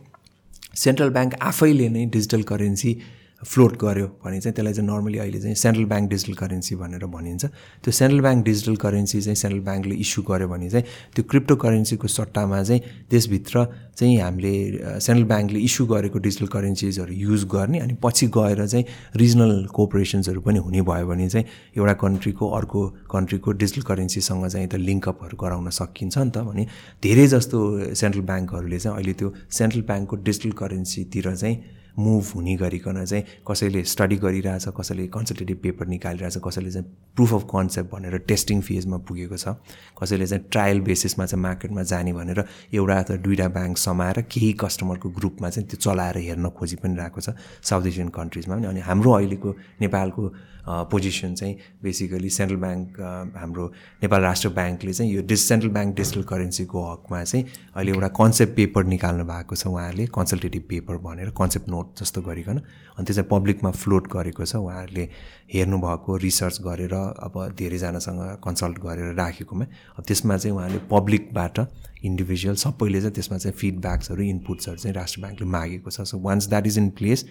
सेन्ट्रल 0.74 1.10
ब्याङ्क 1.10 1.34
आफैले 1.42 1.88
नै 1.88 2.06
डिजिटल 2.16 2.42
करेन्सी 2.52 2.96
फ्लोट 3.42 3.76
गर्यो 3.76 4.06
भने 4.24 4.40
चाहिँ 4.40 4.54
त्यसलाई 4.54 4.72
चाहिँ 4.72 4.88
नर्मली 4.88 5.18
अहिले 5.18 5.40
चाहिँ 5.40 5.54
सेन्ट्रल 5.54 5.84
ब्याङ्क 5.84 6.08
डिजिटल 6.10 6.34
करेन्सी 6.34 6.74
भनेर 6.76 7.04
भनिन्छ। 7.06 7.44
त्यो 7.84 7.92
सेन्ट्रल 7.92 8.20
ब्याङ्क 8.20 8.44
डिजिटल 8.44 8.76
करेन्सी 8.76 9.20
चाहिँ 9.20 9.36
सेन्ट्रल 9.36 9.60
ब्याङ्कले 9.60 9.94
इस्यु 9.94 10.22
गर्यो 10.24 10.48
भने 10.48 10.68
चाहिँ 10.70 10.84
त्यो 11.14 11.24
क्रिप्टो 11.30 11.56
करेन्सीको 11.56 12.08
सट्टामा 12.08 12.62
चाहिँ 12.62 12.80
त्यसभित्र 13.10 13.64
चाहिँ 13.92 14.16
हामीले 14.20 14.54
सेन्ट्रल 15.00 15.24
ब्याङ्कले 15.24 15.60
इस्यु 15.60 15.86
गरेको 15.86 16.18
डिजिटल 16.18 16.46
करेन्सिजहरू 16.56 17.12
युज 17.12 17.44
गर्ने 17.52 17.78
अनि 17.78 17.94
पछि 18.02 18.26
गएर 18.32 18.66
चाहिँ 18.66 18.84
रिजनल 19.16 19.52
कोअपरेसन्सहरू 19.68 20.40
पनि 20.40 20.58
हुने 20.58 20.82
भयो 20.82 21.06
भने 21.06 21.28
चाहिँ 21.28 21.46
एउटा 21.76 21.92
कन्ट्रीको 22.02 22.50
अर्को 22.50 22.80
कन्ट्रीको 23.12 23.52
डिजिटल 23.52 23.82
करेन्सीसँग 23.84 24.46
चाहिँ 24.48 24.68
त 24.68 24.74
लिङ्कअपहरू 24.80 25.36
गराउन 25.36 25.70
सकिन्छ 25.76 26.18
नि 26.18 26.30
त 26.30 26.38
भने 26.48 26.66
धेरै 27.02 27.26
जस्तो 27.28 27.58
सेन्ट्रल 27.94 28.22
ब्याङ्कहरूले 28.24 28.78
चाहिँ 28.78 28.96
अहिले 28.96 29.12
त्यो 29.12 29.34
सेन्ट्रल 29.52 29.82
ब्याङ्कको 29.82 30.16
डिजिटल 30.24 30.52
करेन्सीतिर 30.56 31.34
चाहिँ 31.36 31.56
मुभ 31.98 32.32
हुने 32.34 32.54
गरिकन 32.56 33.04
चाहिँ 33.04 33.24
कसैले 33.48 33.82
स्टडी 33.84 34.16
गरिरहेछ 34.16 34.68
कसैले 34.80 35.06
कन्सल्टेटिभ 35.08 35.58
पेपर 35.62 35.86
निकालिरहेछ 35.86 36.38
कसैले 36.44 36.70
चाहिँ 36.70 36.86
प्रुफ 37.16 37.34
अफ 37.34 37.44
कन्सेप्ट 37.44 37.90
भनेर 37.92 38.18
टेस्टिङ 38.28 38.60
फेजमा 38.60 38.96
पुगेको 39.08 39.36
छ 39.36 39.56
कसैले 40.02 40.26
चाहिँ 40.26 40.44
ट्रायल 40.52 40.80
बेसिसमा 40.80 41.26
चाहिँ 41.26 41.42
मार्केटमा 41.42 41.82
जाने 41.82 42.12
भनेर 42.12 42.44
एउटा 42.74 42.98
अथवा 42.98 43.16
दुइटा 43.16 43.48
ब्याङ्क 43.48 43.78
समाएर 43.78 44.20
केही 44.32 44.52
कस्टमरको 44.60 45.08
ग्रुपमा 45.10 45.50
चाहिँ 45.50 45.68
त्यो 45.68 45.80
चलाएर 45.80 46.18
हेर्न 46.18 46.48
खोजी 46.50 46.76
पनि 46.76 46.96
रहेको 46.96 47.20
छ 47.20 47.36
साउथ 47.62 47.86
एसियन 47.86 48.08
कन्ट्रिजमा 48.18 48.56
पनि। 48.56 48.66
अनि 48.66 48.80
हाम्रो 48.80 49.12
अहिलेको 49.12 49.56
नेपालको 49.80 50.32
पोजिसन 50.66 51.34
चाहिँ 51.34 51.54
बेसिकली 51.82 52.30
सेन्ट्रल 52.30 52.58
ब्याङ्क 52.60 53.00
हाम्रो 53.36 53.66
नेपाल 54.02 54.20
राष्ट्र 54.22 54.48
ब्याङ्कले 54.58 54.92
चाहिँ 54.92 55.12
यो 55.12 55.22
डिस 55.22 55.48
सेन्ट्रल 55.48 55.70
ब्याङ्क 55.70 55.96
डिजिटल 55.96 56.22
करेन्सीको 56.32 56.82
हकमा 56.92 57.22
चाहिँ 57.24 57.44
अहिले 57.76 57.92
एउटा 57.92 58.08
कन्सेप्ट 58.18 58.56
पेपर 58.56 58.84
निकाल्नु 58.84 59.24
भएको 59.24 59.56
छ 59.56 59.66
उहाँहरूले 59.66 60.06
कन्सल्टेटिभ 60.18 60.62
पेपर 60.68 60.96
भनेर 61.06 61.30
कन्सेप्ट 61.38 61.68
नोट 61.68 62.02
जस्तो 62.02 62.22
गरिकन। 62.22 62.58
अनि 62.98 63.04
त्यो 63.06 63.14
चाहिँ 63.14 63.28
पब्लिकमा 63.30 63.70
फ्लोट 63.70 64.08
गरेको 64.12 64.44
छ 64.44 64.56
उहाँहरूले 64.56 65.08
हेर्नुभएको 65.54 66.16
रिसर्च 66.26 66.60
गरेर 66.66 66.94
अब 66.94 67.34
धेरैजनासँग 67.58 68.20
कन्सल्ट 68.44 68.78
गरेर 68.82 69.14
राखेकोमा। 69.14 69.64
अब 69.98 70.04
त्यसमा 70.08 70.36
चाहिँ 70.36 70.56
उहाँले 70.56 70.78
पब्लिकबाट 70.90 71.58
इन्डिभिजुअल 72.04 72.56
सबैले 72.56 73.00
चाहिँ 73.00 73.14
त्यसमा 73.14 73.38
चाहिँ 73.38 73.56
फिडब्याक्सहरू 73.58 74.22
इनपुट्सहरू 74.22 74.78
चाहिँ 74.78 74.94
राष्ट्र 74.96 75.20
ब्याङ्कले 75.20 75.46
मागेको 75.46 75.90
छ। 75.90 76.00
So 76.02 76.18
once 76.18 76.48
that 76.48 76.66
is 76.66 76.78
in 76.78 76.90
place 76.98 77.24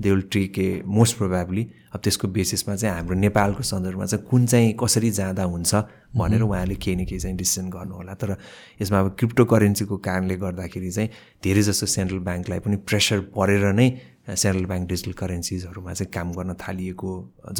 they 0.00 0.10
will 0.10 0.22
take 0.32 0.58
a 0.58 0.82
most 0.86 1.16
probably 1.16 1.66
अब 1.94 2.00
त्यसको 2.04 2.28
बेसिसमा 2.28 2.74
चाहिँ 2.76 2.94
हाम्रो 2.96 3.16
नेपालको 3.16 3.62
सन्दर्भमा 3.62 4.06
चाहिँ 4.06 4.24
कुन 4.26 4.46
चाहिँ 4.46 4.72
कसरी 4.80 5.10
जाँदा 5.10 5.42
हुन्छ 5.44 5.74
भनेर 6.16 6.42
उहाँले 6.42 6.74
केही 6.76 6.96
न 6.96 7.04
केही 7.04 7.20
चाहिँ 7.20 7.36
डिसिसन 7.36 7.68
गर्नु 7.70 7.94
होला 7.94 8.14
तर 8.14 8.36
यसमा 8.82 9.00
अब 9.00 9.14
क्रिप्टो 9.18 9.44
करेन्सीको 9.44 9.96
कारणले 9.98 10.36
गर्दाखेरि 10.36 10.90
चाहिँ 10.90 11.10
धेरै 11.44 11.62
जस्तो 11.62 11.86
सेन्ट्रल 11.88 12.18
ब्याङ्कलाई 12.26 12.58
पनि 12.58 12.76
प्रेसर 12.82 13.20
परेर 13.36 13.72
नै 13.72 13.88
सेन्ट्रल 14.28 14.64
ब्याङ्क 14.66 14.88
डिजिटल 14.88 15.12
करेन्सिजहरूमा 15.20 15.92
चाहिँ 15.92 16.10
काम 16.12 16.32
गर्न 16.32 16.54
थालिएको 16.60 17.10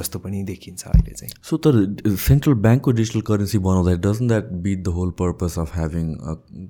जस्तो 0.00 0.18
पनि 0.18 0.42
देखिन्छ 0.44 0.86
अहिले 0.86 1.14
चाहिँ। 1.14 1.32
सो 1.44 1.56
तर 1.66 1.78
सेन्ट्रल 2.26 2.54
ब्याङ्कको 2.66 2.90
डिजिटल 3.00 3.20
करेन्सी 3.30 3.58
बनाउँदा 3.68 3.94
doesn't 4.08 4.28
that 4.28 4.52
beat 4.66 4.82
the 4.84 4.94
whole 4.98 5.10
purpose 5.20 5.58
of 5.58 5.74
having 5.76 6.12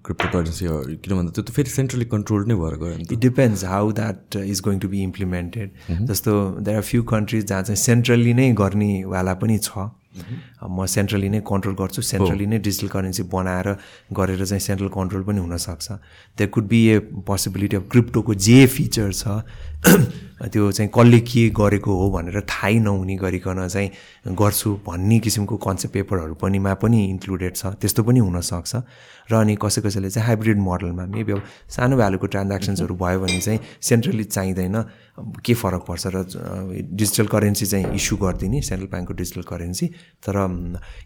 crypto 0.05 0.29
currency 0.33 0.67
किन 0.99 1.17
भन्दा 1.17 1.31
त्यो 1.31 1.45
त 1.45 1.51
फेरि 1.57 1.71
सेन्ट्रली 1.71 2.05
कन्ट्रोल 2.15 2.47
नै 2.49 2.55
भएर 2.63 2.79
गयो 2.85 2.99
it 3.01 3.19
depends 3.21 3.65
how 3.65 3.93
that 4.01 4.37
is 4.45 4.61
going 4.69 4.79
to 4.81 4.89
be 4.95 5.03
implemented 5.03 6.07
जस्तो 6.11 6.39
देयर 6.61 6.77
आर 6.77 6.89
फ्यु 6.93 7.03
कन्ट्रिज 7.15 7.47
जहाँ 7.47 7.63
चाहिँ 7.63 7.83
सेन्ट्रली 7.83 8.35
नै 8.35 8.53
गर्नेवाला 8.63 9.35
पनि 9.45 9.59
छ। 9.59 9.91
म 10.15 10.87
सेन्ट्रली 10.87 11.29
नै 11.29 11.41
कन्ट्रोल 11.43 11.75
गर्छु 11.75 12.03
सेन्ट्रली 12.03 12.47
नै 12.47 12.59
डिजिटल 12.59 12.89
करेन्सी 12.89 13.23
बनाएर 13.35 13.69
गरेर 14.15 14.45
चाहिँ 14.47 14.61
सेन्ट्रल 14.61 14.89
कन्ट्रोल 14.95 15.23
पनि 15.23 15.41
हुनसक्छ। 15.41 15.93
That 16.39 16.51
could 16.51 16.67
be 16.69 16.81
a 16.89 16.99
possibility 17.27 17.77
of 17.77 17.85
क्रिप्टोको 17.91 18.35
जे 18.35 18.67
फिचर 18.67 19.13
छ 19.13 19.43
त्यो 20.45 20.71
चाहिँ 20.73 20.91
कसले 20.95 21.21
के 21.21 21.49
गरेको 21.57 21.93
हो 21.99 22.11
भनेर 22.11 22.41
थाहै 22.49 22.79
नहुने 22.81 23.17
गरिकन 23.17 23.67
चाहिँ 23.69 24.35
गर्छु 24.35 24.71
भन्ने 24.87 25.19
किसिमको 25.25 25.57
कन्सेप्ट 25.57 25.95
पेपरहरू 25.95 26.35
पनि 26.41 26.59
मा 26.59 26.75
पनि 26.83 27.05
इन्क्लुडेड 27.05 27.55
छ 27.57 27.67
त्यस्तो 27.81 28.03
पनि 28.03 28.21
हुनसक्छ। 28.21 28.73
र 29.31 29.35
अनि 29.35 29.57
कसै 29.61 29.81
कसैले 29.85 30.11
चाहिँ 30.11 30.27
हाइब्रिड 30.27 30.59
मोडलमा 30.59 31.05
मेबी 31.07 31.33
अब 31.33 31.43
सानो 31.69 31.97
भ्यालुको 31.97 32.27
ट्रान्ज्याक्सन्सहरू 32.27 32.95
भयो 32.97 33.19
भने 33.21 33.41
चाहिँ 33.41 33.61
सेन्ट्रली 33.81 34.25
चाहिँदैन। 34.25 34.77
के 35.19 35.55
फरक 35.55 35.85
पर्छ 35.89 36.07
र 36.07 36.25
डिजिटल 36.91 37.27
करेन्सी 37.27 37.67
चाहिँ 37.67 37.95
इस्यु 37.95 38.17
गरिदिने 38.19 38.61
सेन्ट्रल 38.63 38.89
ब्याङ्कको 38.91 39.15
डिजिटल 39.15 39.43
करेन्सी 39.43 39.87
तर 40.27 40.37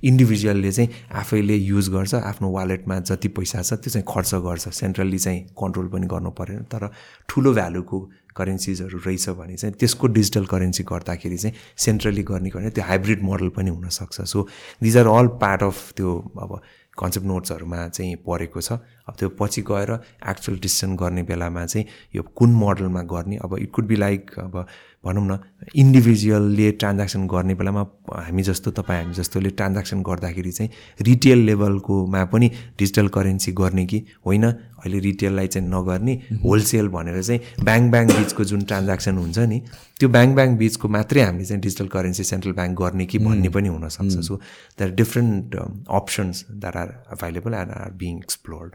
इन्डिभिजुअलले 0.05 0.73
चाहिँ 0.73 0.91
आफैले 1.13 1.57
युज 1.57 1.89
गर्छ 1.89 2.15
आफ्नो 2.15 2.51
वालेटमा 2.51 2.99
जति 3.01 3.29
पैसा 3.29 3.63
छ 3.63 3.73
त्यो 3.75 3.91
चाहिँ 3.91 4.05
खर्च 4.09 4.35
गर्छ 4.35 4.69
सेन्ट्रल्ली 4.75 5.19
चाहिँ 5.19 5.41
कन्ट्रोल 5.61 5.89
पनि 5.89 6.07
गर्नु 6.07 6.31
परेन 6.41 6.63
तर 6.73 6.89
ठुलो 7.29 7.53
भ्यालुको 7.55 8.01
करेन्सिजहरू 8.37 8.99
रहेछ 9.07 9.29
भने 9.37 9.57
चाहिँ 9.57 9.75
त्यसको 9.75 10.07
डिजिटल 10.07 10.45
करेन्सी 10.47 10.83
गर्दाखेरि 10.85 11.39
चाहिँ 11.39 11.55
सेन्ट्रली 11.77 12.23
गर्ने 12.23 12.51
गर्ने 12.51 12.71
त्यो 12.71 12.85
हाइब्रिड 12.85 13.23
मोडल 13.23 13.49
पनि 13.57 13.71
हुनसक्छ। 13.71 14.21
So 14.21 14.49
these 14.83 14.97
are 14.97 15.07
all 15.07 15.27
part 15.43 15.63
of 15.63 15.93
त्यो 15.97 16.17
अब 16.43 16.61
कन्सेप्ट 16.99 17.27
नोट्सहरूमा 17.27 17.89
चाहिँ 17.89 18.17
परेको 18.27 18.61
छ। 18.61 18.73
अब 19.09 19.15
त्यो 19.19 19.29
पछि 19.41 19.63
गएर 19.63 19.91
एक्चुअल 20.29 20.59
डिसिसन 20.59 20.97
गर्ने 20.97 21.23
बेलामा 21.23 21.65
चाहिँ 21.67 21.87
यो 22.15 22.23
कुन 22.37 22.51
मोडलमा 22.55 23.03
गर्ने 23.03 23.37
अब 23.45 23.57
इट 23.59 23.71
कुड 23.71 23.87
बी 23.87 23.97
लाइक 23.97 24.39
अब 24.39 24.67
भनौँ 25.05 25.25
न 25.27 25.39
इन्डिभिजुअलले 25.75 26.71
ट्रान्ज्याक्सन 26.83 27.27
गर्ने 27.27 27.55
बेलामा 27.55 27.83
हामी 28.13 28.43
जस्तो 28.43 28.71
तपाईँ 28.79 29.03
हामी 29.03 29.15
जस्तोले 29.15 29.51
ट्रान्ज्याक्सन 29.51 30.03
गर्दाखेरि 30.03 30.53
चाहिँ 30.53 30.71
रिटेल 31.07 31.39
लेभलकोमा 31.47 32.25
पनि 32.33 32.49
डिजिटल 32.79 33.09
करेन्सी 33.17 33.53
गर्ने 33.53 33.87
कि 33.87 33.99
होइन? 34.27 34.45
अहिले 34.79 34.99
रिटेललाई 34.99 35.47
चाहिँ 35.47 35.69
नगर्ने 35.69 36.15
होलसेल 36.45 36.89
भनेर 36.89 37.23
चाहिँ 37.23 37.41
ब्याङ्क 37.65 37.91
ब्याङ्क 37.91 38.11
बिचको 38.19 38.45
जुन 38.45 38.63
ट्रान्ज्याक्सन 38.71 39.17
हुन्छ 39.19 39.39
नि 39.39 39.59
त्यो 39.99 40.09
ब्याङ्क 40.09 40.35
ब्याङ्क 40.35 40.59
बिचको 40.59 40.89
मात्रै 40.89 41.23
हामीले 41.23 41.45
चाहिँ 41.45 41.63
डिजिटल 41.63 41.87
करेन्सी 41.95 42.25
सेन्ट्रल 42.25 42.53
ब्याङ्क 42.53 42.79
गर्ने 42.79 43.07
कि 43.07 43.19
भन्ने 43.19 43.49
पनि 43.55 43.69
हुनसक्छ। 43.69 44.19
So 44.29 44.37
that 44.79 44.95
different 44.95 45.57
options 45.91 46.45
that 46.51 46.77
are 46.77 46.89
available 47.15 47.55
and 47.55 47.71
are 47.73 47.91
being 47.99 48.19
explored 48.19 48.75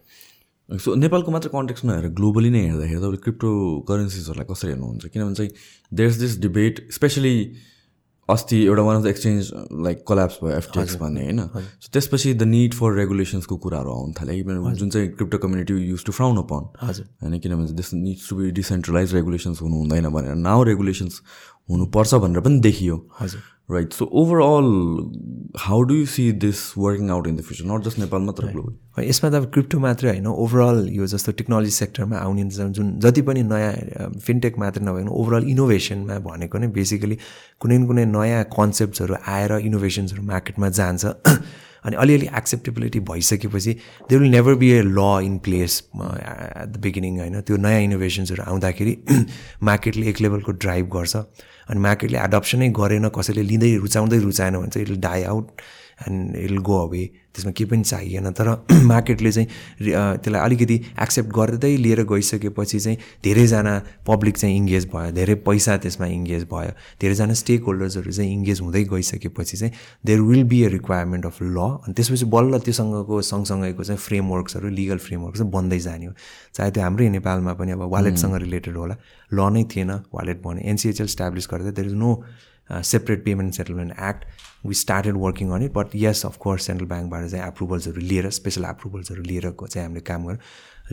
so 0.70 0.96
नेपालको 0.96 1.32
मात्र 1.32 1.50
कन्टेक्स्ट 1.50 1.86
नहेरेर 1.86 2.12
ग्लोबली 2.16 2.50
नै 2.50 2.60
हेर्दाखेरि 2.62 2.96
तपाईँले 2.96 3.18
क्रिप्टो 3.24 3.50
करेन्सिजहरूलाई 3.88 4.48
कसरी 4.52 4.70
हेर्नुहुन्छ? 4.72 5.06
किनभने 5.06 5.36
चाहिँ 5.36 5.52
there 5.92 6.10
is 6.10 6.18
this 6.20 6.40
debate 6.42 6.88
specially 6.92 7.36
अस्ति 8.30 8.58
एउटा 8.66 8.82
one 8.82 8.96
of 8.98 9.04
the 9.04 9.08
exchange 9.08 9.52
like 9.84 10.04
collapse 10.08 10.38
भयो 10.44 10.56
एफटिएक्स 10.58 10.96
भन्ने 10.96 11.24
होइन? 11.24 11.40
सो 11.84 11.90
त्यसपछि 11.94 12.34
द 12.34 12.44
निड 12.48 12.74
फर 12.74 12.94
रेगुलेसन्सको 12.96 13.58
कुराहरू 13.58 13.92
आउनु 13.92 14.14
थाल्यो। 14.20 14.74
जुन 14.74 14.90
चाहिँ 14.90 15.10
crypto 15.20 15.38
community 15.38 15.74
use 15.74 16.06
to 16.06 16.12
frown 16.12 16.38
upon 16.38 16.64
होइन? 16.80 17.40
किनभने 17.40 17.76
this 17.76 17.94
needs 17.94 18.30
to 18.30 18.36
be 18.36 18.52
decentralize 18.52 19.14
regulations 19.16 19.62
हुनु 19.62 19.76
हुँदैन 19.78 20.10
भनेर 20.10 20.36
नाउ 20.40 20.64
रेगुलेसन्स 20.64 21.22
हुनुपर्छ 21.70 22.16
भनेर 22.16 22.40
पनि 22.40 22.60
देखियो। 22.60 22.96
Right 23.74 23.94
so 23.94 24.06
overall 24.22 24.70
how 25.60 25.82
do 25.90 25.96
you 25.96 26.06
see 26.06 26.32
this 26.44 26.62
working 26.78 27.10
out 27.12 27.28
in 27.28 27.36
the 27.36 27.42
future 27.48 27.66
not 27.72 27.84
just 27.86 28.00
Nepal 28.00 28.22
मात्र 28.22 28.48
ग्लोबल 28.52 29.04
यसमा 29.04 29.30
त 29.30 29.34
अब 29.36 29.46
क्रिप्टो 29.54 29.80
मात्रै 29.80 30.10
होइन। 30.10 30.28
ओभरअल 30.28 30.88
यो 30.94 31.08
जस्तो 31.08 31.32
टेक्नोलोजी 31.42 31.72
सेक्टरमा 31.72 32.18
आउने 32.18 32.44
जुन 32.78 32.88
जति 33.06 33.22
पनि 33.30 33.44
नयाँ 33.44 34.10
फिनटेक 34.26 34.58
मात्रै 34.60 34.86
नभएको 34.86 35.20
ओभरअल 35.22 35.50
इनोभेसनमा 35.50 36.20
भनेको 36.30 36.58
नै 36.58 36.68
बेसिकली 36.80 37.18
कुनै 37.60 37.78
न 37.78 37.86
कुनै 37.88 38.06
नयाँ 38.16 38.44
कन्सेप्ट्सहरू 38.58 39.16
आएर 39.36 39.52
इनोभेसन्सहरू 39.70 40.24
मार्केटमा 40.32 40.70
जान्छ। 40.80 41.06
अनि 41.86 41.96
अलिअलि 42.02 42.28
एक्सेप्टेबिलिटी 42.38 43.00
भइसकेपछि 43.08 43.74
they 44.10 44.18
will 44.18 44.30
never 44.32 44.54
be 44.62 44.70
a 44.72 44.82
law 44.82 45.00
in 45.24 45.38
place 45.46 45.82
at 45.96 46.68
the 46.68 46.80
beginning 46.84 47.20
होइन। 47.20 47.42
त्यो 47.42 47.58
नयाँ 47.66 47.82
इनोभेसन्सहरू 47.82 48.44
आउँदाखेरि 48.44 48.94
मार्केटले 49.70 50.08
एक 50.10 50.22
लेभलको 50.22 50.52
ड्राइभ 50.66 50.86
गर्छ। 50.96 51.16
अनि 51.70 51.80
मार्केटले 51.80 52.18
एडप्सनै 52.20 52.70
गरेन 52.72 53.08
कसैले 53.10 53.44
लिँदै 53.44 53.72
रुचाउँदै 53.78 54.20
रुचाएन 54.20 54.56
भने 54.58 54.70
चाहिँ 54.70 54.88
it 54.88 55.00
die 55.02 55.24
out 55.26 55.46
and 56.08 56.36
it'll 56.36 56.58
go 56.58 56.78
away 56.88 57.06
त्यसमा 57.34 57.52
केही 57.52 57.70
पनि 57.70 57.84
चाहिएन। 57.84 58.32
तर 58.32 58.48
मार्केटले 58.94 59.32
चाहिँ 59.32 59.48
त्यसलाई 59.80 60.42
अलिकति 60.42 60.76
एक्सेप्ट 61.04 61.30
गर्दै 61.36 61.76
लिएर 61.78 62.04
गइसकेपछि 62.12 62.80
चाहिँ 62.80 62.98
धेरैजना 63.24 63.74
पब्लिक 64.08 64.38
चाहिँ 64.38 64.56
इङ्गेज 64.58 64.86
भयो। 64.94 65.12
धेरै 65.12 65.36
पैसा 65.48 65.78
त्यसमा 65.78 66.08
इङ्गेज 66.08 66.44
भयो। 66.52 66.72
धेरैजना 67.02 67.34
स्टेक 67.34 67.64
होल्डर्सहरू 67.64 68.12
चाहिँ 68.12 68.32
इङ्गेज 68.34 68.62
हुँदै 68.62 68.84
गइसकेपछि 68.94 69.58
चाहिँ 69.58 69.74
there 70.06 70.22
will 70.22 70.44
be 70.44 70.62
a 70.64 70.68
requirement 70.78 71.26
of 71.26 71.42
law 71.42 71.58
अनि 71.58 71.94
त्यसपछि 71.94 72.26
बल्ल 72.36 72.60
त्योसँगको 72.60 73.22
सँगसँगैको 73.32 73.84
चाहिँ 73.84 74.00
फ्रेमवर्क्सहरू 74.08 74.70
लिगल 74.70 74.98
फ्रेमवर्क 75.08 75.38
चाहिँ 75.38 75.52
बन्दै 75.52 75.80
जाने 75.80 76.06
हो। 76.06 76.14
चाहे 76.54 76.72
त्यो 76.72 76.84
हाम्रै 76.84 77.10
नेपालमा 77.10 77.54
पनि 77.58 77.72
अब 77.72 77.82
वालेटसँग 77.98 78.36
रिलेटेड 78.46 78.78
होला। 78.78 78.96
ल 79.34 79.50
नै 79.54 79.64
थिएन 79.74 79.92
वालेट 80.14 80.42
भने 80.46 80.62
एनसिएचएल 80.70 81.08
स्ट्याब्लिस 81.08 81.48
गर्दा 81.52 81.72
there 81.72 81.88
is 81.88 81.94
no 81.94 82.12
separate 82.70 83.24
payment 83.26 83.54
settlement 83.54 83.92
act 83.92 84.26
we 84.66 84.74
started 84.74 85.16
working 85.18 85.50
on 85.52 85.62
it 85.64 85.74
but 85.74 85.96
yes 85.96 86.26
of course 86.26 86.66
central 86.66 86.88
ब्याङ्कबाट 86.88 87.28
चाहिँ 87.30 87.48
एप्रुभल्सहरू 87.48 88.02
लिएर 88.02 88.30
स्पेसल 88.40 88.66
एप्रुभल्सहरू 88.66 89.24
लिएरको 89.24 89.68
चाहिँ 89.68 89.88
हामीले 89.88 90.02
काम 90.12 90.26
गर्यौँ। 90.26 90.40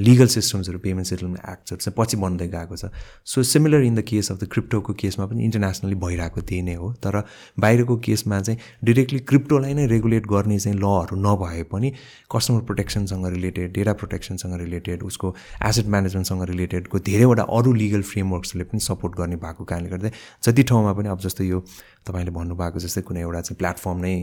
लिगल 0.01 0.27
सिस्टम्सहरू 0.27 0.79
पेमेन्ट 0.79 1.09
सेटलमेन्ट 1.09 1.41
एक्टहरू 1.51 1.77
चाहिँ 1.77 1.95
पछि 1.99 2.17
बन्दै 2.17 2.49
गएको 2.49 2.77
छ। 2.77 2.91
So 3.25 3.43
similar 3.43 3.83
in 3.83 3.95
the 3.95 4.03
case 4.03 4.31
of 4.33 4.39
the 4.41 4.49
क्रिप्टोको 4.53 4.93
केसमा 4.95 5.27
पनि 5.27 5.45
इन्टरनेसनली 5.45 5.95
भइरहेको 6.05 6.41
त्यही 6.41 6.63
नै 6.63 6.75
हो। 6.75 6.93
तर 7.05 7.23
बाहिरको 7.61 7.97
केसमा 8.07 8.41
चाहिँ 8.41 8.59
डिरेक्टली 8.85 9.21
क्रिप्टोलाई 9.31 9.75
नै 9.75 9.87
रेगुलेट 9.87 10.27
गर्ने 10.27 10.59
चाहिँ 10.59 10.79
लहरू 10.79 11.17
नभए 11.21 11.63
पनि 11.73 11.93
कस्टमर 12.33 12.63
प्रोटेक्सनसँग 12.63 13.27
रिलेटेड 13.35 13.73
डेटा 13.73 13.93
प्रोटेक्सनसँग 14.03 14.55
रिलेटेड 14.61 15.03
उसको 15.03 15.35
एसेट 15.69 15.87
म्यानेजमेन्टसँग 15.87 16.43
रिलेटेडको 16.51 16.99
धेरैवटा 17.11 17.43
अरू 17.51 17.73
लिगल 17.75 18.03
फ्रेमवर्क्सले 18.11 18.65
पनि 18.65 18.81
सपोर्ट 18.81 19.17
गर्ने 19.19 19.37
भएको 19.37 19.65
कारणले 19.65 19.91
गर्दा 19.91 20.11
जति 20.43 20.63
ठाउँमा 20.63 20.93
पनि 20.93 21.09
अब 21.09 21.19
जस्तो 21.21 21.45
यो 21.45 21.61
तपाईँले 22.07 22.31
भन्नुभएको 22.31 22.79
जस्तै 22.81 23.03
कुनै 23.03 23.21
एउटा 23.21 23.41
चाहिँ 23.41 23.59
प्लेटफर्म 23.59 23.99
नै 24.01 24.15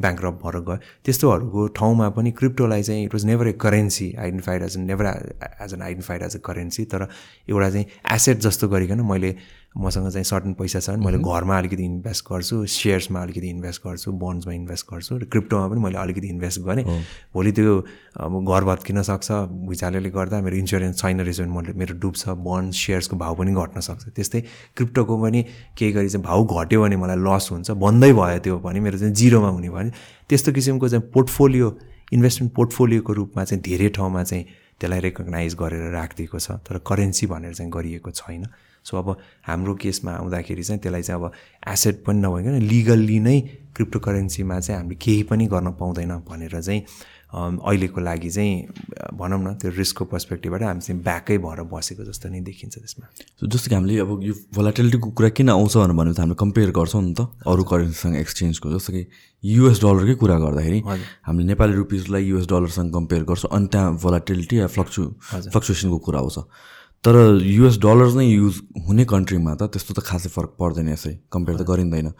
ब्याङ्क 0.00 0.20
भएर 0.42 0.60
गयो 0.60 0.76
त्यस्तोहरूको 1.04 1.66
ठाउँमा 1.78 2.08
पनि 2.16 2.30
क्रिप्टोलाई 2.32 2.82
चाहिँ 2.82 3.04
it 3.04 3.14
was 3.14 3.24
never 3.26 3.48
a 3.48 3.52
currency 3.60 4.08
identified 4.18 4.62
as 4.62 4.76
never 4.80 5.09
as 5.10 5.74
an 5.74 5.82
identified 5.82 6.22
as 6.22 6.36
a 6.36 6.40
currency 6.44 6.84
तर 6.92 7.08
एउटा 7.48 7.70
चाहिँ 7.70 7.86
एसेट 8.14 8.38
जस्तो 8.48 8.68
गरिकन 8.68 9.00
मैले 9.10 9.34
मसँग 9.78 10.08
चाहिँ 10.10 10.24
सर्टन 10.24 10.52
पैसा 10.58 10.80
छ 10.80 10.90
भने 10.90 11.04
मैले 11.04 11.18
घरमा 11.22 11.58
अलिकति 11.58 11.84
इन्भेस्ट 11.84 12.24
गर्छु 12.30 12.64
सेयर्समा 12.66 13.20
अलिकति 13.22 13.48
इन्भेस्ट 13.48 13.82
गर्छु 13.86 14.12
बन्ड्समा 14.22 14.52
इन्भेस्ट 14.54 14.86
गर्छु 14.92 15.18
र 15.18 15.24
क्रिप्टोमा 15.32 15.68
पनि 15.68 15.80
मैले 15.80 15.98
अलिकति 15.98 16.28
इन्भेस्ट 16.28 16.60
गरेँ। 16.60 16.84
भोलि 17.34 17.52
त्यो 17.52 17.76
अब 18.20 18.50
घर 18.50 18.64
भत्किन 18.64 19.02
सक्छ 19.02 19.30
भुइँचालोले 19.66 20.10
गर्दा 20.10 20.40
मेरो 20.42 20.56
इन्सुरेन्स 20.56 20.98
छैन 21.02 21.20
रहेछ 21.20 21.40
भने 21.40 21.54
मैले 21.54 21.72
मेरो 21.78 21.98
डुब्छ 22.02 22.28
बन्ड 22.28 22.74
सेयर्सको 22.74 23.16
भाउ 23.16 23.34
पनि 23.34 23.54
घट्न 23.54 23.80
सक्छ। 23.80 24.08
त्यस्तै 24.16 24.40
क्रिप्टोको 24.76 25.22
पनि 25.22 25.42
केही 25.78 25.92
गरी 25.92 26.08
चाहिँ 26.08 26.24
भाउ 26.24 26.44
घट्यो 26.44 26.82
भने 26.82 26.96
मलाई 26.96 27.16
लस 27.26 27.48
हुन्छ 27.52 27.70
बन्दै 27.70 28.12
भयो 28.12 28.38
त्यो 28.42 28.58
भने 28.66 28.80
मेरो 28.80 28.98
चाहिँ 28.98 29.14
जिरोमा 29.14 29.48
हुने 29.48 29.70
भने 29.70 29.90
त्यस्तो 30.28 30.52
किसिमको 30.52 30.88
चाहिँ 30.88 31.10
पोर्टफोलियो 31.14 31.76
इन्भेस्टमेन्ट 32.12 32.54
पोर्टफोलियोको 32.54 33.12
रूपमा 33.12 33.44
चाहिँ 33.44 33.62
धेरै 33.62 33.88
ठाउँमा 33.94 34.24
चाहिँ 34.24 34.44
त्यसलाई 34.80 35.00
रेकगनाइज 35.00 35.54
गरेर 35.54 35.90
राखिदिएको 35.92 36.38
छ 36.38 36.50
तर 36.66 36.78
करेन्सी 36.86 37.26
भनेर 37.26 37.54
चाहिँ 37.54 37.72
गरिएको 37.72 38.10
छैन। 38.10 38.44
सो 38.84 38.96
अब 38.96 39.16
हाम्रो 39.46 39.74
केसमा 39.74 40.12
आउँदाखेरि 40.12 40.62
चाहिँ 40.62 40.80
त्यसलाई 40.80 41.02
चाहिँ 41.02 41.22
अब 41.22 41.32
एसेट 41.68 42.04
पनि 42.04 42.20
नभइकन 42.20 42.60
लिगल्ली 42.62 43.18
नै 43.20 43.40
क्रिप्टो 43.76 43.98
करेन्सीमा 43.98 44.60
चाहिँ 44.60 44.80
हामीले 44.80 44.96
केही 44.96 45.22
पनि 45.22 45.46
गर्न 45.46 45.70
पाउँदैन 45.70 46.16
भनेर 46.28 46.60
चाहिँ 46.60 46.82
अहिलेको 47.30 48.00
लागि 48.00 48.30
चाहिँ 48.30 48.54
भनौँ 49.14 49.38
न 49.38 49.54
त्यो 49.62 49.70
रिस्कको 49.70 50.04
पर्सपेक्टिभबाट 50.04 50.62
हामी 50.62 50.80
चाहिँ 50.80 51.02
ब्याकै 51.02 51.38
भएर 51.38 51.62
बसेको 51.70 52.04
जस्तो 52.04 52.28
नै 52.28 52.40
देखिन्छ 52.42 52.74
त्यसमा। 52.78 53.06
सो 53.38 53.46
जस्तो 53.46 53.68
कि 53.70 53.74
हामीले 53.74 53.98
अब 54.02 54.10
यो 54.22 54.34
भोलाटिलिटीको 54.54 55.10
कुरा 55.14 55.28
किन 55.38 55.48
आउँछ 55.50 55.76
भनेर 55.76 56.14
त 56.14 56.18
हामीले 56.20 56.34
कम्पेयर 56.42 56.70
गर्छौँ 56.74 57.02
नि 57.02 57.14
त 57.14 57.30
अरू 57.46 57.62
करेन्सीसँग 57.70 58.16
एक्सचेन्जको 58.16 58.66
जस्तो 58.74 58.92
कि 58.92 59.02
युएस 59.44 59.78
डलरकै 59.80 60.14
कुरा 60.18 60.36
गर्दाखेरि 60.42 60.80
हामीले 61.26 61.46
नेपाली 61.54 61.74
रुपिजलाई 61.74 62.22
युएस 62.24 62.46
डलरसँग 62.50 62.92
कम्पेयर 62.94 63.22
गर्छौँ 63.30 63.50
अनि 63.56 63.66
त्यहाँ 63.72 63.94
भोलाटिलिटी 64.02 64.58
या 64.58 64.66
फ्लक्चु 64.66 65.02
फ्लक्चुएसनको 65.54 65.98
कुरा 65.98 66.18
आउँछ। 66.18 66.38
तर 67.04 67.16
युएस 67.42 67.78
डलर्स 67.80 68.14
नै 68.14 68.24
युज 68.26 68.56
हुने 68.86 69.04
कन्ट्रीमा 69.12 69.54
त 69.54 69.72
त्यस्तो 69.72 69.94
त 69.96 70.04
खासै 70.04 70.28
फरक 70.36 70.52
पर्दैन 70.60 70.88
यसै 70.92 71.12
कम्पेयर 71.32 71.56
त 71.58 71.64
गरिँदैन। 71.70 72.12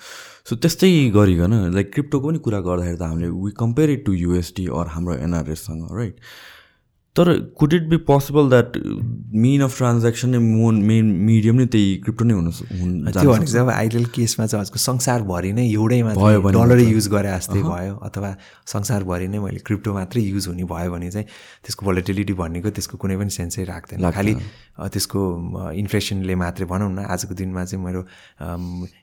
सो 0.49 0.57
त्यस्तै 0.57 1.13
गरिकन 1.17 1.53
लाइक 1.77 1.93
क्रिप्टोको 1.93 2.29
पनि 2.29 2.39
कुरा 2.47 2.61
गर्दाखेरि 2.69 2.97
त 2.97 3.03
हामीले 3.11 3.29
we 3.29 3.53
compare 3.61 3.91
it 3.97 4.05
to 4.07 4.13
USD 4.25 4.65
or 4.73 4.87
हाम्रो 4.97 5.21
एनआरएससँग 5.29 5.93
राइट 6.01 6.17
तर 7.17 7.27
could 7.59 7.73
it 7.75 7.89
be 7.91 7.97
possible 8.09 8.49
that 8.49 8.77
mean 9.45 9.63
of 9.63 9.77
transaction 9.77 10.29
नै 10.31 10.39
मोन 10.39 10.75
मेन 10.91 11.07
मिडियम 11.29 11.57
नै 11.61 11.67
त्यही 11.75 11.97
क्रिप्टो 12.05 12.25
नै 12.25 12.35
हुनु 12.35 12.51
त्यो 12.55 13.31
भनेको 13.31 13.51
चाहिँ 13.53 13.67
अब 13.67 13.71
आइडल 13.71 14.05
केसमा 14.15 14.47
चाहिँ 14.47 14.61
हजुरको 14.63 14.79
संसारभरि 14.79 15.53
नै 15.53 15.65
एउटैमा 15.71 16.15
भयो 16.15 16.41
भने 16.41 16.55
डलरै 16.55 16.87
युज 16.87 17.09
गरे 17.15 17.35
जस्तै 17.35 17.63
भयो 17.67 17.95
अथवा 18.09 18.31
संसारभरि 18.73 19.29
नै 19.29 19.39
मैले 19.43 19.61
क्रिप्टो 19.67 19.95
मात्रै 19.99 20.23
युज 20.23 20.47
हुने 20.49 20.65
भयो 20.71 20.91
भने 20.95 21.11
चाहिँ 21.11 21.27
त्यसको 21.67 21.87
भोलिटिलिटी 21.91 22.35
भनेको 22.43 22.71
त्यसको 22.79 22.97
कुनै 23.03 23.17
पनि 23.19 23.31
सेन्सै 23.41 23.65
राख्दैन। 23.75 24.11
खालि 24.15 24.33
त्यसको 24.79 25.21
इन्फ्लेसनले 25.77 26.35
मात्रै 26.35 26.67
भनौँ 26.67 26.91
न 26.93 26.99
आजको 27.05 27.35
दिनमा 27.35 27.65
चाहिँ 27.65 27.85
मेरो 27.85 28.01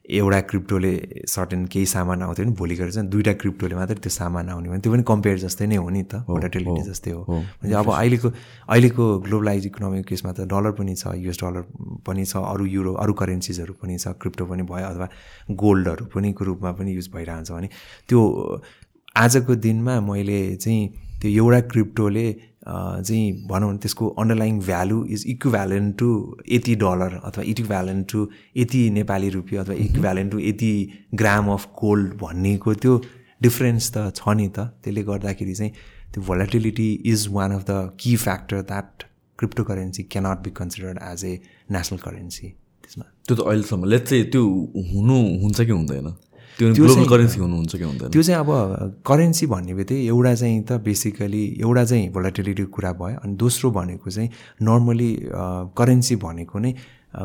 एउटा 0.09 0.39
क्रिप्टोले 0.49 0.91
सर्टेन 1.27 1.65
केही 1.73 1.85
सामान 1.85 2.21
आउँथ्यो 2.23 2.45
भने 2.45 2.55
भोलि 2.57 2.75
गएर 2.75 2.91
चाहिँ 2.91 3.09
दुइटा 3.09 3.33
क्रिप्टोले 3.41 3.75
मात्रै 3.75 3.97
त्यो 4.01 4.09
सामान 4.09 4.49
आउने 4.49 4.69
भने 4.69 4.81
त्यो 4.81 4.91
पनि 4.93 5.03
कम्पेयर 5.07 5.37
जस्तै 5.45 5.65
नै 5.67 5.75
हो 5.77 5.89
नि 5.89 6.03
त 6.03 6.23
भोलिटिलिटी 6.27 6.81
जस्तै 6.89 7.11
हो। 7.11 7.21
अब 7.77 7.91
अहिलेको 7.93 8.29
अहिलेको 8.69 9.03
ग्लोबलाइज 9.27 9.65
इकोनोमिक 9.65 10.05
केसमा 10.07 10.31
त 10.33 10.47
डलर 10.49 10.71
पनि 10.81 10.95
छ 10.95 11.13
युएस 11.13 11.37
डलर 11.43 11.63
पनि 12.07 12.25
छ 12.25 12.41
अरू 12.41 12.65
युरो 12.65 12.93
अरू 13.03 13.13
करेन्सिजहरू 13.21 13.73
पनि 13.81 13.97
छ 13.97 14.17
क्रिप्टो 14.17 14.45
पनि 14.49 14.63
भयो 14.71 14.87
अथवा 14.91 15.07
गोल्डहरू 15.63 16.05
पनिको 16.15 16.45
रूपमा 16.49 16.71
पनि 16.81 16.95
युज 16.97 17.09
भइरहन्छ 17.13 17.51
भने 17.51 17.69
त्यो 18.09 18.21
आजको 19.15 19.55
दिनमा 19.67 19.99
मैले 20.09 20.39
चाहिँ 20.55 20.87
त्यो 21.21 21.29
एउटा 21.31 21.59
क्रिप्टोले 21.73 22.25
चाहिँ 22.67 23.47
भनौँ 23.49 23.69
भने 23.69 23.79
त्यसको 23.83 24.07
underlying 24.21 24.59
value 24.59 25.03
is 25.15 25.23
equivalent 25.33 25.95
to 25.99 26.09
यति 26.51 26.75
डलर 26.83 27.19
अथवा 27.23 27.43
इक्भ्यालेन्ट 27.53 28.11
टु 28.11 28.27
यति 28.57 28.89
नेपाली 28.97 29.29
रुपियाँ 29.37 29.63
अथवा 29.63 29.75
इक्भ्यालेन्ट 29.85 30.31
टु 30.31 30.39
यति 30.39 30.73
ग्राम 31.21 31.51
अफ 31.53 31.67
गोल्ड 31.81 32.13
भन्नेको 32.23 32.73
त्यो 32.83 33.01
डिफ्रेन्स 33.41 33.91
त 33.97 34.11
छ 34.15 34.35
नि 34.35 34.47
त। 34.49 34.59
त्यसले 34.83 35.03
गर्दाखेरि 35.09 35.55
चाहिँ 35.55 35.71
त्यो 36.13 36.23
volatility 36.23 36.91
is 37.13 37.27
one 37.31 37.51
of 37.53 37.63
the 37.69 37.97
key 37.99 38.15
factor 38.25 38.61
that 38.71 39.03
crypto 39.39 39.63
currency 39.63 40.03
cannot 40.11 40.37
be 40.43 40.51
considered 40.59 40.99
as 41.11 41.25
a 41.25 41.39
national 41.71 41.99
currency 42.05 42.47
त्यसमा। 42.47 43.05
त्यो 43.27 43.35
त 43.35 43.39
अहिलेसम्म 43.47 43.85
लेट 43.85 44.03
चाहिँ 44.07 44.23
त्यो 44.31 44.43
हुनु 44.93 45.17
हुन्छ 45.43 45.61
कि 45.61 45.71
हुँदैन? 45.71 46.07
त्यो 46.57 47.05
करेन्सी 47.05 47.39
हुनुहुन्छ 47.39 47.75
कि 47.75 47.83
हुँदैन? 47.83 48.09
त्यो 48.09 48.21
चाहिँ 48.23 48.39
अब 48.41 48.49
करेन्सी 49.05 49.45
भन्ने 49.45 49.73
बित्तिकै 49.77 50.05
एउटा 50.09 50.33
चाहिँ 50.35 50.61
त 50.65 50.71
बेसिकली 50.81 51.43
एउटा 51.61 51.83
चाहिँ 51.85 52.09
भोलाटिलिटीको 52.11 52.71
कुरा 52.73 52.91
भयो 52.97 53.17
अनि 53.23 53.33
दोस्रो 53.37 53.71
भनेको 53.71 54.09
चाहिँ 54.09 54.29
नर्मली 54.65 55.11
करेन्सी 55.77 56.15
भनेको 56.17 56.59
नै 56.59 56.73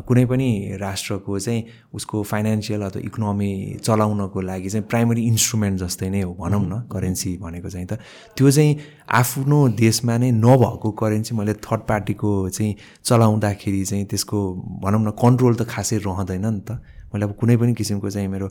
कुनै 0.09 0.25
पनि 0.25 0.77
राष्ट्रको 0.81 1.39
चाहिँ 1.39 1.65
उसको 1.93 2.23
फाइनेन्सियल 2.23 2.83
अथवा 2.83 3.03
इकोनोमी 3.05 3.51
चलाउनको 3.85 4.41
लागि 4.41 4.69
चाहिँ 4.71 4.87
प्राइमरी 4.89 5.23
इन्स्ट्रुमेन्ट 5.27 5.81
जस्तै 5.81 6.09
नै 6.11 6.21
हो 6.23 6.33
भनौँ 6.39 6.63
न 6.63 6.75
करेन्सी 6.93 7.37
भनेको 7.43 7.69
चाहिँ 7.69 7.87
त। 7.87 7.99
त्यो 8.37 8.51
चाहिँ 8.51 8.77
आफ्नो 9.11 9.59
देशमा 9.77 10.17
नै 10.17 10.31
नभएको 10.33 10.91
करेन्सी 10.93 11.35
मैले 11.35 11.55
थर्ड 11.61 11.81
पार्टीको 11.89 12.31
चाहिँ 12.49 12.73
चलाउँदाखेरि 13.05 13.85
चाहिँ 13.85 14.05
त्यसको 14.07 14.39
भनौँ 14.85 15.03
न 15.03 15.11
कन्ट्रोल 15.13 15.55
त 15.57 15.63
खासै 15.69 15.99
रहँदैन 15.99 16.47
नि 16.47 16.61
त। 16.65 16.81
मैले 17.13 17.25
अब 17.25 17.33
कुनै 17.41 17.57
पनि 17.57 17.73
किसिमको 17.75 18.11
चाहिँ 18.11 18.29
मेरो 18.29 18.49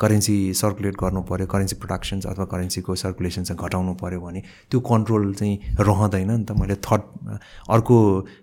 करेन्सी 0.00 0.36
सर्कुलेट 0.54 0.94
गर्नु 1.02 1.20
पऱ्यो 1.30 1.46
करेन्सी 1.46 1.76
प्रोडक्सन्स 1.76 2.26
अथवा 2.26 2.44
करेन्सीको 2.52 2.94
सर्कुलेसन 3.04 3.44
चाहिँ 3.44 3.60
घटाउनु 3.60 3.94
पऱ्यो 4.02 4.20
भने 4.20 4.40
त्यो 4.70 4.80
कन्ट्रोल 4.80 5.34
चाहिँ 5.34 5.76
रहँदैन 5.80 6.30
नि 6.30 6.44
त। 6.44 6.52
मैले 6.60 6.74
थर्ड 6.80 7.02
अर्को 7.70 7.96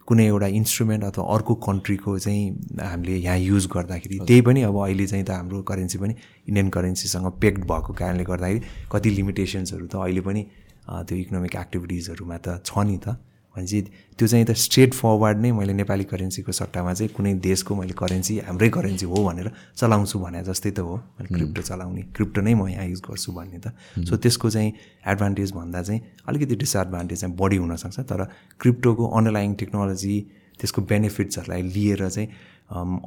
कुनै 0.07 0.25
एउटा 0.27 0.47
इन्स्ट्रुमेन्ट 0.61 1.03
अथवा 1.03 1.25
अर्को 1.35 1.53
कन्ट्रीको 1.67 2.17
चाहिँ 2.19 2.43
हामीले 2.81 3.17
यहाँ 3.17 3.37
युज 3.37 3.67
गर्दाखेरि 3.73 4.19
त्यही 4.25 4.41
पनि 4.41 4.61
अब 4.69 4.77
अहिले 4.85 5.07
चाहिँ 5.07 5.25
त 5.25 5.29
हाम्रो 5.37 5.61
करेन्सी 5.69 5.97
पनि 5.97 6.13
इन्डियन 6.47 6.69
करेन्सीसँग 6.69 7.31
पेक्ड 7.41 7.63
भएको 7.71 7.93
कारणले 7.93 8.23
गर्दाखेरि 8.23 8.61
कति 8.91 9.09
लिमिटेसन्सहरू 9.09 9.87
त 9.87 9.95
अहिले 10.05 10.21
पनि 10.21 10.41
त्यो 10.87 11.17
इकोनोमिक 11.17 11.55
एक्टिभिटिजहरूमा 11.55 12.37
त 12.37 12.61
छ 12.63 12.85
नि 12.87 12.97
त। 12.97 13.19
भनेपछि 13.57 13.81
त्यो 14.17 14.27
चाहिँ 14.27 14.45
त 14.45 14.51
स्ट्रेट 14.53 14.93
फरवर्ड 14.93 15.37
नै 15.41 15.51
मैले 15.51 15.73
नेपाली 15.73 16.03
करेन्सीको 16.13 16.51
सट्टामा 16.51 16.93
चाहिँ 16.93 17.13
कुनै 17.13 17.33
देशको 17.41 17.75
मैले 17.75 17.93
करेन्सी 17.97 18.37
हाम्रै 18.47 18.69
करेन्सी 18.69 19.05
हो 19.05 19.23
भनेर 19.25 19.51
चलाउँछु 19.75 20.19
भने 20.19 20.43
जस्तै 20.43 20.71
त 20.71 20.79
हो। 20.79 20.97
क्रिप्टो 21.21 21.61
चलाउने 21.61 22.01
क्रिप्टो 22.15 22.41
नै 22.41 22.53
म 22.53 22.67
यहाँ 22.69 22.85
युज 22.85 23.01
गर्छु 23.09 23.31
भन्ने 23.33 23.59
त। 23.59 23.73
सो 24.05 24.17
त्यसको 24.17 24.49
चाहिँ 24.49 24.71
एडभान्टेज 25.05 25.51
भन्दा 25.53 25.81
चाहिँ 25.81 26.01
अलिकति 26.27 26.55
डिसएडभान्टेज 26.55 27.17
चाहिँ 27.21 27.35
बढी 27.35 27.57
हुनसक्छ। 27.57 27.99
तर 27.99 28.23
क्रिप्टोको 28.61 29.03
अन्डरलाइङ 29.17 29.53
टेक्नोलोजी 29.61 30.15
त्यसको 30.59 30.81
बेनिफिट्सहरूलाई 30.89 31.61
लिएर 31.61 32.09
चाहिँ 32.09 32.29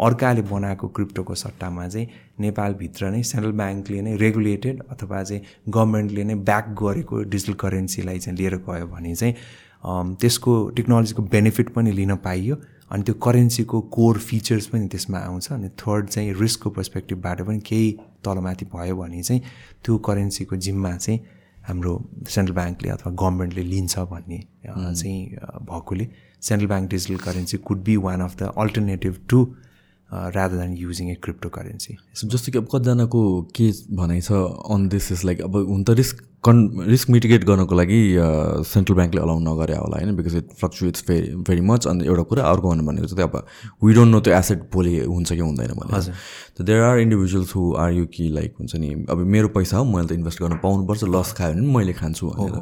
अर्काले 0.01 0.43
बनाएको 0.49 0.89
क्रिप्टोको 0.97 1.35
सट्टामा 1.35 1.87
चाहिँ 1.89 2.07
नेपालभित्र 2.41 3.11
नै 3.11 3.23
सेन्ट्रल 3.23 3.53
ब्याङ्कले 3.61 4.01
नै 4.03 4.17
रेगुलेटेड 4.17 4.83
अथवा 4.91 5.23
चाहिँ 5.23 5.43
गभर्मेन्टले 5.69 6.25
नै 6.25 6.35
ब्याक 6.49 6.67
गरेको 6.83 7.23
डिजिटल 7.35 7.55
करेन्सीलाई 7.65 8.19
चाहिँ 8.19 8.39
लिएर 8.39 8.57
गयो 8.69 8.87
भने 8.87 9.15
चाहिँ 9.15 9.35
त्यसको 9.85 10.69
टेक्नोलोजीको 10.77 11.23
बेनिफिट 11.23 11.69
पनि 11.71 11.93
लिन 11.93 12.17
पाइयो 12.17 12.57
अनि 12.91 13.03
त्यो 13.03 13.15
करेन्सीको 13.15 13.81
कोर 13.81 14.19
फिचर्स 14.19 14.67
पनि 14.67 14.89
त्यसमा 14.89 15.19
आउँछ 15.19 15.53
अनि 15.53 15.69
थर्ड 15.69 16.09
चाहिँ 16.09 16.33
रिस्कको 16.41 16.71
पर्सपेक्टिभबाट 16.71 17.43
पनि 17.43 17.61
केही 17.61 17.91
तलमाथि 18.25 18.65
भयो 18.75 18.97
भने 18.97 19.23
चाहिँ 19.23 19.43
त्यो 19.85 19.99
करेन्सीको 19.99 20.57
जिम्मा 20.57 20.97
चाहिँ 20.97 21.21
हाम्रो 21.69 21.93
सेन्ट्रल 22.29 22.55
ब्याङ्कले 22.55 22.89
अथवा 22.89 23.13
गभर्मेन्टले 23.13 23.63
लिन्छ 23.63 23.99
भन्ने 23.99 24.39
चाहिँ 24.67 25.27
भएकोले। 25.71 26.09
Central 26.43 26.69
bank 26.69 26.91
digital 26.91 27.17
currency 27.25 27.57
could 27.59 27.83
be 27.85 27.97
one 27.97 28.21
of 28.21 28.37
the 28.37 28.53
alternative 28.59 29.17
to 29.29 29.45
rather 30.13 30.57
than 30.57 30.77
using 30.77 31.11
a 31.11 31.15
crypto 31.23 31.49
currency 31.49 31.97
जस्तो 32.25 32.53
कि 32.53 32.59
अब 32.59 32.67
कतिजनाको 32.73 33.21
के 33.57 33.71
भनाइ 33.97 34.21
छ 34.21 34.33
अन 34.75 34.89
दिस 34.89 35.13
इज 35.13 35.25
लाइक 35.25 35.41
अब 35.43 35.57
हुन 35.71 35.85
त 35.85 35.91
रिस्क 36.03 36.27
कन् 36.45 36.61
रिस्क 36.89 37.11
मिटिगेट 37.11 37.45
गर्नको 37.45 37.75
लागि 37.77 38.01
सेन्ट्रल 38.67 38.97
ब्याङ्कले 38.97 39.21
अलाउ 39.21 39.39
नगरे 39.39 39.75
होला 39.77 39.97
होइन? 39.97 40.15
Because 40.17 40.37
it 40.37 40.53
fluctuates 40.61 41.05
very 41.09 41.35
very 41.49 41.61
much 41.71 41.87
अन्त 41.87 42.03
एउटा 42.05 42.23
कुरा 42.31 42.45
अर्को 42.51 42.69
भन्नु 42.69 42.85
भनेको 42.87 43.07
चाहिँ 43.07 43.29
अब 43.29 43.47
वी 43.85 43.95
डोन्ट 43.95 44.13
नो 44.13 44.21
त्यो 44.21 44.35
एसेट 44.35 44.63
भोलि 44.73 44.99
हुन्छ 45.01 45.33
कि 45.33 45.41
हुँदैन 45.41 45.73
भने 45.81 45.97
हजुर। 45.97 46.65
There 46.65 46.83
are 46.83 46.99
individuals 46.99 47.55
who 47.57 47.73
are 47.85 47.93
you 47.93 48.07
कि 48.15 48.29
लाइक 48.39 48.55
हुन्छ 48.61 48.77
नि 48.77 48.89
अब 49.11 49.19
मेरो 49.37 49.49
पैसा 49.59 49.77
हो 49.77 49.85
मैले 49.93 50.09
त 50.09 50.13
इन्भेस्ट 50.13 50.43
गर्नु 50.43 50.57
पाउनुपर्छ 50.65 51.05
लस 51.17 51.33
खायो 51.39 51.55
भने 51.55 51.75
मैले 51.77 51.93
खान्छु 52.01 52.27
भनेर। 52.27 52.57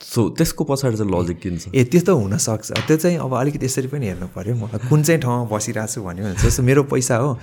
सो 0.00 0.28
त्यसको 0.36 0.64
पछाडि 0.64 0.96
चाहिँ 0.96 1.12
लजिक 1.12 1.38
किन 1.40 1.58
छ 1.58 1.68
ए 1.74 1.84
त्यस्तो 1.88 2.12
हुनसक्छ। 2.16 2.72
त्यो 2.86 2.96
चाहिँ 2.96 3.18
अब 3.18 3.32
अलिकति 3.34 3.66
यसरी 3.66 3.88
पनि 3.88 4.06
हेर्नु 4.06 4.26
पऱ्यो 4.36 4.54
मलाई 4.56 4.88
कुन 4.88 5.02
चाहिँ 5.02 5.20
ठाउँमा 5.20 5.44
बसिरहेको 5.48 5.92
छु 5.92 6.02
भन्यो 6.04 6.24
भने 6.24 6.36
जस्तो 6.36 6.62
मेरो 6.62 6.82
पैसा 6.92 7.16
हो 7.16 7.38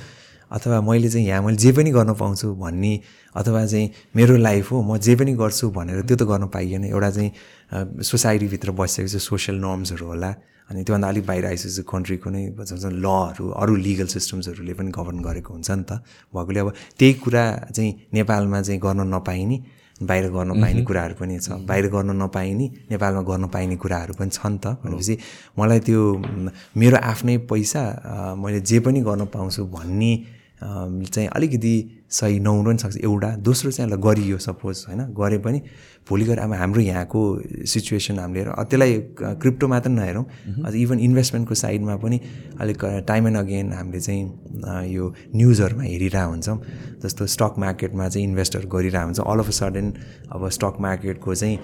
अथवा 0.54 0.82
मैले 0.86 1.10
चाहिँ 1.10 1.28
यहाँ 1.28 1.42
मैले 1.42 1.58
जे 1.58 1.72
पनि 1.74 1.92
गर्न 1.92 2.14
पाउँछु 2.14 2.54
भन्ने 2.62 2.94
अथवा 3.36 3.66
चाहिँ 3.66 3.90
मेरो 4.16 4.38
लाइफ 4.38 4.72
हो 4.72 4.82
म 4.86 4.98
जे 5.02 5.16
पनि 5.18 5.34
गर्छु 5.34 5.70
भनेर 5.74 6.02
त्यो 6.06 6.18
त 6.18 6.24
गर्न 6.30 6.48
पाइएन। 6.54 6.84
एउटा 6.94 7.10
चाहिँ 7.10 7.32
सोसाइटीभित्र 8.06 8.72
बसिसकेपछि 8.78 9.20
सोसियल 9.20 9.58
नर्म्सहरू 9.58 10.06
होला 10.06 10.30
अनि 10.70 10.84
त्योभन्दा 10.86 11.08
अलिक 11.10 11.26
बाहिर 11.26 11.46
आइसकेपछि 11.46 11.84
कन्ट्रीको 11.90 12.30
नै 12.30 12.42
लहरू 13.02 13.50
अरू 13.50 13.76
लिगल 13.76 14.08
सिस्टम्सहरूले 14.14 14.74
पनि 14.78 14.92
गभर्न 14.94 15.20
गरेको 15.26 15.54
हुन्छ 15.54 15.72
नि 15.72 15.84
त। 15.90 16.06
भएकोले 16.30 16.60
अब 16.60 16.70
त्यही 17.02 17.14
कुरा 17.18 17.44
चाहिँ 17.74 17.92
नेपालमा 18.14 18.62
चाहिँ 18.62 18.80
गर्न 18.80 19.10
नपाइने। 19.10 19.58
बाहिर 20.06 20.30
गर्न 20.36 20.62
पाइने 20.62 20.82
कुराहरू 20.84 21.16
पनि 21.20 21.40
छ। 21.40 21.50
बाहिर 21.70 21.88
गर्न 21.96 22.12
नपाइने 22.22 22.66
नेपालमा 22.92 23.22
गर्न 23.30 23.48
पाइने 23.56 23.76
कुराहरू 23.84 24.14
पनि 24.20 24.30
छ 24.30 24.40
नि 24.46 24.58
त 24.58 24.78
भनेपछि 24.84 25.18
मलाई 25.60 25.80
त्यो 25.88 26.02
मेरो 26.78 26.98
आफ्नै 27.12 27.38
पैसा 27.50 27.82
मैले 28.38 28.60
जे 28.62 28.80
पनि 28.86 29.02
गर्न 29.02 29.26
पाउँछु 29.34 29.66
भन्ने 29.76 30.14
चाहिँ 30.64 31.28
अलिकति 31.28 31.76
सही 32.10 32.40
नहुनु 32.40 32.70
पनि 32.70 32.78
सक्छ। 32.78 32.98
एउटा 32.98 33.30
दोस्रो 33.44 33.72
चाहिँ 33.72 33.92
ल 33.92 33.96
गरियो 34.00 34.38
सपोज 34.38 34.86
होइन? 34.88 35.02
गरे 35.12 35.38
पनि 35.44 35.60
भोलि 36.10 36.26
गएर 36.26 36.40
अब 36.40 36.54
हाम्रो 36.54 36.82
यहाँको 36.82 37.20
सिचुएसन 37.66 38.20
हामीले 38.20 38.44
त्यसलाई 38.44 38.94
क्रिप्टो 39.42 39.68
मात्र 39.68 39.90
नहेरौँ। 39.90 40.26
अझ 40.66 40.74
इभन 40.76 41.00
इन्भेस्टमेन्टको 41.00 41.56
साइडमा 41.56 41.96
पनि 42.04 42.20
अलिक 42.60 42.86
टाइम 43.08 43.28
एन्ड 43.28 43.38
अगेन 43.38 43.72
हामीले 43.74 44.00
चाहिँ 44.00 44.92
यो 44.92 45.14
न्युजहरूमा 45.36 45.84
हेरिरहेको 45.84 46.30
हुन्छौँ। 46.30 46.58
जस्तो 47.04 47.26
स्टक 47.28 47.54
मार्केटमा 47.60 48.08
चाहिँ 48.10 48.28
इन्भेस्टहरू 48.28 48.68
गरिरहेको 48.68 49.06
हुन्छ। 49.06 49.20
अल 49.20 49.40
अफ 49.40 49.48
अ 49.48 49.52
सडन 49.52 49.88
अब 50.32 50.50
स्टक 50.50 50.76
मार्केटको 50.80 51.36
चाहिँ 51.36 51.56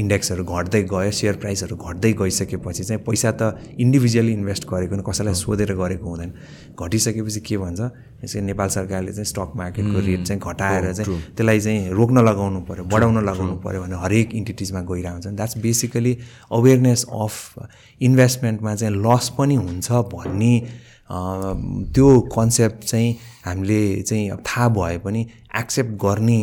इन्डेक्सहरू 0.00 0.44
घट्दै 0.44 0.82
गयो। 0.92 1.10
सेयर 1.10 1.36
प्राइसहरू 1.42 1.76
घट्दै 1.76 2.12
गइसकेपछि 2.12 2.84
चाहिँ 2.84 3.02
पैसा 3.04 3.30
त 3.32 3.76
इन्डिभिजुअली 3.76 4.32
इन्भेस्ट 4.32 4.68
गरेको 4.72 5.02
कसैलाई 5.02 5.34
सोधेर 5.34 5.74
गरेको 5.76 6.08
हुँदैन। 6.08 6.32
घटिसकेपछि 6.80 7.40
के 7.40 7.56
भन्छ? 7.58 7.80
यसै 8.24 8.40
नेपाल 8.40 8.68
सरकारले 8.68 9.12
चाहिँ 9.12 9.24
स्टक 9.26 9.52
मार्केटको 9.56 9.98
रेट 10.00 10.22
चाहिँ 10.26 10.40
घटाएर 10.40 10.92
चाहिँ 10.92 11.20
त्यसलाई 11.36 11.60
चाहिँ 11.60 11.90
रोक्न 11.90 12.18
लगाउनु 12.28 12.60
पऱ्यो 12.68 12.84
बढाउन 12.86 13.18
लगाउनु 13.28 13.56
पऱ्यो 13.64 13.81
भने 13.82 13.96
हरेक 14.04 14.34
इन्टिटिजमा 14.34 14.80
गइरहेको 14.90 15.14
हुन्छ। 15.14 15.36
द्याट्स 15.36 15.58
बेसिकली 15.58 16.16
अवेरनेस 16.52 17.04
अफ 17.12 17.68
इन्भेस्टमेन्टमा 18.00 18.74
चाहिँ 18.74 18.94
लस 19.06 19.28
पनि 19.38 19.54
हुन्छ 19.54 19.90
भन्ने 20.14 20.54
त्यो 21.92 22.08
कन्सेप्ट 22.32 22.84
चाहिँ 22.84 23.12
हामीले 23.44 23.80
चाहिँ 24.02 24.28
अब 24.30 24.42
थाहा 24.48 24.68
भए 24.68 24.98
पनि 25.04 25.26
एक्सेप्ट 25.58 25.90
गर्ने 26.04 26.38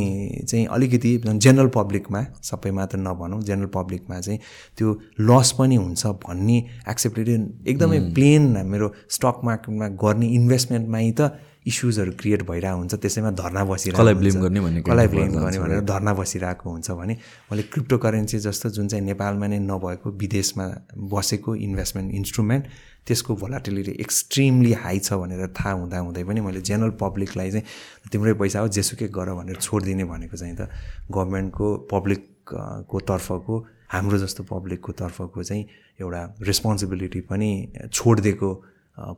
चाहिँ 0.48 0.66
अलिकति 0.66 1.12
जेनरल 1.26 1.68
पब्लिकमा 1.76 2.22
सबै 2.44 2.72
मात्र 2.78 2.98
नभनौँ 2.98 3.42
जेनरल 3.42 3.68
पब्लिकमा 3.76 4.20
चाहिँ 4.20 4.40
त्यो 4.78 4.94
लस 5.30 5.52
पनि 5.60 5.76
हुन्छ 5.76 6.06
भन्ने 6.28 6.58
एक्सेप्टेड 6.90 7.30
एकदमै 7.68 8.00
प्लेन 8.14 8.44
मेरो 8.68 8.94
स्टक 9.10 9.42
मार्केटमा 9.44 9.88
गर्ने 10.04 10.28
इन्भेस्टमेन्टमै 10.40 11.12
त 11.12 11.32
इस्युजहरू 11.66 12.12
क्रिएट 12.20 12.44
भइरहेको 12.50 12.78
हुन्छ 12.78 12.96
त्यसैमा 12.96 13.32
धर्ना 13.36 13.64
बसिरहेको 13.66 13.98
कसलाई 13.98 14.14
ब्लेम 14.16 14.42
गर्ने 14.42 14.60
भन्ने 14.60 14.82
कसलाई 14.82 15.08
ब्लेम 15.08 15.32
गर्ने 15.34 15.60
भनेर 15.60 15.82
धर्ना 15.84 16.14
बसिरहेको 16.14 16.70
हुन्छ 16.70 16.92
भने 16.92 17.14
मैले 17.52 17.64
क्रिप्टो 17.74 17.98
करेन्सी 17.98 18.40
जस्तो 18.40 18.70
जुन 18.78 18.88
चाहिँ 18.88 19.06
नेपालमा 19.06 19.48
नै 19.48 19.60
नभएको 19.66 20.12
विदेशमा 20.24 20.68
बसेको 21.12 21.56
इन्भेस्टमेन्ट 21.68 22.14
इन्स्ट्रुमेन्ट 22.16 22.66
त्यसको 23.08 23.36
भोलाटिलिटी 23.36 23.92
एक्सट्रिमली 24.00 24.72
हाई 24.84 25.00
छ 25.00 25.20
भनेर 25.20 25.48
थाहा 25.60 25.72
हुँदा 25.74 26.00
हुँदै 26.00 26.24
पनि 26.24 26.42
मैले 26.42 26.62
जेनरल 26.62 26.96
पब्लिकलाई 27.00 27.52
चाहिँ 27.52 28.10
तिम्रै 28.12 28.34
पैसा 28.42 28.60
हो 28.60 28.68
जेसुकै 28.78 29.08
गर 29.12 29.34
भनेर 29.34 29.60
छोडिदिने 29.60 30.06
भनेको 30.06 30.38
चाहिँ 30.38 30.56
त 30.56 30.70
गभर्मेन्टको 31.12 31.76
पब्लिकको 31.92 33.00
तर्फको 33.08 33.60
हाम्रो 33.92 34.18
जस्तो 34.18 34.44
पब्लिकको 34.48 34.92
तर्फको 34.96 35.44
चाहिँ 35.44 35.66
एउटा 36.02 36.22
रेस्पोन्सिबिलिटी 36.44 37.22
पनि 37.28 37.50
छोडिदिएको 37.92 38.50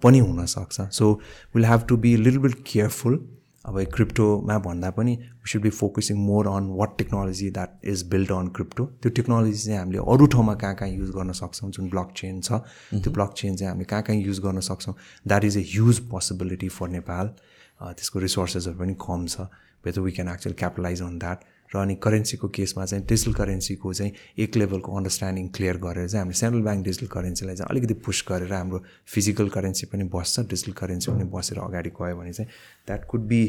पनि 0.03 0.19
हुनसक्छ. 0.19 0.81
So 0.81 1.11
will 1.55 1.65
have 1.65 1.85
to 1.89 1.97
be 1.97 2.15
little 2.17 2.37
bit 2.39 2.63
careful 2.67 3.19
अब 3.65 3.77
क्रिप्टोमा 3.93 4.57
भन्दा 4.59 4.89
पनि 4.91 5.15
we 5.15 5.49
should 5.51 5.61
be 5.61 5.69
focusing 5.69 6.17
more 6.17 6.47
on 6.47 6.67
what 6.77 6.97
technology 6.97 7.49
that 7.51 7.85
is 7.87 8.03
build 8.09 8.31
on 8.31 8.47
crypto 8.57 8.85
त्यो 9.01 9.11
टेक्नोलोजी 9.15 9.57
चाहिँ 9.57 9.79
हामीले 9.79 9.99
अरू 10.13 10.25
ठाउँमा 10.33 10.53
कहाँ 10.63 10.75
कहाँ 10.75 10.89
युज 10.89 11.09
गर्न 11.15 11.31
सक्छौँ? 11.39 11.69
जुन 11.71 11.89
ब्लक 11.89 12.13
चेन 12.17 12.41
छ 12.41 12.51
त्यो 12.93 13.11
ब्लक 13.13 13.33
चेन 13.37 13.55
चाहिँ 13.55 13.69
हामीले 13.69 13.85
कहाँ 13.85 14.03
कहाँ 14.03 14.17
युज 14.17 14.39
गर्न 14.45 14.59
सक्छौँ? 14.69 14.95
That 15.27 15.43
is 15.45 15.57
a 15.57 15.61
huge 15.73 15.99
possibility 16.09 16.69
for 16.69 16.89
Nepal 16.89 17.33
त्यसको 17.81 18.19
रिसोर्सेसहरू 18.19 18.77
पनि 18.79 18.95
कम 19.07 19.25
छ. 19.27 19.47
Whether 19.85 20.01
we 20.01 20.11
can 20.11 20.27
actually 20.29 20.57
capitalize 20.57 21.01
on 21.01 21.17
that 21.19 21.43
र 21.71 21.77
अनि 21.79 21.95
करेन्सीको 21.95 22.47
केसमा 22.49 22.85
चाहिँ 22.85 23.05
डिजिटल 23.05 23.33
करेन्सीको 23.33 23.93
चाहिँ 23.93 24.11
एक 24.37 24.55
लेभलको 24.57 24.95
अन्डरस्ट्यान्डिङ 24.97 25.47
क्लियर 25.47 25.77
गरेर 25.77 26.07
चाहिँ 26.07 26.21
हामीले 26.21 26.39
सेन्ट्रल 26.39 26.61
ब्याङ्क 26.61 26.83
डिजिटल 26.85 27.07
करेन्सीलाई 27.07 27.55
चाहिँ 27.55 27.69
अलिकति 27.69 27.93
पुस 28.05 28.23
गरेर 28.29 28.53
हाम्रो 28.53 28.83
फिजिकल 29.07 29.49
करेन्सी 29.49 29.85
पनि 29.85 30.03
बस्छ 30.15 30.39
डिजिटल 30.49 30.71
करेन्सी 30.71 31.11
पनि 31.11 31.23
बसेर 31.35 31.59
अगाडि 31.59 31.89
गयो 32.01 32.17
भने 32.17 32.33
चाहिँ 32.33 32.49
द्याट 32.87 33.05
कुड 33.05 33.21
बी 33.27 33.41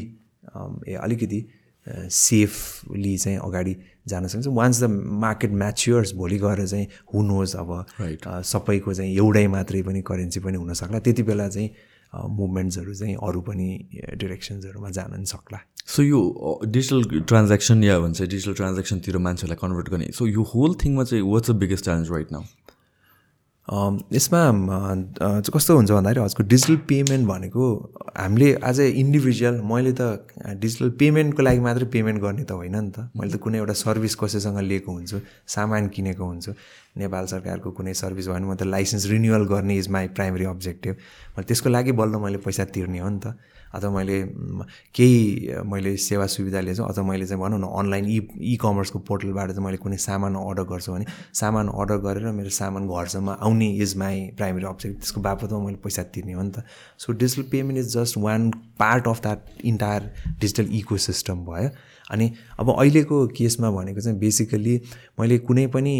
ए 0.87 0.93
अलिकति 1.01 1.45
सेफली 1.87 3.17
चाहिँ 3.17 3.37
अगाडि 3.37 3.75
जान 4.07 4.27
सकिन्छ 4.27 4.47
वान्स 4.47 4.83
द 4.83 4.89
मार्केट 5.19 5.51
म्याच्योर्स 5.51 6.13
भोलि 6.15 6.37
गएर 6.37 6.65
चाहिँ 6.67 6.87
हु 7.13 7.23
नोज 7.23 7.55
अब 7.55 7.71
सबैको 8.43 8.93
चाहिँ 8.93 9.15
एउटै 9.15 9.47
मात्रै 9.47 9.81
पनि 9.83 10.01
करेन्सी 10.01 10.39
पनि 10.39 10.57
हुनसक्ला 10.57 10.99
त्यति 10.99 11.23
बेला 11.23 11.47
चाहिँ 11.49 11.69
मुभमेन्ट्सहरू 12.13 12.93
चाहिँ 12.93 13.15
अरू 13.15 13.41
पनि 13.41 13.67
डिरेक्सन्सहरूमा 14.15 14.89
जान 14.89 15.23
सक्ला। 15.23 15.59
सो 15.87 16.03
यो 16.03 16.19
डिजिटल 16.65 17.21
ट्रान्ज्याक्सन 17.27 17.83
या 17.83 17.99
भन्छ 17.99 18.21
डिजिटल 18.21 18.53
ट्रान्ज्याक्सनतिर 18.53 19.17
मान्छेहरूलाई 19.27 19.59
कन्भर्ट 19.61 19.89
गर्ने 19.89 20.11
सो 20.17 20.27
यो 20.27 20.43
होल 20.55 20.75
थिङमा 20.83 21.03
चाहिँ 21.03 21.23
what's 21.31 21.51
the 21.51 21.55
biggest 21.63 21.83
challenge 21.83 22.11
right 22.11 22.31
now 22.31 22.43
यसमा 24.13 24.39
कस्तो 25.55 25.75
हुन्छ 25.75 25.91
भन्दाखेरि 25.91 26.19
हजुरको 26.19 26.43
डिजिटल 26.47 26.75
पेमेन्ट 26.87 27.27
भनेको 27.27 27.67
हामीले 28.17 28.49
एज 28.69 28.79
ए 28.79 28.87
इन्डिभिजुअल 29.01 29.59
मैले 29.71 29.93
त 29.99 30.01
डिजिटल 30.63 30.89
पेमेन्टको 30.99 31.43
लागि 31.43 31.59
मात्रै 31.67 31.85
पेमेन्ट 31.93 32.21
गर्ने 32.21 32.43
त 32.43 32.51
होइन 32.51 32.75
नि 32.75 32.91
त। 32.91 33.07
मैले 33.15 33.31
त 33.31 33.39
कुनै 33.45 33.57
एउटा 33.57 33.73
सर्भिस 33.83 34.15
कसैसँग 34.23 34.59
लिएको 34.67 34.91
हुन्छु 34.91 35.19
सामान 35.55 35.87
किनेको 35.95 36.23
हुन्छु। 36.25 36.51
नेपाल 36.97 37.25
सरकारको 37.33 37.71
कुनै 37.71 37.93
सर्भिस 38.03 38.27
भयो 38.27 38.35
भने 38.35 38.47
म 38.51 38.55
त 38.55 38.63
लाइसेन्स 38.67 39.05
रिन्युअल 39.15 39.43
गर्ने 39.53 39.77
इज 39.79 39.89
माई 39.95 40.07
प्राइमरी 40.19 40.45
अब्जेक्टिभ 40.51 40.93
मैले 41.37 41.47
त्यसको 41.47 41.69
लागि 41.69 41.91
बल्ल 42.03 42.23
मैले 42.25 42.37
पैसा 42.43 42.65
तिर्ने 42.75 42.99
हो 42.99 43.09
नि 43.09 43.19
त। 43.23 43.35
अथवा 43.73 43.91
मैले 43.91 44.21
केही 44.95 45.61
मैले 45.65 45.95
सेवा 45.97 46.25
सुविधा 46.27 46.59
लिएछु 46.59 46.83
अथवा 46.83 47.03
मैले 47.05 47.25
चाहिँ 47.25 47.41
भनौँ 47.43 47.59
न 47.59 47.69
अनलाइन 47.79 48.05
इ 48.05 48.19
इ 48.53 48.55
कमर्सको 48.61 48.99
पोर्टलबाट 48.99 49.51
चाहिँ 49.51 49.65
मैले 49.65 49.77
कुनै 49.77 49.97
सामान 49.97 50.35
अर्डर 50.35 50.63
गर्छु 50.71 50.91
भने 50.93 51.05
सामान 51.33 51.67
अर्डर 51.69 51.97
गरेर 52.05 52.31
मेरो 52.31 52.49
सामान 52.49 52.87
घरसम्म 52.87 53.37
आउने 53.39 53.69
इज 53.83 53.95
माई 53.97 54.21
प्राइमेरी 54.37 54.65
अब्जेक्ट 54.65 54.99
त्यसको 54.99 55.21
बापतमा 55.21 55.59
मैले 55.65 55.77
पैसा 55.83 56.03
तिर्ने 56.13 56.33
हो 56.33 56.43
नि 56.43 56.51
त। 56.51 56.63
So 56.99 57.13
digital 57.13 57.49
payment 57.51 57.79
is 57.79 57.97
just 57.97 58.17
one 58.17 58.49
part 58.79 59.07
of 59.07 59.21
that 59.21 59.65
entire 59.65 60.13
digital 60.39 60.69
eco 60.77 60.97
system 61.09 61.45
भयो। 61.45 61.69
अनि 62.11 62.31
अब 62.59 62.69
अहिलेको 62.77 63.27
केसमा 63.37 63.71
भनेको 63.71 64.01
चाहिँ 64.01 64.19
बेसिकल्ली 64.19 64.75
मैले 65.19 65.37
कुनै 65.47 65.65
पनि 65.75 65.95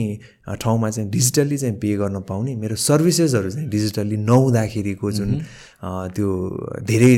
ठाउँमा 0.62 0.90
चाहिँ 0.90 1.10
डिजिटल्ली 1.10 1.58
चाहिँ 1.58 1.76
पे 1.80 1.96
गर्न 1.98 2.22
पाउने 2.30 2.56
मेरो 2.56 2.76
सर्भिसेसहरू 2.76 3.50
चाहिँ 3.50 3.70
डिजिटल्ली 3.70 4.18
नहुँदाखेरिको 4.18 5.12
जुन 5.12 5.32
त्यो 6.16 6.30
धेरै 6.84 7.14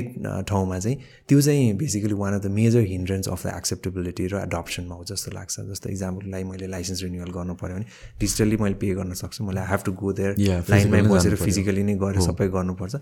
ठाउँमा 0.50 0.80
चाहिँ 0.80 0.98
त्यो 1.28 1.42
चाहिँ 1.42 1.74
basically 1.78 2.14
one 2.14 2.34
of 2.34 2.42
the 2.44 2.52
major 2.52 2.82
hindrance 2.88 3.28
of 3.30 3.46
the 3.48 3.54
acceptability 3.58 4.28
र 4.28 4.42
एडप्सनमा 4.42 4.96
हो 4.96 5.04
जस्तो 5.12 5.32
लाग्छ। 5.32 5.60
जस्तो 5.72 5.90
इक्जाम्पललाई 5.90 6.44
मैले 6.44 6.68
लाइसेन्स 6.68 7.04
रिन्युअल 7.04 7.32
गर्नु 7.32 7.54
पऱ्यो 7.62 7.76
भने 7.76 7.86
डिजिटल्ली 8.20 8.58
मैले 8.58 8.76
पे 8.82 8.94
गर्न 8.96 9.14
सक्छु 9.14 9.44
मैले 9.44 9.60
I 9.62 9.68
have 9.70 9.82
to 9.86 9.92
go 10.02 10.14
there 10.14 10.36
लाइनमै 10.70 11.02
बसेर 11.10 11.36
फिजिकली 11.36 11.84
नै 11.84 11.96
गएर 12.04 12.20
सबै 12.30 12.48
गर्नुपर्छ। 12.58 12.96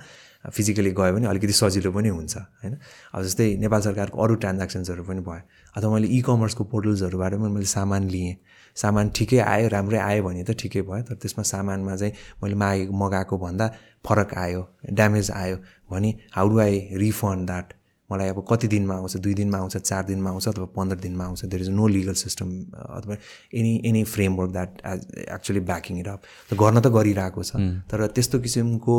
फिजिकली 0.51 0.91
गयो 0.91 1.13
भने 1.15 1.27
अलिकति 1.27 1.53
सजिलो 1.53 1.91
पनि 1.91 2.09
हुन्छ 2.09 2.37
होइन? 2.37 2.73
अब 3.13 3.23
जस्तै 3.23 3.47
नेपाल 3.63 3.81
सरकारको 3.81 4.17
अरू 4.23 4.35
ट्रान्ज्याक्सन्सहरू 4.43 5.03
पनि 5.03 5.21
भयो। 5.23 5.41
अथवा 5.75 5.93
मैले 5.93 6.07
इ 6.07 6.21
कमर्सको 6.33 6.63
पोर्टल्सहरूबाट 6.73 7.33
पनि 7.41 7.53
मैले 7.53 7.71
सामान 7.77 8.09
लिएँ। 8.09 8.35
सामान 8.77 9.09
ठिकै 9.15 9.39
आयो 9.39 9.67
राम्रै 9.69 9.99
आयो 9.99 10.23
भने 10.23 10.43
त 10.43 10.51
ठिकै 10.61 10.81
भयो 10.89 11.03
तर 11.07 11.15
त्यसमा 11.21 11.43
सामानमा 11.45 11.95
चाहिँ 11.95 12.13
मैले 12.43 12.55
मागे 12.55 12.87
मगाएको 13.01 13.37
भन्दा 13.37 13.67
फरक 14.05 14.33
आयो 14.45 14.61
ड्यामेज 14.97 15.31
आयो 15.31 15.57
भने 15.91 16.09
how 16.35 16.49
do 16.49 16.59
I 16.59 16.79
refund 17.03 17.45
that 17.47 17.73
मलाई 18.11 18.29
अब 18.29 18.45
कति 18.49 18.67
दिनमा 18.67 18.95
आउँछ 18.95 19.17
दुई 19.17 19.33
दिनमा 19.33 19.57
आउँछ 19.57 19.77
चार 19.77 20.03
दिनमा 20.05 20.29
आउँछ 20.29 20.47
अथवा 20.47 20.65
पन्ध्र 20.75 20.97
दिनमा 20.97 21.25
आउँछ 21.25 21.45
there 21.45 21.61
is 21.61 21.69
no 21.69 21.87
legal 21.87 22.13
system 22.13 22.49
अथवा 22.75 23.15
any 23.53 23.81
any 23.85 24.03
framework 24.03 24.51
that 24.51 24.69
actually 25.33 25.59
backing 25.59 25.99
it 25.99 26.07
up 26.07 26.21
गर्न 26.53 26.79
त 26.79 26.87
गरिरहेको 26.93 27.43
छ। 27.43 27.55
तर 27.89 28.05
त्यस्तो 28.07 28.39
किसिमको 28.39 28.95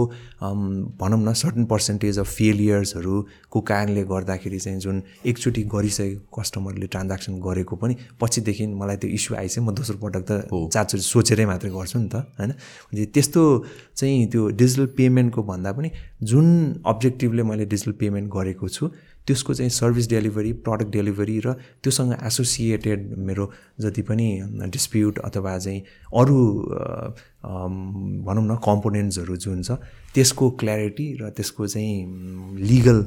भनौँ 1.00 1.20
न 1.20 1.32
सर्टन 1.32 1.64
पर्सेन्टेज 1.64 2.18
अफ 2.18 2.32
फेलियर्सहरूको 2.32 3.60
कारणले 3.60 4.04
गर्दाखेरि 4.04 4.58
चाहिँ 4.58 4.80
जुन 4.80 5.02
एकचोटि 5.26 5.62
गरिसकेको 5.74 6.40
कस्टमरले 6.40 6.86
ट्रान्ज्याक्सन 6.86 7.40
गरेको 7.40 7.76
पनि 7.76 7.96
पछिदेखि 8.20 8.66
मलाई 8.66 8.96
त्यो 8.96 9.10
इस्यु 9.10 9.36
आइसक्यो 9.36 9.64
म 9.64 9.74
दोस्रो 9.74 9.96
पटक 10.00 10.24
त 10.30 10.32
चारचोटि 10.72 11.04
सोचेरै 11.04 11.44
मात्रै 11.44 11.70
गर्छु 11.70 11.98
नि 11.98 12.08
त 12.08 12.24
होइन? 12.40 12.52
त्यस्तो 13.14 13.42
चाहिँ 13.96 14.26
त्यो 14.32 14.48
डिजिटल 14.58 14.86
पेमेन्टको 14.96 15.42
भन्दा 15.42 15.72
पनि 15.76 15.90
जुन 16.24 16.46
अब्जेक्टिभले 16.86 17.42
मैले 17.42 17.64
डिजिटल 17.68 17.92
पेमेन्ट 18.00 18.26
गरेको 18.32 18.68
छु 18.68 18.84
त्यसको 19.26 19.54
चाहिँ 19.54 19.70
सर्भिस 19.70 20.08
डेलिभरी 20.08 20.52
प्रडक्ट 20.64 20.90
डेलिभरी 20.92 21.38
र 21.40 21.52
त्योसँग 21.82 22.12
एसोसिएटेड 22.22 23.08
मेरो 23.18 23.50
जति 23.80 24.02
पनि 24.02 24.28
डिस्प्युट 24.68 25.18
अथवा 25.18 25.58
चाहिँ 25.58 25.80
अरू 26.14 26.36
भनौँ 28.26 28.44
न 28.44 28.56
कम्पोनेन्ट्सहरू 28.64 29.36
जुन 29.36 29.62
छ 29.62 29.78
त्यसको 30.14 30.50
क्ल्यारिटी 30.60 31.12
र 31.20 31.30
त्यसको 31.30 31.66
चाहिँ 31.66 32.56
लिगल 32.62 33.06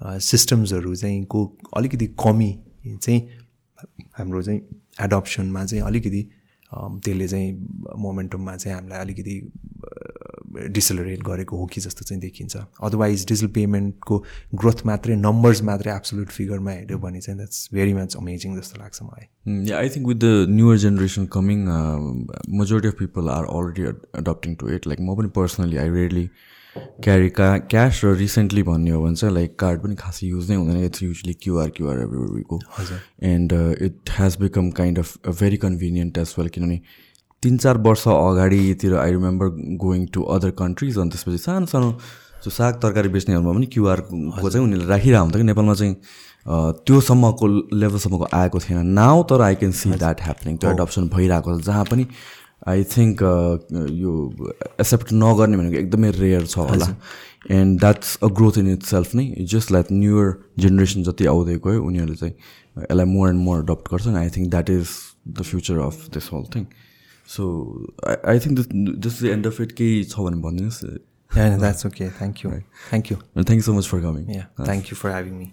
सिस्टम्सहरू 0.00 0.94
चाहिँ 0.94 1.24
को 1.24 1.44
अलिकति 1.76 2.06
कमी 2.18 2.52
चाहिँ 2.96 3.20
हाम्रो 4.18 4.42
चाहिँ 4.42 4.60
एडप्सनमा 5.00 5.64
चाहिँ 5.64 5.82
अलिकति 5.84 6.28
त्यसले 6.72 7.28
चाहिँ 7.28 7.52
मोमेन्टममा 7.98 8.56
चाहिँ 8.56 8.74
हामीलाई 8.74 8.98
अलिकति 8.98 9.40
डिसेलरेट 10.50 11.22
गरेको 11.22 11.56
हो 11.56 11.66
कि 11.66 11.80
जस्तो 11.80 12.04
चाहिँ 12.04 12.20
देखिन्छ। 12.20 12.56
अदरवाइज 12.82 13.26
डिजिटल 13.28 13.52
पेमेन्टको 13.54 14.18
ग्रोथ 14.54 14.84
मात्रै 14.86 15.16
नम्बर्स 15.16 15.62
मात्रै 15.62 15.92
एब्सोल्युट 15.94 16.30
फिगरमा 16.30 16.70
हेऱ्यो 16.70 16.98
भने 16.98 17.20
चाहिँ 17.20 17.36
द्याट्स 17.38 17.68
भेरी 17.74 17.94
मच 17.94 18.16
अमेजिङ 18.16 18.56
जस्तो 18.58 18.80
लाग्छ 18.80 19.02
मलाई। 19.02 19.72
I 19.72 19.88
think 19.88 20.06
with 20.06 20.16
the 20.16 20.46
newer 20.50 20.76
generation 20.84 21.26
coming 21.32 21.66
majority 22.60 22.88
of 22.88 22.94
people 22.98 23.28
are 23.30 23.44
already 23.56 23.82
adapting 24.20 24.54
to 24.54 24.68
it 24.74 24.86
like 24.86 25.00
म 25.00 25.16
पनि 25.16 25.28
पर्सनली 25.36 25.76
आई 25.76 25.90
रेयरली 25.90 26.28
क्यारी 27.04 27.28
का 27.36 27.46
क्यास 27.70 28.00
र 28.04 28.14
रिसेन्टली 28.16 28.62
भन्ने 28.62 28.90
हो 28.90 29.02
भने 29.02 29.16
चाहिँ 29.16 29.34
लाइक 29.34 29.58
कार्ड 29.58 29.80
पनि 29.82 29.94
खासै 29.98 30.26
युज 30.26 30.50
नै 30.50 30.56
हुँदैन। 30.56 30.84
It's 30.84 31.02
usually 31.02 31.32
QR 31.42 31.70
QR 31.76 32.00
every 32.00 32.58
and 33.28 33.52
it 33.82 34.10
has 34.18 34.36
become 34.40 34.70
kind 34.78 34.98
of 34.98 35.28
very 35.40 35.56
convenient 35.64 36.18
as 36.18 36.34
well 36.38 36.48
किनभने 36.48 36.80
तिन 37.42 37.56
चार 37.58 37.78
वर्ष 37.84 38.06
अगाडितिर 38.08 38.94
I 38.96 39.10
remember 39.10 39.46
going 39.80 40.06
to 40.14 40.22
other 40.32 40.50
countries 40.56 40.98
अनि 40.98 41.10
त्यसपछि 41.10 41.38
सानो 41.38 41.66
सानो 41.66 41.90
जो 42.44 42.50
साग 42.50 42.74
तरकारी 42.82 43.08
बेच्नेहरूमा 43.14 43.52
पनि 43.52 43.66
क्युआरको 43.74 44.50
चाहिँ 44.50 44.64
उनीहरूले 44.66 44.88
राखिरहेको 44.88 45.24
हुन्छ 45.24 45.36
कि 45.36 45.42
नेपालमा 45.42 45.74
चाहिँ 45.74 45.94
त्योसम्मको 46.86 47.46
लेभलसम्मको 47.80 48.26
आएको 48.34 48.58
थिएन। 48.60 48.86
नाउ 48.98 49.22
तर 49.30 49.40
I 49.42 49.54
can 49.62 49.72
see 49.80 49.90
that 49.92 50.22
happening 50.22 50.56
त्यो 50.56 50.70
एडप्सन 50.70 51.08
भइरहेको 51.14 51.58
छ 51.58 51.64
जहाँ 51.66 51.84
पनि 51.90 52.06
आई 52.68 52.84
थिङ्क 52.92 53.22
यो 54.02 54.12
एक्सेप्ट 54.80 55.12
नगर्ने 55.12 55.56
भनेको 55.56 55.78
एकदमै 55.80 56.10
रेयर 56.18 56.46
छ 56.46 56.58
होला। 56.70 56.88
And 57.56 57.80
that's 57.80 58.16
a 58.22 58.28
growth 58.40 58.58
in 58.58 58.70
itself 58.92 59.14
नै 59.14 59.26
जस्ट 59.54 59.72
लाइक 59.72 59.86
न्युयर 59.92 60.28
जेनेरेसन 60.60 61.02
जति 61.08 61.26
आउँदै 61.32 61.56
गयो 61.64 61.84
उनीहरूले 61.84 62.16
चाहिँ 62.20 62.34
यसलाई 62.84 63.06
मोर 63.16 63.28
एन्ड 63.28 63.40
मोर 63.48 63.64
एडप्ट 63.64 63.92
गर्छन्। 63.92 64.16
I 64.16 64.30
think 64.36 64.50
that 64.50 64.70
is 64.70 64.86
the 65.28 65.48
future 65.50 65.78
of 65.88 66.08
this 66.14 66.32
whole 66.32 66.44
thing 66.54 66.64
so 67.30 67.44
I 68.08 68.38
think 68.38 68.58
this 68.98 69.22
the 69.22 69.26
end 69.32 69.46
of 69.46 69.60
it 69.60 69.72
केही 69.80 70.04
छ 70.04 70.26
भने 70.26 70.42
भनिदिनुहोस् 70.46 70.84
that's 71.60 71.86
okay 71.86 72.08
thank 72.18 72.44
you 72.44 72.50
thank 72.50 73.12
you 73.12 73.16
thank 73.36 73.56
you 73.56 73.62
so 73.62 73.74
much 73.74 73.86
for 73.92 74.00
coming 74.00 74.24
thank 74.60 74.92
you 74.92 74.96
for 75.02 75.10
having 75.10 75.34
me 75.34 75.48